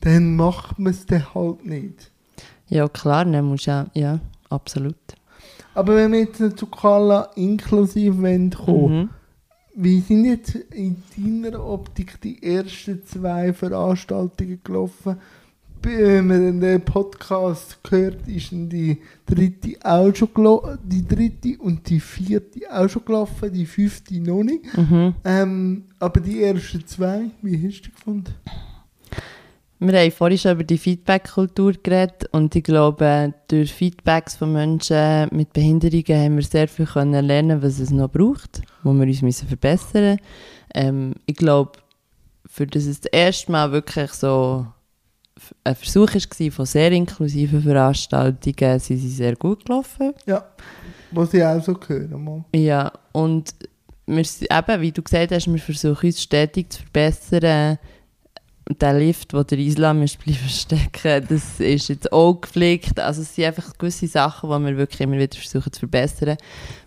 dann 0.00 0.36
macht 0.36 0.78
man 0.78 0.92
es 0.92 1.04
dann 1.06 1.34
halt 1.34 1.66
nicht. 1.66 2.10
Ja, 2.68 2.88
klar, 2.88 3.24
dann 3.24 3.44
musst 3.44 3.66
du 3.66 3.70
ja, 3.70 3.86
ja, 3.94 4.20
absolut. 4.50 4.96
Aber 5.76 5.94
wenn 5.94 6.12
wir 6.12 6.20
jetzt 6.20 6.58
zu 6.58 6.66
Kala 6.66 7.28
inklusiv 7.36 8.14
kommen, 8.14 9.00
Mhm. 9.02 9.08
wie 9.74 10.00
sind 10.00 10.24
jetzt 10.24 10.54
in 10.54 10.96
deiner 11.16 11.62
Optik 11.64 12.18
die 12.22 12.42
ersten 12.42 13.04
zwei 13.04 13.52
Veranstaltungen 13.52 14.58
gelaufen? 14.64 15.16
Wenn 15.82 16.26
man 16.26 16.60
den 16.60 16.80
Podcast 16.80 17.78
gehört, 17.84 18.26
ist 18.26 18.50
die 18.50 18.98
dritte 19.26 19.76
auch 19.84 20.12
schon 20.16 20.32
gelaufen, 20.34 20.78
die 20.82 21.06
dritte 21.06 21.58
und 21.62 21.88
die 21.90 22.00
vierte 22.00 22.60
auch 22.72 22.88
schon 22.88 23.04
gelaufen, 23.04 23.52
die 23.52 23.66
fünfte 23.66 24.18
noch 24.18 24.42
nicht. 24.42 24.64
Mhm. 24.76 25.14
Ähm, 25.24 25.84
aber 26.00 26.20
die 26.20 26.42
ersten 26.42 26.84
zwei, 26.86 27.30
wie 27.42 27.56
hast 27.68 27.82
du 27.82 27.90
die 27.90 27.92
gefunden? 27.92 28.34
Wir 29.78 30.00
haben 30.00 30.10
vorhin 30.10 30.38
schon 30.38 30.52
über 30.52 30.64
die 30.64 30.78
Feedback-Kultur 30.78 31.74
geredet 31.82 32.28
und 32.32 32.54
ich 32.56 32.64
glaube, 32.64 33.34
durch 33.48 33.74
Feedbacks 33.74 34.36
von 34.36 34.52
Menschen 34.52 35.28
mit 35.32 35.52
Behinderungen 35.52 36.24
haben 36.24 36.36
wir 36.36 36.42
sehr 36.42 36.66
viel 36.66 36.86
können 36.86 37.24
lernen, 37.26 37.62
was 37.62 37.78
es 37.78 37.90
noch 37.90 38.10
braucht, 38.10 38.62
wo 38.82 38.94
wir 38.94 39.06
uns 39.06 39.20
müssen 39.20 39.46
verbessern 39.46 40.16
müssen. 40.16 40.20
Ähm, 40.74 41.14
ich 41.26 41.36
glaube, 41.36 41.72
für 42.46 42.66
das 42.66 42.86
es 42.86 43.00
das 43.00 43.12
erste 43.12 43.52
Mal 43.52 43.70
wirklich 43.72 44.12
so 44.12 44.66
ein 45.64 45.74
Versuch 45.74 46.14
war 46.14 46.50
von 46.50 46.66
sehr 46.66 46.92
inklusiven 46.92 47.60
Veranstaltungen, 47.62 48.78
sind 48.78 48.98
sie 48.98 49.10
sehr 49.10 49.36
gut 49.36 49.66
gelaufen. 49.66 50.14
Ja, 50.24 50.46
was 51.10 51.34
ich 51.34 51.44
auch 51.44 51.62
so 51.62 51.78
höre. 51.86 52.16
Mal. 52.16 52.44
Ja, 52.54 52.92
und 53.12 53.54
wir, 54.06 54.24
eben, 54.24 54.80
wie 54.80 54.92
du 54.92 55.02
gesagt 55.02 55.32
hast, 55.32 55.52
wir 55.52 55.58
versuchen 55.58 56.06
uns 56.06 56.22
stetig 56.22 56.72
zu 56.72 56.82
verbessern. 56.82 57.78
Der 58.68 58.94
Lift, 58.94 59.32
wo 59.32 59.44
der 59.44 59.58
Islam 59.58 60.02
ist 60.02 60.18
bleiben 60.18 60.48
stecken, 60.48 61.24
das 61.28 61.60
ist 61.60 61.88
jetzt 61.88 62.12
auch 62.12 62.40
gepflegt. 62.40 62.98
Also 62.98 63.22
es 63.22 63.34
sind 63.34 63.44
einfach 63.44 63.78
gewisse 63.78 64.08
Sachen, 64.08 64.50
die 64.50 64.66
wir 64.66 64.76
wirklich 64.76 65.00
immer 65.00 65.18
wieder 65.18 65.36
versuchen 65.36 65.72
zu 65.72 65.80
verbessern. 65.80 66.36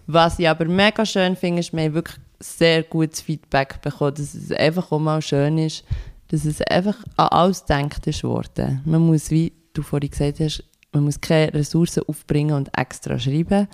Was 0.05 0.39
ich 0.39 0.49
aber 0.49 0.65
mega 0.65 1.05
schön 1.05 1.37
finde, 1.37 1.61
ist, 1.61 1.71
wir 1.71 1.83
haben 1.83 1.93
wirklich 1.93 2.17
sehr 2.39 2.83
gutes 2.83 3.21
Feedback 3.21 3.81
bekommen, 3.81 4.15
dass 4.15 4.33
es 4.33 4.51
einfach 4.51 4.91
auch 4.91 4.99
mal 4.99 5.21
schön 5.21 5.57
ist, 5.57 5.85
dass 6.29 6.45
es 6.45 6.61
einfach 6.63 6.97
an 7.15 7.27
alles 7.29 7.65
gedacht 7.65 8.07
ist 8.07 8.23
worden. 8.23 8.81
Man 8.85 9.01
muss, 9.01 9.31
wie 9.31 9.53
du 9.73 9.81
vorhin 9.81 10.09
gesagt 10.09 10.39
hast, 10.41 10.63
man 10.91 11.03
muss 11.03 11.21
keine 11.21 11.53
Ressourcen 11.53 12.03
aufbringen 12.07 12.55
und 12.55 12.69
extra 12.77 13.19
schreiben 13.19 13.67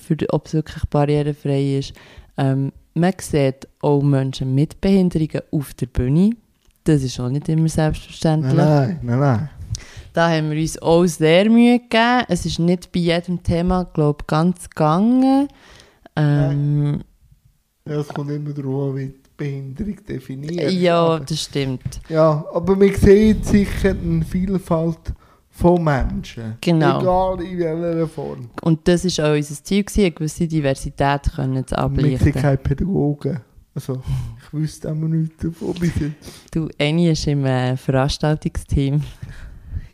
für 0.00 0.16
die, 0.16 0.28
ob 0.30 0.46
es 0.46 0.54
wirklich 0.54 0.84
barrierefrei 0.86 1.78
ist. 1.78 1.94
Ähm, 2.36 2.72
man 2.94 3.14
sieht 3.18 3.68
auch 3.80 4.02
Menschen 4.02 4.54
mit 4.54 4.80
Behinderungen 4.80 5.40
auf 5.50 5.74
der 5.74 5.86
Bühne. 5.86 6.36
Das 6.84 7.02
ist 7.02 7.18
auch 7.20 7.28
nicht 7.28 7.48
immer 7.48 7.68
selbstverständlich. 7.68 8.54
Nein, 8.54 8.98
nein, 9.02 9.20
nein. 9.20 9.48
Da 10.12 10.28
haben 10.28 10.50
wir 10.50 10.60
uns 10.60 10.80
auch 10.80 11.06
sehr 11.06 11.48
Mühe 11.48 11.78
gegeben. 11.78 12.24
Es 12.28 12.44
ist 12.44 12.58
nicht 12.58 12.92
bei 12.92 13.00
jedem 13.00 13.42
Thema, 13.42 13.84
glaube 13.84 14.18
ich, 14.22 14.26
ganz 14.26 14.68
gegangen. 14.68 15.48
Ähm, 16.16 17.00
Ja, 17.88 18.00
es 18.00 18.08
kommt 18.08 18.30
immer 18.30 18.52
darauf 18.52 18.90
an, 18.90 18.96
wie 18.96 19.06
die 19.06 19.30
Behinderung 19.36 19.96
definiert 20.06 20.70
ja, 20.72 21.18
das 21.18 21.40
stimmt. 21.42 22.00
Ja, 22.08 22.44
aber 22.52 22.76
man 22.76 22.94
sieht 22.94 23.46
sicher 23.46 23.90
eine 23.90 24.24
Vielfalt 24.24 25.14
von 25.50 25.82
Menschen. 25.82 26.56
Genau. 26.60 27.00
Egal 27.00 27.42
in 27.42 27.58
welcher 27.58 28.08
Form. 28.08 28.50
Und 28.62 28.86
das 28.86 29.04
war 29.04 29.30
auch 29.30 29.36
unser 29.36 29.64
Ziel, 29.64 29.82
gewesen, 29.82 30.00
eine 30.00 30.12
gewisse 30.12 30.46
Diversität 30.46 31.32
können 31.34 31.66
zu 31.66 31.76
Wir 31.92 32.18
sind 32.18 32.34
keine 32.36 32.56
Pädagogen. 32.58 33.40
Also, 33.74 34.02
ich 34.52 34.58
wüsste 34.58 34.90
auch 34.90 34.94
nichts 34.94 35.42
davon 35.42 35.74
bis 35.74 35.92
jetzt. 35.98 36.54
Du, 36.54 36.68
Annie 36.78 37.12
ist 37.12 37.26
im 37.26 37.46
äh, 37.46 37.76
Veranstaltungsteam. 37.76 39.02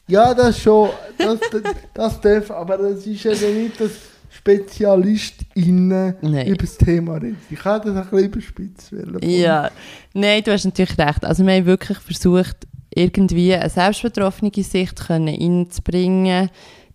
Ja, 0.08 0.34
das 0.34 0.58
schon. 0.58 0.90
Das, 1.16 1.38
das, 1.52 1.62
das 1.94 2.20
darf, 2.20 2.50
aber 2.50 2.78
das 2.78 3.06
ist 3.06 3.22
ja 3.22 3.32
nicht, 3.32 3.80
dass 3.80 3.92
SpezialistInnen 4.30 6.14
Nein. 6.22 6.46
über 6.46 6.56
das 6.56 6.76
Thema 6.76 7.14
reden. 7.14 7.38
Ich 7.50 7.64
hätte 7.64 7.92
das 7.92 8.12
ein 8.12 8.30
bisschen 8.30 8.30
überspitzt. 8.30 8.92
Ja, 9.22 9.70
nein, 10.14 10.42
du 10.42 10.52
hast 10.52 10.64
natürlich 10.64 10.98
recht. 10.98 11.24
Also 11.24 11.46
wir 11.46 11.54
haben 11.54 11.66
wirklich 11.66 11.98
versucht, 11.98 12.56
irgendwie 12.94 13.54
eine 13.54 13.70
selbstbetroffene 13.70 14.50
Sicht 14.56 15.06
können 15.06 15.28
reinzubringen. 15.28 16.50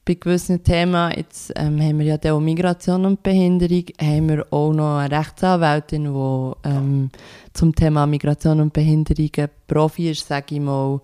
Bei 0.05 0.15
gewissen 0.15 0.63
Themen, 0.63 1.13
jetzt 1.15 1.53
ähm, 1.55 1.79
haben 1.81 1.99
wir 1.99 2.05
ja 2.05 2.33
auch 2.33 2.39
Migration 2.39 3.05
und 3.05 3.23
Behinderung, 3.23 3.85
haben 4.01 4.29
wir 4.29 4.45
auch 4.51 4.73
noch 4.73 4.97
eine 4.97 5.17
Rechtsanwältin, 5.17 6.03
die 6.05 6.69
ähm, 6.69 7.09
zum 7.53 7.73
Thema 7.73 8.05
Migration 8.05 8.59
und 8.59 8.73
Behinderung 8.73 9.29
Profi 9.67 10.11
ist, 10.11 10.27
sage 10.27 10.55
ich 10.55 10.61
mal, 10.61 10.99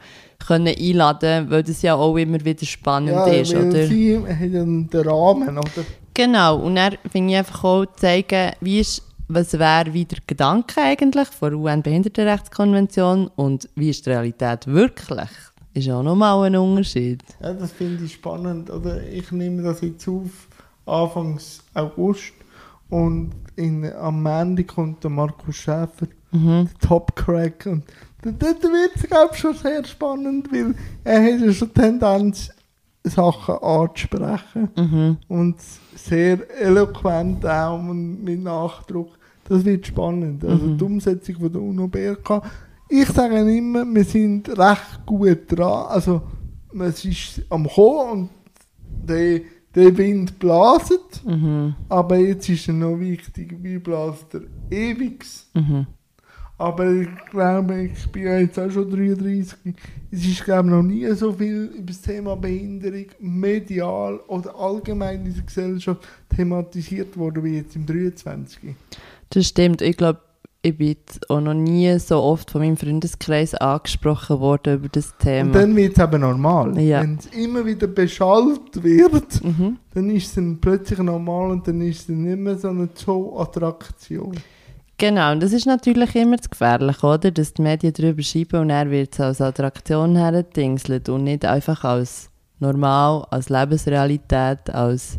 können 0.46 0.76
einladen, 0.78 1.50
weil 1.50 1.64
das 1.64 1.82
ja 1.82 1.96
auch 1.96 2.18
immer 2.18 2.44
wieder 2.44 2.66
spannend 2.66 3.12
ja, 3.12 3.26
ist, 3.28 3.56
weil 3.56 3.70
oder? 3.70 3.88
sie 3.88 4.18
haben 4.18 4.90
den 4.90 5.08
Rahmen, 5.08 5.58
oder? 5.58 5.86
Genau, 6.14 6.58
und 6.58 6.76
dann 6.76 6.98
finde 7.10 7.34
ich 7.34 7.40
einfach 7.40 7.64
auch 7.64 7.86
zeigen, 7.96 8.52
wie 8.60 8.80
ist, 8.80 9.04
was 9.30 9.58
wäre 9.58 9.94
wieder 9.94 10.18
der 10.18 10.24
Gedanke 10.28 10.82
eigentlich 10.82 11.28
von 11.30 11.52
der 11.52 11.60
UN-Behindertenrechtskonvention 11.60 13.30
und 13.36 13.70
wie 13.76 13.92
ist 13.92 14.06
die 14.06 14.10
Realität 14.10 14.68
wirklich? 14.68 15.30
Ist 15.74 15.90
auch 15.90 16.04
nochmal 16.04 16.46
ein 16.48 16.56
Unterschied. 16.56 17.24
Ja, 17.42 17.54
das 17.54 17.72
finde 17.72 18.04
ich 18.06 18.14
spannend. 18.14 18.70
Oder 18.70 19.04
ich 19.08 19.32
nehme 19.32 19.62
das 19.62 19.82
jetzt 19.82 20.08
auf 20.08 20.48
Anfang 20.86 21.40
August 21.76 22.34
und 22.90 23.32
in, 23.56 23.92
am 23.94 24.26
Ende 24.26 24.64
kommt 24.64 25.04
der 25.04 25.12
Markus 25.12 25.56
Schäfer, 25.58 26.08
Mhm. 26.32 26.70
der 26.82 26.88
Top 26.88 27.16
Crack. 27.16 27.66
Und 27.68 27.84
dort 28.24 28.42
wird 28.64 28.92
es, 28.96 29.04
glaube 29.04 29.30
ich, 29.34 29.40
schon 29.40 29.56
sehr 29.56 29.84
spannend, 29.86 30.52
weil 30.52 30.74
er 31.04 31.24
hat 31.34 31.42
ja 31.42 31.52
schon 31.54 31.74
Tendenz, 31.74 32.50
Sachen 33.04 33.56
anzusprechen. 33.56 34.70
Mhm. 34.76 35.18
Und 35.28 35.56
sehr 35.96 36.40
eloquent 36.62 37.46
auch 37.46 37.80
und 37.80 38.24
mit 38.24 38.44
Nachdruck. 38.44 39.18
Das 39.48 39.64
wird 39.66 39.88
spannend. 39.88 40.44
Also 40.46 40.66
Mhm. 40.66 40.78
die 40.78 40.84
Umsetzung 40.84 41.36
von 41.36 41.52
der 41.54 41.62
UNO-BRK. 41.62 42.42
Ich 42.90 43.08
sage 43.10 43.40
immer, 43.40 43.86
wir 43.86 44.04
sind 44.04 44.50
recht 44.58 45.06
gut 45.06 45.40
dran. 45.48 45.88
Also 45.90 46.24
es 46.80 47.06
ist 47.06 47.42
am 47.50 47.68
Kommen 47.68 48.12
und 48.12 48.30
der, 49.08 49.42
der 49.76 49.96
Wind 49.96 50.40
blaset. 50.40 51.24
Mhm. 51.24 51.76
Aber 51.88 52.18
jetzt 52.18 52.50
ist 52.50 52.68
er 52.68 52.74
noch 52.74 53.00
wichtig, 53.00 53.56
wie 53.62 53.78
bläst 53.78 54.34
er 54.34 54.42
ewig. 54.72 55.24
Mhm. 55.54 55.86
Aber 56.58 56.92
ich 56.92 57.08
glaube, 57.32 57.84
ich 57.84 58.08
bin 58.12 58.24
ja 58.24 58.40
jetzt 58.40 58.60
auch 58.60 58.70
schon 58.70 58.90
33. 58.90 59.76
Es 60.12 60.26
ist, 60.26 60.44
glaube 60.44 60.68
ich, 60.68 60.74
noch 60.76 60.84
nie 60.84 61.10
so 61.14 61.32
viel 61.32 61.72
über 61.74 61.86
das 61.86 62.02
Thema 62.02 62.36
Behinderung 62.36 63.06
medial 63.20 64.20
oder 64.28 64.54
allgemein 64.56 65.26
in 65.26 65.34
der 65.34 65.44
Gesellschaft 65.44 66.06
thematisiert 66.36 67.16
worden 67.16 67.46
wie 67.46 67.58
jetzt 67.58 67.78
im 67.78 67.86
23. 67.86 68.76
Das 69.30 69.48
stimmt. 69.48 69.82
Ich 69.82 69.96
glaube, 69.96 70.20
ich 70.62 70.78
bin 70.78 70.98
auch 71.30 71.40
noch 71.40 71.54
nie 71.54 71.98
so 72.00 72.22
oft 72.22 72.52
von 72.52 72.62
meinem 72.62 72.76
Freundeskreis 72.76 73.56
angesprochen 73.56 74.40
worden 74.42 74.76
über 74.76 74.90
das 74.90 75.12
Und 75.12 75.20
Thema. 75.20 75.52
dann 75.54 75.74
wird 75.76 75.98
es 75.98 76.04
eben 76.04 76.20
normal. 76.22 76.78
Ja. 76.80 77.02
Wenn 77.02 77.16
es 77.18 77.28
immer 77.28 77.66
wieder 77.66 77.88
beschallt 77.88 78.84
wird, 78.84 79.42
Mhm. 79.44 79.78
dann 79.94 80.10
ist 80.10 80.28
es 80.28 80.36
dann 80.36 80.60
plötzlich 80.60 81.00
normal 81.00 81.52
und 81.52 81.66
dann 81.68 81.80
ist 81.82 82.02
es 82.02 82.08
dann 82.08 82.24
nicht 82.24 82.38
mehr 82.40 82.58
so 82.58 82.68
eine 82.70 82.90
Zoo-Attraktion. 82.94 84.36
Genau, 84.98 85.32
und 85.32 85.42
das 85.42 85.54
ist 85.54 85.66
natürlich 85.66 86.14
immer 86.18 86.36
das 86.36 86.50
Gefährliche, 86.50 87.08
oder? 87.08 87.32
Dass 87.32 87.54
die 87.54 87.62
Medien 87.62 87.94
darüber 87.94 88.22
schreiben 88.22 88.60
und 88.60 88.70
er 88.70 88.92
wird 88.92 89.14
es 89.14 89.22
als 89.22 89.40
Attraktion 89.40 90.18
herdingselt 90.18 91.08
und 91.08 91.24
nicht 91.24 91.46
einfach 91.46 91.86
als 91.86 92.30
normal, 92.60 93.26
als 93.30 93.48
Lebensrealität, 93.48 94.70
als 94.72 95.18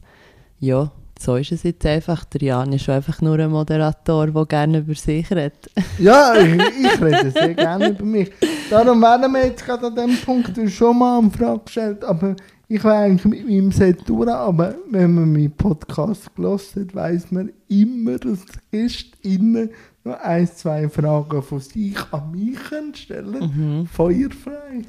ja, 0.59 0.93
so 1.21 1.37
ist 1.37 1.53
es 1.53 1.63
jetzt 1.63 1.85
einfach. 1.85 2.25
Der 2.25 2.41
Jan 2.43 2.73
ist 2.73 2.85
schon 2.85 2.95
einfach 2.95 3.21
nur 3.21 3.39
ein 3.39 3.51
Moderator, 3.51 4.27
der 4.27 4.47
gerne 4.47 4.79
über 4.79 4.95
sich 4.95 5.31
redet. 5.31 5.71
Ja, 5.99 6.35
ich, 6.35 6.55
ich 6.55 7.03
rede 7.03 7.31
sehr 7.31 7.55
gerne 7.55 7.91
über 7.91 8.05
mich. 8.05 8.31
Darum 8.71 9.03
werden 9.03 9.33
wir 9.33 9.47
jetzt 9.47 9.65
gerade 9.65 9.89
an 9.89 9.95
dem 9.95 10.17
Punkt 10.17 10.59
schon 10.71 10.99
mal 10.99 11.19
eine 11.19 11.31
Frage 11.31 11.61
gestellt, 11.65 12.05
aber 12.05 12.37
ich 12.69 12.83
wäre 12.83 12.97
eigentlich 12.97 13.25
mit 13.25 13.47
meinem 13.47 13.73
Set 13.73 14.09
durch, 14.09 14.29
aber 14.31 14.75
wenn 14.91 15.15
man 15.15 15.33
meinen 15.33 15.51
Podcast 15.51 16.35
gehört 16.35 16.63
hat, 16.77 16.95
weiss 16.95 17.31
man 17.31 17.51
immer, 17.69 18.17
dass 18.17 18.39
GästInnen 18.71 19.71
noch 20.05 20.19
ein, 20.21 20.47
zwei 20.47 20.89
Fragen 20.89 21.43
von 21.43 21.61
sich 21.61 21.97
an 22.13 22.31
mich 22.31 22.59
stellen 22.97 23.87
Feuerfrei. 23.93 24.83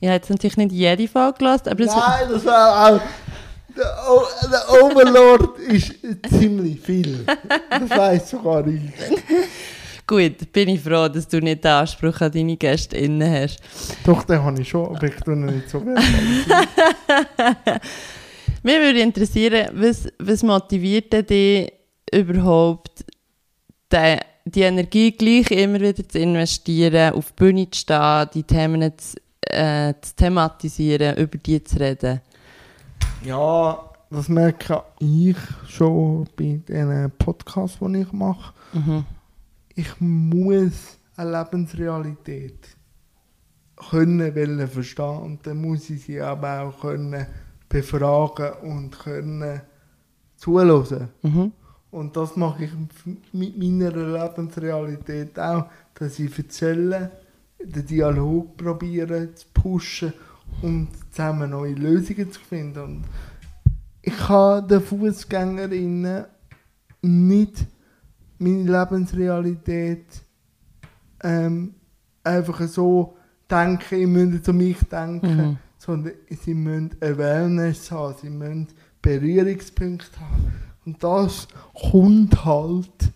Ich 0.00 0.08
habe 0.08 0.16
jetzt 0.16 0.30
natürlich 0.30 0.56
nicht 0.56 0.72
jede 0.72 1.08
Folge 1.08 1.38
gelassen, 1.38 1.68
aber 1.68 1.76
das 1.84 1.94
Nein, 1.96 2.28
das 2.30 2.44
war 2.44 2.94
auch... 2.94 3.00
Der, 3.76 3.96
o 4.08 4.22
der 4.50 4.82
Overlord 4.82 5.58
ist 5.58 5.94
ziemlich 6.28 6.80
viel. 6.80 7.24
Das 7.70 7.90
weiss 7.90 8.30
sogar 8.30 8.66
ich. 8.66 8.80
gut, 10.06 10.52
bin 10.52 10.70
ich 10.70 10.80
froh, 10.80 11.08
dass 11.08 11.28
du 11.28 11.40
nicht 11.40 11.62
den 11.62 11.70
Anspruch 11.70 12.20
an 12.20 12.32
deine 12.32 12.56
GästInnen 12.56 13.32
hast. 13.32 13.60
Doch, 14.04 14.24
den 14.24 14.42
habe 14.42 14.60
ich 14.60 14.68
schon, 14.68 14.96
aber 14.96 15.06
ich 15.06 15.14
tue 15.16 15.34
ihn 15.34 15.46
nicht 15.46 15.70
so 15.70 15.80
gerne. 15.80 16.00
Mir 18.62 18.80
würde 18.80 19.00
interessieren, 19.00 19.70
was, 19.72 20.08
was 20.18 20.42
motiviert 20.42 21.12
dich 21.30 21.72
überhaupt, 22.12 23.04
die, 23.92 24.16
die 24.44 24.62
Energie 24.62 25.12
gleich 25.12 25.50
immer 25.50 25.80
wieder 25.80 26.06
zu 26.06 26.18
investieren, 26.18 27.14
auf 27.14 27.32
die 27.32 27.36
Bühne 27.36 27.70
zu 27.70 27.80
stehen, 27.80 28.28
die 28.34 28.42
Themen 28.42 28.92
zu, 28.98 29.16
äh, 29.42 29.94
zu 30.00 30.14
thematisieren, 30.16 31.16
über 31.16 31.38
die 31.38 31.62
zu 31.62 31.78
reden? 31.78 32.20
Ja, 33.22 33.78
das 34.08 34.28
merke 34.28 34.82
ich 34.98 35.36
schon 35.68 36.26
bei 36.36 36.60
den 36.66 37.12
Podcasts, 37.18 37.78
die 37.80 38.00
ich 38.00 38.12
mache. 38.12 38.54
Mhm. 38.72 39.04
Ich 39.74 40.00
muss 40.00 40.98
eine 41.16 41.38
Lebensrealität 41.38 42.76
können 43.76 44.34
wollen 44.34 44.68
verstehen 44.68 45.18
und 45.18 45.46
dann 45.46 45.60
muss 45.60 45.90
ich 45.90 46.04
sie 46.04 46.20
aber 46.20 46.62
auch 46.62 46.80
können 46.80 47.26
befragen 47.68 48.52
und 48.62 48.98
können 48.98 49.60
zuhören. 50.36 51.08
Mhm. 51.22 51.52
Und 51.90 52.16
das 52.16 52.36
mache 52.36 52.64
ich 52.64 52.70
mit 53.32 53.58
meiner 53.58 53.90
Lebensrealität 53.90 55.38
auch, 55.38 55.66
dass 55.94 56.18
ich 56.18 56.36
erzähle, 56.38 57.10
den 57.62 57.86
Dialog 57.86 58.56
probiere 58.56 59.34
zu 59.34 59.46
pushen 59.52 60.12
und 60.62 60.88
zusammen 61.10 61.50
neue 61.50 61.74
Lösungen 61.74 62.30
zu 62.30 62.40
finden. 62.40 62.78
Und 62.80 63.04
ich 64.02 64.16
kann 64.16 64.66
den 64.68 64.80
Fußgängerinnen 64.80 66.24
nicht 67.02 67.66
meine 68.38 68.62
Lebensrealität 68.80 70.06
ähm, 71.22 71.74
einfach 72.24 72.60
so 72.68 73.16
denken, 73.50 74.00
ich 74.00 74.06
müsste 74.06 74.42
zu 74.42 74.52
mich 74.52 74.78
denken, 74.90 75.36
Mhm. 75.36 75.56
sondern 75.78 76.12
sie 76.30 76.54
müssen 76.54 76.90
Awareness 77.00 77.90
haben, 77.90 78.14
sie 78.20 78.30
müssen 78.30 78.68
Berührungspunkte 79.02 80.20
haben. 80.20 80.52
Und 80.86 81.02
das 81.02 81.48
kommt 81.90 82.44
halt 82.44 83.12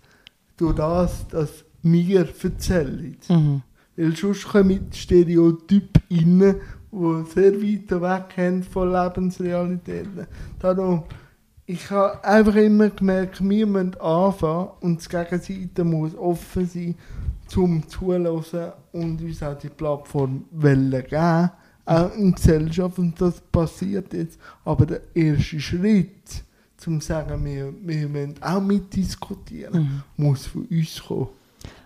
durch 0.56 0.74
das, 0.76 1.28
dass 1.28 1.64
wir 1.82 2.26
erzählen. 2.42 3.16
Mhm. 3.28 3.62
Weil 3.96 4.16
sonst 4.16 4.44
kommen 4.48 4.92
Stereotype 4.92 6.00
rein, 6.10 6.56
die 6.94 7.30
sehr 7.30 7.52
weit 7.54 7.90
weg 7.90 8.34
sind 8.36 8.64
von 8.66 8.92
Lebensrealitäten. 8.92 10.26
Darum, 10.58 11.02
ich 11.66 11.90
habe 11.90 12.22
einfach 12.24 12.56
immer 12.56 12.90
gemerkt, 12.90 13.40
wir 13.42 13.66
müssen 13.66 14.00
anfangen 14.00 14.68
und 14.80 15.04
die 15.04 15.08
Gegenseite 15.08 15.84
muss 15.84 16.14
offen 16.14 16.66
sein, 16.66 16.94
zum 17.46 17.86
Zuhören 17.88 18.26
und 18.92 19.22
uns 19.22 19.42
auch 19.42 19.58
die 19.58 19.68
Plattform 19.68 20.44
wollen 20.50 20.90
geben, 20.90 21.50
auch 21.84 22.14
in 22.16 22.32
der 22.32 22.32
Gesellschaft. 22.32 22.98
Und 22.98 23.20
das 23.20 23.40
passiert 23.40 24.12
jetzt. 24.12 24.38
Aber 24.64 24.86
der 24.86 25.00
erste 25.14 25.60
Schritt, 25.60 26.44
zum 26.76 27.00
zu 27.00 27.06
sagen, 27.08 27.44
wir, 27.44 27.72
wir 27.82 28.08
müssen 28.08 28.34
auch 28.42 28.60
mitdiskutieren, 28.60 30.02
muss 30.16 30.46
von 30.46 30.66
uns 30.66 31.02
kommen. 31.02 31.28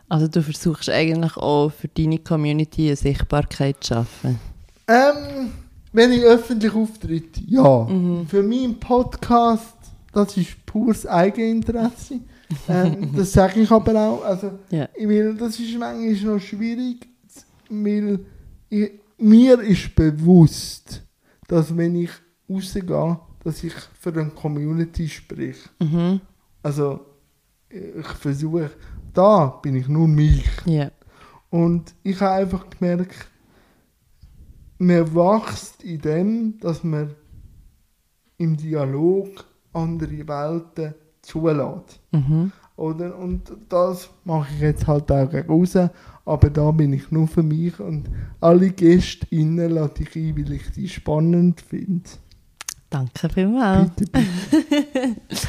Also 0.09 0.27
du 0.27 0.43
versuchst 0.43 0.89
eigentlich 0.89 1.37
auch 1.37 1.71
für 1.71 1.89
deine 1.89 2.19
Community 2.19 2.87
eine 2.87 2.97
Sichtbarkeit 2.97 3.85
zu 3.85 3.95
schaffen. 3.95 4.39
Ähm, 4.89 5.53
wenn 5.93 6.13
ich 6.13 6.23
öffentlich 6.23 6.73
auftritt, 6.75 7.39
ja. 7.47 7.87
Für 8.27 8.43
meinen 8.43 8.79
Podcast, 8.81 9.75
das 10.13 10.37
ist 10.37 10.65
pures 10.67 11.07
Eigeninteresse. 11.07 12.21
ähm, 12.69 13.11
das 13.15 13.33
sage 13.33 13.61
ich 13.61 13.71
aber 13.71 13.95
auch. 13.95 14.25
Also, 14.25 14.53
Ja. 14.71 14.89
ich 14.97 15.07
will, 15.09 15.35
das 15.37 15.59
ist 15.61 15.79
manchmal 15.79 16.35
noch 16.35 16.41
schwierig, 16.41 17.07
weil 17.69 18.21
ich, 18.71 18.91
mir 19.19 19.61
ist 19.61 19.95
bewusst, 19.95 21.03
dass 21.47 21.77
wenn 21.77 21.95
ich 21.97 22.11
rausgehe, 22.49 23.19
dass 23.45 23.63
ich 23.65 23.75
für 24.01 24.11
eine 24.13 24.31
Community 24.31 25.09
spreche. 25.09 25.69
Mhm. 25.81 26.21
Also, 26.63 27.01
ich 27.69 28.07
versuche, 28.07 28.71
da 29.13 29.47
bin 29.63 29.75
ich 29.77 29.89
nur 29.89 30.09
mich. 30.09 30.47
Ja. 30.65 30.91
Und 31.51 31.95
ich 32.03 32.21
habe 32.21 32.43
einfach 32.43 32.65
gemerkt, 32.71 33.29
man 34.79 35.15
wächst 35.15 35.83
in 35.83 36.01
dem, 36.01 36.59
dass 36.61 36.85
man 36.85 37.15
im 38.39 38.57
Dialog 38.57 39.45
andere 39.73 40.27
Welten 40.27 40.95
zulässt. 41.23 42.01
Mhm. 42.13 42.53
Oder? 42.77 43.19
Und 43.19 43.53
das 43.69 44.09
mache 44.25 44.55
ich 44.55 44.61
jetzt 44.61 44.87
halt 44.87 45.11
auch 45.11 45.33
raus, 45.49 45.77
aber 46.25 46.51
da 46.51 46.71
bin 46.71 46.93
ich 46.93 47.11
nur 47.11 47.27
für 47.27 47.43
mich 47.43 47.79
und 47.81 48.09
alle 48.41 48.71
Gäste 48.71 49.27
innen 49.31 49.71
lasse 49.73 50.05
ich 50.05 50.15
ein, 50.15 50.37
weil 50.37 50.53
ich 50.53 50.71
die 50.71 50.89
spannend 50.89 51.61
finde. 51.61 52.09
Danke 52.89 53.29
vielmals. 53.29 53.91
Bitte, 53.97 54.13
bitte. 54.13 55.17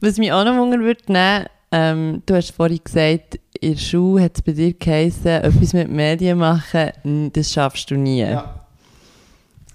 Was 0.00 0.18
mich 0.18 0.32
auch 0.32 0.44
noch 0.44 0.56
wundern 0.58 0.82
würde, 0.82 1.10
nehmen, 1.10 1.46
ähm, 1.72 2.22
du 2.26 2.34
hast 2.34 2.50
vorhin 2.50 2.80
gesagt, 2.84 3.40
in 3.64 3.72
der 3.72 3.80
Schule 3.80 4.22
hat 4.24 4.36
es 4.36 4.42
bei 4.42 4.52
dir 4.52 4.72
geheißen, 4.74 5.26
etwas 5.26 5.72
mit 5.72 5.90
Medien 5.90 6.38
machen, 6.38 7.30
das 7.32 7.52
schaffst 7.52 7.90
du 7.90 7.96
nie. 7.96 8.20
Ja. 8.20 8.66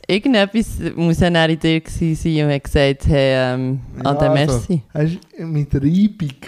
Irgendetwas 0.08 0.80
muss 0.96 1.20
ja 1.20 1.30
dann 1.30 1.50
in 1.50 1.60
dir 1.60 1.82
gewesen 1.82 2.16
sein 2.16 2.46
und 2.46 2.54
hat 2.54 2.64
gesagt, 2.64 3.08
hey, 3.08 3.54
ähm, 3.54 3.80
Ja, 3.98 4.12
Ade, 4.12 4.30
also, 4.30 4.34
merci. 4.34 4.82
Du, 5.38 5.46
mit 5.46 5.74
Reibung 5.76 6.42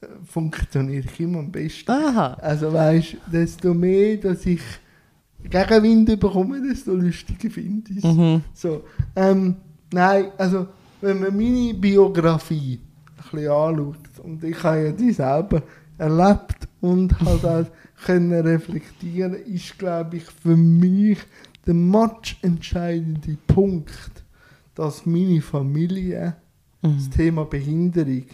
äh, 0.00 0.06
funktioniere 0.26 1.04
ich 1.12 1.20
immer 1.20 1.38
am 1.38 1.50
besten. 1.50 1.90
Aha. 1.90 2.34
Also 2.40 2.72
weißt 2.72 3.14
du, 3.14 3.30
desto 3.30 3.74
mehr, 3.74 4.16
dass 4.16 4.44
ich 4.46 4.60
Gegenwind 5.42 6.20
bekomme, 6.20 6.60
desto 6.60 6.92
lustiger 6.92 7.50
finde 7.50 7.90
ich 7.92 7.98
es. 7.98 8.04
Mhm. 8.04 8.42
So, 8.52 8.84
ähm, 9.16 9.56
nein, 9.92 10.26
also 10.36 10.66
wenn 11.00 11.20
man 11.20 11.36
meine 11.36 11.74
Biografie 11.74 12.78
ein 13.16 13.30
bisschen 13.30 13.50
anschaut, 13.50 13.96
und 14.22 14.44
ich 14.44 14.62
habe 14.62 14.84
ja 14.84 14.92
die 14.92 15.12
selber 15.12 15.62
erlebt 15.98 16.68
und 16.80 17.18
halt 17.20 17.44
auch 17.44 17.66
können 18.06 18.32
reflektieren, 18.32 19.34
ist, 19.34 19.78
glaube 19.78 20.16
ich, 20.18 20.24
für 20.24 20.56
mich 20.56 21.18
der 21.66 21.74
match 21.74 22.38
entscheidende 22.42 23.36
Punkt, 23.46 24.24
dass 24.74 25.04
meine 25.06 25.40
Familie 25.42 26.36
das 26.80 26.92
Mhm. 26.92 27.10
Thema 27.10 27.44
Behinderung 27.44 28.24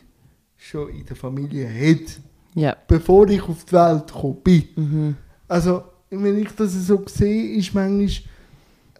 schon 0.56 0.90
in 0.90 1.06
der 1.06 1.16
Familie 1.16 1.66
hat, 1.66 2.20
Ja. 2.54 2.76
bevor 2.86 3.26
ich 3.30 3.42
auf 3.42 3.64
die 3.64 3.72
Welt 3.72 4.06
gekommen 4.06 4.36
bin. 4.44 4.64
Mhm. 4.76 5.16
Also, 5.48 5.82
wenn 6.10 6.38
ich 6.38 6.50
das 6.50 6.72
so 6.86 7.02
sehe, 7.06 7.56
ist 7.56 7.74
manchmal, 7.74 8.10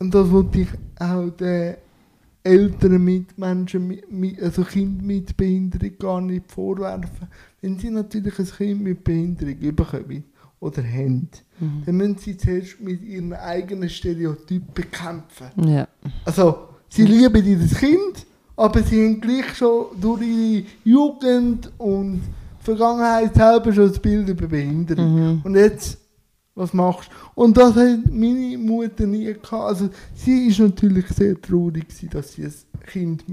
und 0.00 0.14
das 0.14 0.30
wollte 0.30 0.60
ich 0.62 0.68
auch 0.98 1.28
den 1.30 1.74
älteren 2.44 3.02
Mitmenschen, 3.02 3.88
mit, 3.88 4.12
mit, 4.12 4.40
also 4.42 4.62
Kindern 4.62 5.06
mit 5.06 5.36
Behinderung 5.36 5.98
gar 5.98 6.20
nicht 6.20 6.52
vorwerfen. 6.52 7.28
Wenn 7.60 7.78
sie 7.78 7.90
natürlich 7.90 8.38
ein 8.38 8.46
Kind 8.46 8.82
mit 8.82 9.02
Behinderung 9.02 9.74
bekommen 9.74 10.24
oder 10.60 10.82
haben, 10.82 11.28
Mhm. 11.60 11.82
dann 11.86 11.96
müssen 11.96 12.18
sie 12.18 12.36
zuerst 12.36 12.80
mit 12.80 13.02
ihren 13.02 13.32
eigenen 13.32 13.88
Stereotypen 13.88 14.90
kämpfen. 14.90 15.68
Ja. 15.68 15.86
Also, 16.24 16.68
sie 16.88 17.04
lieben 17.04 17.44
dieses 17.44 17.78
Kind, 17.78 18.26
aber 18.56 18.82
sie 18.82 19.04
haben 19.04 19.20
gleich 19.20 19.56
schon 19.56 19.86
durch 20.00 20.22
ihre 20.22 20.64
Jugend 20.84 21.70
und 21.78 22.22
Vergangenheit 22.58 23.34
selber 23.34 23.72
schon 23.72 23.88
das 23.88 23.98
Bild 24.00 24.28
über 24.28 24.46
Behinderung. 24.48 25.14
Mhm. 25.14 25.40
Und 25.44 25.54
jetzt, 25.54 25.98
was 26.54 26.72
machst 26.72 27.10
du? 27.10 27.42
Und 27.42 27.56
das 27.56 27.74
hat 27.74 28.10
meine 28.10 28.56
Mutter 28.58 29.06
nie 29.06 29.24
gehabt. 29.26 29.52
Also, 29.52 29.90
sie 30.14 30.46
ist 30.48 30.60
natürlich 30.60 31.06
sehr 31.08 31.40
traurig, 31.40 31.88
gewesen, 31.88 32.10
dass 32.10 32.32
sie 32.32 32.44
ein 32.44 32.54
Kind 32.86 33.24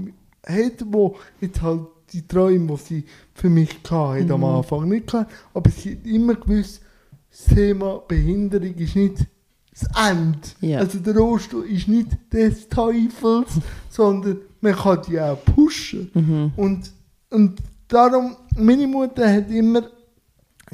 hat, 0.46 0.84
wo 0.86 1.16
jetzt 1.40 1.62
halt 1.62 1.82
die 2.12 2.26
Träume, 2.26 2.74
die 2.74 2.82
sie 2.82 3.04
für 3.34 3.48
mich 3.48 3.70
hatte, 3.88 4.32
am 4.34 4.40
Mhm. 4.40 4.44
Anfang 4.44 4.88
nicht 4.88 5.06
gehabt. 5.06 5.32
Aber 5.54 5.70
sie 5.70 5.92
hat 5.92 6.06
immer 6.06 6.34
gewusst, 6.34 6.82
das 7.30 7.54
Thema 7.54 8.02
Behinderung 8.06 8.74
ist 8.74 8.96
nicht 8.96 9.26
das 9.70 10.10
Ende. 10.10 10.38
Ja. 10.60 10.80
Also 10.80 10.98
der 10.98 11.16
Rohstoff 11.16 11.64
ist 11.64 11.88
nicht 11.88 12.08
des 12.32 12.68
Teufels, 12.68 13.52
sondern 13.88 14.38
man 14.60 14.74
kann 14.74 15.00
die 15.08 15.18
auch 15.18 15.42
pushen. 15.44 16.10
Mhm. 16.12 16.52
Und, 16.56 16.92
und 17.30 17.58
darum, 17.88 18.36
meine 18.56 18.86
Mutter 18.86 19.32
hat 19.32 19.50
immer 19.50 19.82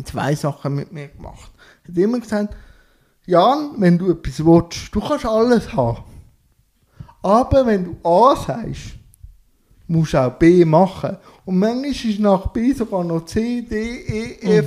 zwei 0.03 0.35
Sachen 0.35 0.75
mit 0.75 0.93
mir 0.93 1.09
gemacht. 1.09 1.53
Hat 1.89 1.97
immer 1.97 2.21
gesagt, 2.21 2.57
Jan, 3.27 3.73
wenn 3.77 3.99
du 3.99 4.11
etwas 4.11 4.45
willst, 4.45 4.95
du 4.95 5.01
kannst 5.01 5.27
alles 5.27 5.73
haben. 5.73 6.05
Aber 7.23 7.67
wenn 7.67 7.85
du 7.85 8.09
A 8.09 8.37
sagst, 8.37 8.95
musst 9.87 10.15
du 10.15 10.19
auch 10.19 10.33
B 10.33 10.65
machen. 10.65 11.17
Und 11.45 11.59
manchmal 11.59 11.91
ist 11.91 12.21
nach 12.21 12.49
B 12.49 12.73
sogar 12.73 13.05
noch 13.05 13.25
C, 13.25 13.63
D, 13.63 14.03
E, 14.07 14.59
F. 14.59 14.67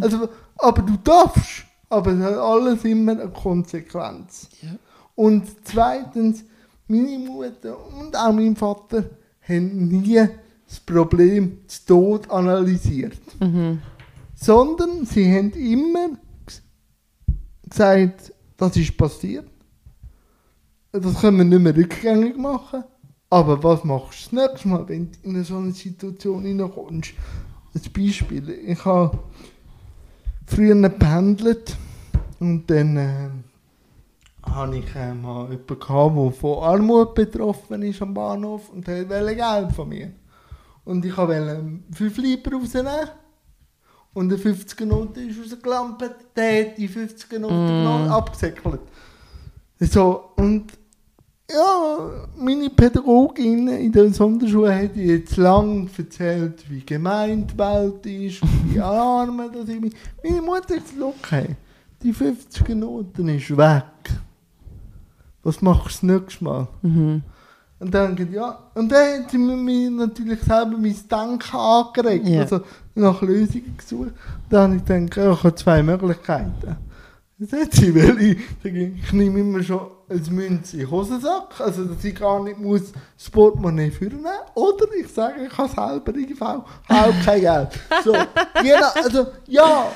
Also, 0.00 0.28
aber 0.56 0.82
du 0.82 0.96
darfst. 1.02 1.64
Aber 1.88 2.12
es 2.12 2.20
hat 2.20 2.34
alles 2.38 2.84
immer 2.84 3.12
eine 3.12 3.28
Konsequenz. 3.28 4.48
Ja. 4.62 4.70
Und 5.14 5.46
zweitens, 5.64 6.42
meine 6.88 7.18
Mutter 7.18 7.76
und 7.98 8.16
auch 8.16 8.32
mein 8.32 8.56
Vater 8.56 9.04
haben 9.46 9.88
nie 9.88 10.26
das 10.66 10.80
Problem 10.80 11.58
zu 11.66 11.86
Tod 11.86 12.30
analysiert. 12.30 13.20
Mhm. 13.40 13.82
Sondern 14.34 15.04
sie 15.04 15.30
haben 15.36 15.52
immer 15.52 16.10
gesagt, 17.72 18.32
das 18.56 18.76
ist 18.76 18.96
passiert. 18.96 19.48
Das 20.92 21.20
können 21.20 21.38
wir 21.38 21.44
nicht 21.44 21.62
mehr 21.62 21.76
rückgängig 21.76 22.36
machen. 22.36 22.84
Aber 23.30 23.62
was 23.62 23.82
machst 23.82 24.30
du 24.30 24.36
das 24.36 24.50
nächste 24.50 24.68
Mal, 24.68 24.88
wenn 24.88 25.10
du 25.10 25.18
in 25.22 25.42
so 25.42 25.56
eine 25.56 25.72
Situation 25.72 26.44
hineinkommst? 26.44 27.14
Ein 27.74 27.92
Beispiel. 27.92 28.50
Ich 28.66 28.84
habe 28.84 29.18
früher 30.46 30.74
gependelt 30.74 31.76
und 32.40 32.70
dann 32.70 32.96
äh, 32.98 33.30
habe 34.42 34.76
ich 34.76 34.94
äh, 34.94 35.14
mal 35.14 35.48
jemanden 35.50 35.78
gehabt, 35.78 36.16
der 36.16 36.32
von 36.32 36.62
Armut 36.62 37.14
betroffen 37.14 37.82
ist 37.82 38.02
am 38.02 38.12
Bahnhof 38.12 38.68
und 38.68 38.86
wollte 38.86 39.36
Geld 39.36 39.72
von 39.72 39.88
mir. 39.88 40.12
Und 40.84 41.04
ich 41.04 41.16
wollte 41.16 41.80
5 41.92 42.18
Lieber 42.18 42.52
rausnehmen. 42.52 43.08
Und 44.14 44.28
der 44.28 44.38
50er 44.38 44.84
Note 44.84 45.20
ist 45.22 45.38
rausgelampt, 45.38 46.02
der 46.36 46.60
hat 46.66 46.78
die 46.78 46.88
50er 46.88 47.38
Note 47.38 47.54
Mm. 47.54 47.66
genommen, 47.66 48.08
abgesäckelt. 48.10 48.80
So, 49.80 50.24
und 50.36 50.72
ja, 51.50 52.26
meine 52.36 52.70
Pädagogin 52.70 53.68
in 53.68 53.90
der 53.92 54.12
Sonderschule 54.12 54.74
hat 54.74 54.96
jetzt 54.96 55.36
lang 55.36 55.88
erzählt, 55.96 56.64
wie 56.70 56.80
gemein 56.84 57.46
die 57.46 57.58
Welt 57.58 58.06
ist, 58.06 58.42
und 58.42 58.74
wie 58.74 58.80
arm 58.80 59.38
das 59.52 59.66
bin. 59.66 59.92
Meine 60.22 60.42
Mutter 60.42 60.76
hat 60.76 60.84
gesagt, 60.84 61.02
okay, 61.02 61.56
die 62.02 62.12
50er 62.12 62.74
Noten 62.74 63.28
ist 63.28 63.56
weg. 63.56 63.84
Was 65.42 65.60
machst 65.60 66.02
du 66.02 66.06
das 66.06 66.20
nächste 66.20 66.44
Mal? 66.44 66.68
Mhm. 66.82 67.22
Und 67.82 67.92
dann 67.92 68.14
denke 68.14 68.30
ich, 68.30 68.36
ja. 68.36 68.58
Und 68.74 68.92
dann 68.92 69.24
hat 69.24 69.32
mir 69.32 69.90
natürlich 69.90 70.40
selber 70.40 70.78
mein 70.78 70.96
Denken 71.10 71.56
angeregt. 71.56 72.28
Ja. 72.28 72.40
Also 72.42 72.60
nach 72.94 73.20
Lösungen 73.22 73.76
gesucht. 73.76 74.12
Dann 74.48 74.62
habe 74.62 74.76
ich 74.76 74.84
gedacht, 74.84 75.16
ja, 75.16 75.32
ich 75.32 75.42
habe 75.42 75.54
zwei 75.56 75.82
Möglichkeiten. 75.82 76.76
Das 77.38 77.52
hat 77.60 77.72
sie, 77.72 77.92
weil 77.92 78.22
ich, 78.22 78.38
ich 78.62 79.12
nehme 79.12 79.40
immer 79.40 79.64
schon 79.64 79.80
ein 80.08 80.22
Münze 80.30 80.76
in 80.76 80.82
den 80.82 80.90
Hosensack, 80.92 81.60
also 81.60 81.86
dass 81.86 82.04
ich 82.04 82.14
gar 82.14 82.44
nicht 82.44 82.60
muss 82.60 82.92
das 83.18 83.30
Portemonnaie 83.30 83.90
führen 83.90 84.24
Oder 84.54 84.86
ich 85.00 85.08
sage, 85.08 85.46
ich 85.46 85.58
habe 85.58 85.68
selber 85.68 86.12
habe 86.40 86.64
auch 86.88 87.24
kein 87.24 87.40
Geld. 87.40 87.68
So, 88.04 88.12
genau, 88.12 88.90
also 89.02 89.26
ja, 89.48 89.86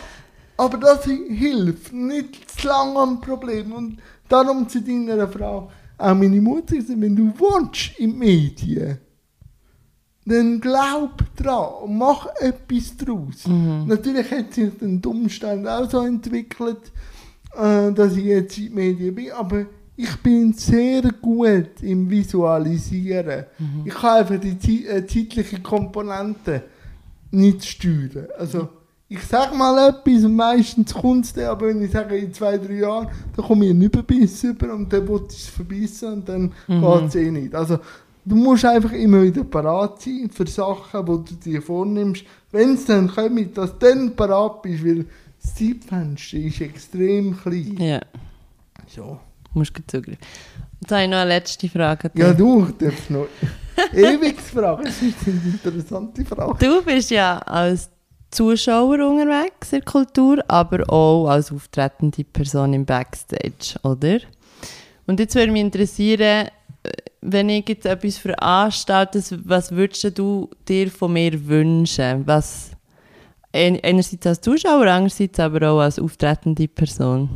aber 0.57 0.79
das 0.79 1.05
hilft 1.05 1.93
nicht 1.93 2.51
zu 2.51 2.67
lange 2.67 2.99
am 2.99 3.21
Problem. 3.21 3.73
Und 3.73 3.99
darum 4.29 4.69
zu 4.69 4.81
deiner 4.81 5.29
Frage, 5.29 5.69
auch 5.99 6.15
meine 6.15 6.41
Mutter 6.41 6.77
sagt, 6.81 7.01
wenn 7.01 7.17
du 7.17 7.33
wohnst 7.39 7.99
in 7.99 8.11
den 8.11 8.19
Medien, 8.19 8.99
dann 10.25 10.61
glaub 10.61 11.23
dran 11.37 11.85
und 11.85 11.99
mach 11.99 12.27
etwas 12.41 12.97
daraus. 12.97 13.47
Mhm. 13.47 13.85
Natürlich 13.87 14.31
hat 14.31 14.55
sich 14.55 14.71
die 14.81 15.07
Umstände 15.07 15.73
auch 15.73 15.89
so 15.89 16.01
entwickelt, 16.01 16.93
äh, 17.55 17.93
dass 17.93 18.17
ich 18.17 18.25
jetzt 18.25 18.59
in 18.59 18.67
den 18.67 18.75
Medien 18.75 19.15
bin, 19.15 19.31
aber 19.31 19.67
ich 19.97 20.15
bin 20.17 20.53
sehr 20.53 21.03
gut 21.23 21.81
im 21.81 22.11
Visualisieren. 22.11 23.45
Ich 23.85 23.95
kann 23.95 24.19
einfach 24.19 24.39
die 24.39 24.87
äh, 24.87 25.07
zeitliche 25.07 25.61
Komponente 25.61 26.65
nicht 27.31 27.65
steuern. 27.65 28.27
Also, 28.39 28.69
ich 29.09 29.23
sage 29.23 29.55
mal 29.57 29.89
etwas 29.91 30.25
und 30.25 30.35
meistens 30.35 30.93
kommt 30.93 31.25
es 31.27 31.33
dann, 31.33 31.47
aber 31.47 31.69
wenn 31.69 31.81
ich 31.83 31.93
sage, 31.93 32.17
in 32.17 32.33
zwei, 32.35 32.59
drei 32.59 32.75
Jahren, 32.75 33.09
dann 33.37 33.45
komme 33.47 33.65
ich 33.67 33.71
einen 33.71 33.83
Überbiss 33.83 34.43
über 34.45 34.75
und 34.75 34.93
dann 34.93 35.07
will 35.07 35.23
ich 35.31 35.37
es 35.37 35.47
verbissen 35.49 36.13
und 36.15 36.29
dann 36.29 36.53
Mhm. 36.67 36.81
geht 36.83 37.09
es 37.09 37.15
eh 37.15 37.31
nicht. 37.31 37.55
Also, 37.55 37.79
du 38.25 38.35
musst 38.35 38.65
einfach 38.65 38.93
immer 38.93 39.23
wieder 39.23 39.45
parat 39.45 40.03
sein 40.03 40.29
für 40.33 40.47
Sachen, 40.47 41.07
die 41.07 41.35
du 41.35 41.41
dir 41.51 41.63
vornimmst. 41.63 42.25
Wenn 42.51 42.75
es 42.75 42.85
dann 42.87 43.09
kommt, 43.09 43.57
dass 43.57 43.79
du 43.79 43.87
dann 43.87 44.17
parat 44.17 44.63
bist, 44.63 44.85
weil 44.85 45.07
das 45.41 45.55
Zeitfenster 45.55 46.39
ist 46.39 46.61
extrem 46.61 47.37
klein. 47.41 47.77
Ja, 47.79 48.01
So. 48.89 49.21
musst 49.55 49.79
du 49.79 49.83
zugreifen. 49.87 50.19
Jetzt 50.81 50.91
habe 50.93 51.03
ich 51.05 51.09
noch 51.09 51.19
eine 51.19 51.29
letzte 51.29 51.69
Frage. 51.69 52.11
Ja, 52.15 52.33
du, 52.35 52.67
ich 52.69 52.77
darf 52.87 53.09
noch 53.11 53.27
ewig 53.95 54.41
fragen. 54.41 54.85
Das 54.85 54.99
sind 54.99 55.15
interessante 55.27 56.25
Fragen. 56.25 56.59
Du 56.59 56.83
bist 56.83 57.11
ja 57.11 57.39
als 57.39 57.89
Zuschauer 58.31 58.99
unterwegs 59.07 59.73
in 59.73 59.81
der 59.81 59.85
Kultur, 59.85 60.45
aber 60.49 60.89
auch 60.93 61.29
als 61.29 61.53
auftretende 61.53 62.25
Person 62.25 62.73
im 62.75 62.85
Backstage, 62.85 63.79
oder? 63.83 64.19
Und 65.07 65.21
jetzt 65.21 65.35
würde 65.35 65.53
mich 65.53 65.63
interessieren, 65.63 66.49
äh, 66.83 66.91
wenn 67.21 67.49
ich 67.49 67.69
jetzt 67.69 67.87
etwas 67.87 68.19
veranstalte, 68.19 69.23
was 69.45 69.71
würdest 69.73 70.19
du 70.19 70.51
dir 70.69 70.91
von 70.91 71.13
mir 71.13 71.47
wünschen? 71.47 72.27
Was, 72.27 72.73
ein- 73.53 73.81
einerseits 73.83 74.27
als 74.27 74.41
Zuschauer, 74.41 74.87
andererseits 74.87 75.39
aber 75.41 75.71
auch 75.71 75.81
als 75.81 75.99
auftretende 75.99 76.69
Person. 76.69 77.29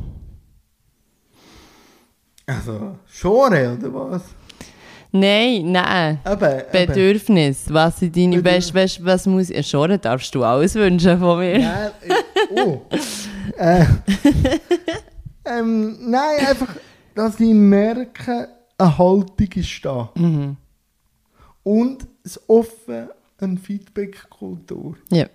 Also, 2.46 2.96
Genre 3.20 3.76
oder 3.78 3.94
was? 3.94 4.22
Nein, 5.12 5.72
nein. 5.72 6.20
Eben, 6.24 6.62
Bedürfnis. 6.70 7.64
Was 7.68 7.98
sind 7.98 8.16
deine 8.16 8.36
Bedürf- 8.40 8.72
Best, 8.72 9.04
was 9.04 9.26
muss 9.26 9.50
ich 9.50 9.66
schon, 9.66 10.00
darfst 10.00 10.34
du 10.34 10.44
alles 10.44 10.74
wünschen 10.74 11.18
von 11.18 11.38
mir. 11.38 11.58
Nein, 11.58 11.90
äh, 12.08 12.60
oh. 12.60 12.82
äh, 13.56 13.84
ähm, 15.44 15.98
nein, 16.10 16.46
einfach, 16.46 16.68
dass 17.14 17.40
ich 17.40 17.52
merke, 17.52 18.48
eine 18.78 18.98
Haltung 18.98 19.48
ist 19.54 19.84
da. 19.84 20.10
Mhm. 20.14 20.56
Und 21.62 22.06
das 22.22 22.40
offen 22.48 23.08
eine 23.38 23.56
Feedback-Kultur. 23.56 24.96
Ja. 25.10 25.26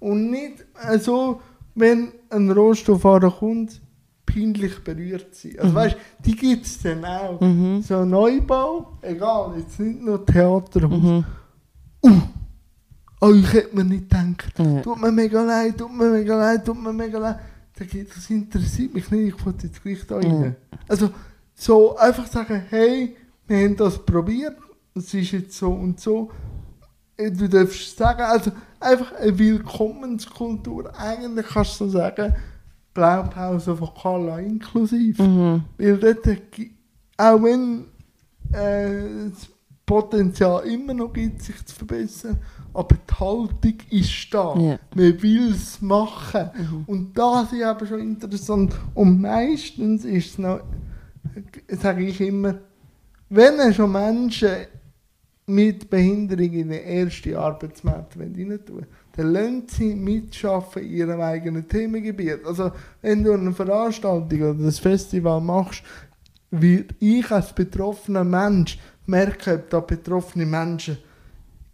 Und 0.00 0.30
nicht 0.30 0.64
äh, 0.90 0.98
so, 0.98 1.40
wenn 1.74 2.12
ein 2.30 2.50
Rohstofffahrer 2.50 3.30
kommt, 3.30 3.80
peinlich 4.34 4.82
berührt 4.82 5.34
sein. 5.34 5.52
Also 5.58 5.74
weißt 5.74 5.96
die 6.24 6.36
gibt 6.36 6.66
es 6.66 6.82
dann 6.82 7.04
auch. 7.04 7.40
Mhm. 7.40 7.82
So 7.82 7.98
ein 7.98 8.10
Neubau, 8.10 8.98
egal, 9.02 9.54
jetzt 9.58 9.78
nicht 9.78 10.02
nur 10.02 10.24
Theaterhaus. 10.26 10.90
Mhm. 11.02 11.24
Oh, 13.20 13.32
ich 13.32 13.52
hätte 13.52 13.74
mir 13.74 13.84
nicht 13.84 14.10
gedacht. 14.10 14.52
Ja. 14.58 14.80
Tut 14.82 15.00
mir 15.00 15.12
mega 15.12 15.42
leid, 15.42 15.78
tut 15.78 15.92
mir 15.94 16.10
mega 16.10 16.36
leid, 16.36 16.64
tut 16.64 16.82
mir 16.82 16.92
mega 16.92 17.18
leid. 17.18 17.38
Das 17.76 18.30
interessiert 18.30 18.94
mich 18.94 19.10
nicht, 19.10 19.34
ich 19.34 19.46
wollte 19.46 19.66
jetzt 19.66 19.82
gleich 19.82 20.06
da 20.06 20.16
rein. 20.16 20.56
Also, 20.86 21.10
so 21.54 21.96
einfach 21.96 22.26
sagen, 22.26 22.62
hey, 22.68 23.16
wir 23.46 23.64
haben 23.64 23.76
das 23.76 24.04
probiert, 24.04 24.56
es 24.94 25.14
ist 25.14 25.32
jetzt 25.32 25.56
so 25.56 25.70
und 25.72 25.98
so. 26.00 26.30
Äh, 27.16 27.30
Du 27.30 27.48
darfst 27.48 27.96
sagen, 27.96 28.22
also 28.22 28.52
einfach 28.78 29.12
eine 29.14 29.38
Willkommenskultur. 29.38 30.92
Eigentlich 30.96 31.46
kannst 31.46 31.80
du 31.80 31.88
sagen, 31.88 32.34
Blaupause 32.94 33.76
von 33.76 33.90
Carla 34.00 34.38
inklusiv. 34.38 35.18
Mhm. 35.18 35.64
Weil 35.76 35.98
dort, 35.98 36.26
auch 37.16 37.42
wenn 37.42 37.86
äh, 38.52 39.30
das 39.30 39.48
Potenzial 39.84 40.64
immer 40.66 40.94
noch 40.94 41.12
gibt, 41.12 41.42
sich 41.42 41.64
zu 41.66 41.74
verbessern, 41.74 42.38
aber 42.72 42.96
die 42.96 43.14
Haltung 43.14 43.74
ist 43.90 44.28
da. 44.32 44.56
Ja. 44.56 44.78
Man 44.94 45.22
will 45.22 45.50
es 45.50 45.80
machen. 45.82 46.50
Und 46.86 47.16
das 47.16 47.52
ist 47.52 47.62
aber 47.62 47.86
schon 47.86 48.00
interessant. 48.00 48.74
Und 48.94 49.20
meistens 49.20 50.04
ist 50.04 50.30
es 50.30 50.38
noch, 50.38 50.60
sage 51.68 52.06
ich 52.06 52.20
immer, 52.20 52.54
wenn 53.28 53.74
schon 53.74 53.92
Menschen 53.92 54.50
mit 55.46 55.90
Behinderung 55.90 56.52
in 56.52 56.70
den 56.70 56.84
ersten 56.84 57.36
Arbeitsmarkt 57.36 58.18
rein 58.18 58.34
tun 58.64 58.86
dann 59.16 59.32
lassen 59.32 59.62
sie 59.68 59.94
mitschaffen 59.94 60.82
in 60.82 60.90
ihrem 60.90 61.20
eigenen 61.20 61.68
Themengebiet. 61.68 62.44
Also, 62.44 62.72
wenn 63.02 63.22
du 63.22 63.32
eine 63.32 63.52
Veranstaltung 63.52 64.42
oder 64.42 64.64
ein 64.64 64.72
Festival 64.72 65.40
machst, 65.40 65.82
wird 66.50 66.94
ich 67.00 67.30
als 67.30 67.52
betroffener 67.52 68.24
Mensch 68.24 68.78
merken, 69.06 69.54
ob 69.54 69.70
da 69.70 69.80
betroffene 69.80 70.46
Menschen 70.46 70.98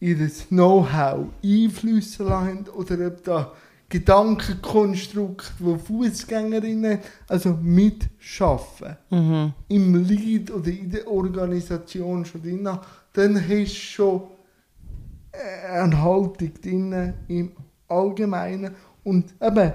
ihr 0.01 0.17
Know-how 0.49 1.27
einflüssen 1.45 2.27
lassen 2.27 2.67
oder 2.75 3.07
ob 3.07 3.23
da 3.25 3.53
Gedankenkonstrukt, 3.91 5.53
wo 5.59 5.77
Fußgängerinnen 5.77 6.99
also 7.27 7.59
mitschaffen 7.61 8.97
Mhm. 9.11 9.53
im 9.69 10.05
Lied 10.05 10.51
oder 10.51 10.69
in 10.69 10.91
der 10.91 11.09
Organisation 11.11 12.25
schon 12.25 12.43
drin, 12.43 12.69
dann 13.13 13.37
hast 13.37 13.51
du 13.51 13.67
schon 13.67 14.23
äh, 15.33 15.81
eine 15.81 16.03
Haltung 16.03 16.53
drin 16.63 17.15
im 17.29 17.53
Allgemeinen. 17.89 18.75
Und 19.05 19.35
eben, 19.41 19.73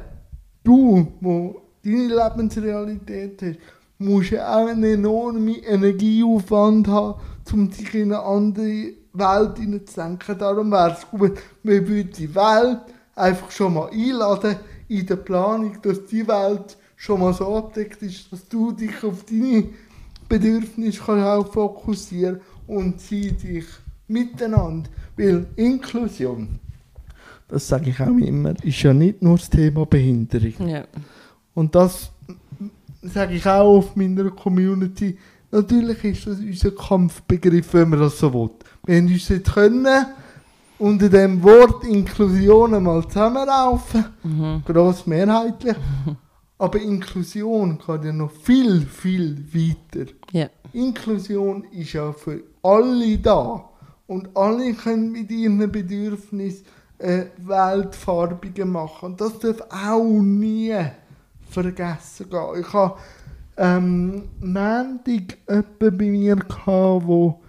du, 0.64 1.08
wo 1.22 1.62
deine 1.84 2.08
Lebensrealität 2.08 3.42
hast, 3.42 3.60
musst 3.98 4.32
ja 4.32 4.56
auch 4.56 4.68
einen 4.68 4.84
enormen 4.84 5.64
Energieaufwand 5.64 6.88
haben, 6.88 7.20
um 7.54 7.70
dich 7.70 7.94
in 7.94 8.14
eine 8.14 8.22
andere 8.22 8.94
Welt 9.14 9.58
hineinzudenken. 9.58 10.38
Darum 10.38 10.72
wäre 10.72 10.92
es 10.92 11.10
gut, 11.10 11.40
wir 11.64 11.88
würden 11.88 12.12
die 12.12 12.34
Welt 12.36 12.82
einfach 13.16 13.52
schon 13.52 13.76
mal 13.76 13.90
einladen 13.90 14.58
in 14.88 15.06
der 15.06 15.16
Planung, 15.16 15.78
dass 15.82 16.06
die 16.06 16.28
Welt 16.28 16.78
schon 16.96 17.22
mal 17.22 17.34
so 17.34 17.56
abdeckt 17.56 18.02
ist, 18.02 18.32
dass 18.32 18.48
du 18.48 18.72
dich 18.72 19.04
auf 19.04 19.24
deine 19.26 19.70
Bedürfnisse 20.28 21.02
kannst 21.06 21.26
auch 21.26 21.54
fokussieren 21.54 22.42
und 22.68 23.00
sie 23.00 23.32
dich 23.32 23.66
miteinander. 24.08 24.90
Weil 25.18 25.48
Inklusion, 25.56 26.60
das 27.48 27.68
sage 27.68 27.90
ich 27.92 28.00
auch 28.02 28.18
immer, 28.18 28.54
ist 28.64 28.82
ja 28.84 28.94
nicht 28.94 29.22
nur 29.22 29.38
das 29.38 29.50
Thema 29.50 29.86
Behinderung. 29.86 30.68
Ja. 30.68 30.86
Und 31.54 31.74
das 31.76 32.12
sage 33.02 33.36
ich 33.36 33.46
auch 33.46 33.78
auf 33.78 33.96
meiner 33.96 34.30
Community. 34.32 35.18
Natürlich 35.52 36.04
ist 36.04 36.28
das 36.28 36.40
unser 36.40 36.72
Kampfbegriff, 36.72 37.74
wenn 37.74 37.90
man 37.90 38.00
das 38.00 38.20
so 38.20 38.34
will. 38.34 38.50
Wir 38.86 38.98
haben 38.98 39.08
uns 39.08 39.30
jetzt 39.30 39.54
können 39.54 40.06
unter 40.78 41.08
dem 41.08 41.42
Wort 41.44 41.86
Inklusion 41.86 42.74
einmal 42.74 43.08
zusammenraufen, 43.08 44.06
Mhm. 44.24 44.64
gross 44.66 45.06
mehrheitlich. 45.08 45.76
Aber 46.58 46.82
Inklusion 46.82 47.78
geht 47.78 48.04
ja 48.04 48.12
noch 48.12 48.32
viel, 48.32 48.82
viel 48.82 49.46
weiter. 49.54 50.12
Ja. 50.32 50.50
Inklusion 50.74 51.64
ist 51.72 51.94
ja 51.94 52.12
für 52.12 52.42
alle 52.62 53.18
da. 53.20 53.70
Und 54.08 54.36
alle 54.36 54.74
können 54.74 55.12
mit 55.12 55.32
ihren 55.32 55.72
Bedürfnissen 55.72 56.66
äh, 57.00 57.26
Weltfarbigen 57.38 58.72
machen. 58.72 59.12
Und 59.12 59.22
das 59.22 59.40
darf 59.40 59.62
auch 59.70 60.22
nie 60.22 60.76
vergessen 61.50 62.30
gehen. 62.30 62.62
Ich 62.62 62.74
habe 62.74 62.98
ähm, 63.58 64.30
Montag 64.40 65.38
jemanden 65.48 65.98
bei 65.98 66.06
mir, 66.06 66.36
gehabt, 66.36 67.08
wo 67.08 67.42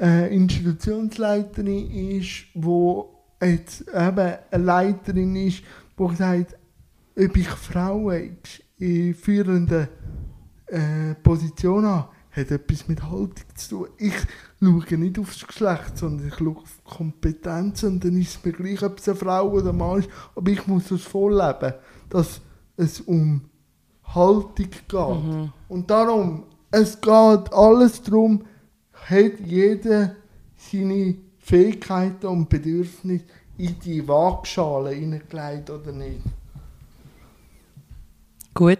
äh, 0.00 0.34
Institutionsleiterin 0.34 1.90
ist, 2.18 2.46
wo 2.54 3.24
jetzt 3.42 3.82
eben 3.88 4.34
eine 4.50 4.64
Leiterin 4.64 5.36
ist, 5.36 5.62
die 5.98 6.06
gesagt 6.06 6.56
ob 7.16 7.36
ich 7.36 7.48
Frauen 7.48 8.38
in 8.78 9.14
führenden 9.14 9.88
äh, 10.66 11.14
Positionen 11.22 11.86
habe, 11.86 12.08
hat 12.32 12.50
etwas 12.50 12.88
mit 12.88 13.02
Haltung 13.02 13.46
zu 13.54 13.68
tun. 13.68 13.88
Ich 13.98 14.14
schaue 14.64 14.98
nicht 14.98 15.18
aufs 15.18 15.46
Geschlecht, 15.46 15.98
sondern 15.98 16.28
ich 16.28 16.34
schaue 16.34 16.56
auf 16.56 16.80
die 16.86 16.96
Kompetenz 16.96 17.82
und 17.82 18.04
dann 18.04 18.20
ist 18.20 18.36
es 18.36 18.44
mir 18.44 18.52
gleich, 18.52 18.82
ob 18.82 18.98
es 18.98 19.08
eine 19.08 19.16
Frau 19.16 19.50
oder 19.50 19.70
ein 19.70 19.76
Mann 19.76 20.00
ist, 20.00 20.10
aber 20.34 20.50
ich 20.50 20.66
muss 20.66 20.90
es 20.90 21.02
vorleben, 21.02 21.74
dass 22.10 22.40
es 22.76 23.00
um 23.00 23.42
Haltung 24.04 24.68
geht. 24.70 25.50
Und 25.68 25.90
darum, 25.90 26.44
es 26.70 27.00
geht 27.00 27.52
alles 27.52 28.02
darum, 28.02 28.44
hat 28.92 29.40
jeder 29.44 30.16
seine 30.56 31.16
Fähigkeiten 31.38 32.26
und 32.26 32.48
Bedürfnisse 32.48 33.24
in 33.58 33.78
die 33.80 34.06
Waagschale 34.08 34.90
hineingelegt 34.90 35.70
oder 35.70 35.92
nicht. 35.92 36.22
Gut, 38.54 38.78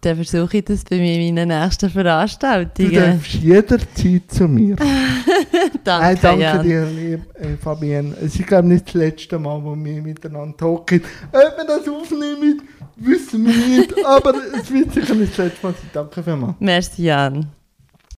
dann 0.00 0.16
versuche 0.16 0.58
ich 0.58 0.64
das 0.64 0.84
bei 0.84 0.96
mir 0.98 1.14
in 1.18 1.34
meinen 1.34 1.48
nächsten 1.48 1.86
Du 1.86 1.92
Veranstaltungen. 1.92 2.92
darfst 2.94 3.34
jederzeit 3.34 4.22
zu 4.28 4.46
mir. 4.48 4.76
Danke, 5.84 6.04
Nein, 6.04 6.18
danke 6.20 6.42
Jan. 6.42 6.62
dir, 6.62 6.84
lieb 6.86 7.20
äh, 7.34 7.56
Fabienne. 7.56 8.14
Es 8.20 8.38
ist, 8.38 8.46
glaube 8.46 8.66
ich, 8.68 8.72
nicht 8.74 8.86
das 8.88 8.94
letzte 8.94 9.38
Mal, 9.38 9.62
wo 9.62 9.74
wir 9.76 10.02
miteinander 10.02 10.56
talken. 10.56 11.02
Ob 11.32 11.56
wir 11.56 11.64
das 11.66 11.88
aufnehmen, 11.88 12.62
wissen 12.96 13.46
wir 13.46 13.78
nicht. 13.78 13.94
Aber 14.04 14.34
es 14.60 14.72
wird 14.72 14.92
sicher 14.92 15.14
nicht 15.14 15.30
das 15.38 15.46
letzte 15.46 15.66
Mal 15.66 15.72
sein. 15.74 15.90
Danke 15.92 16.22
vielmals. 16.22 16.54
Merci, 16.58 17.04
Jan. 17.04 17.46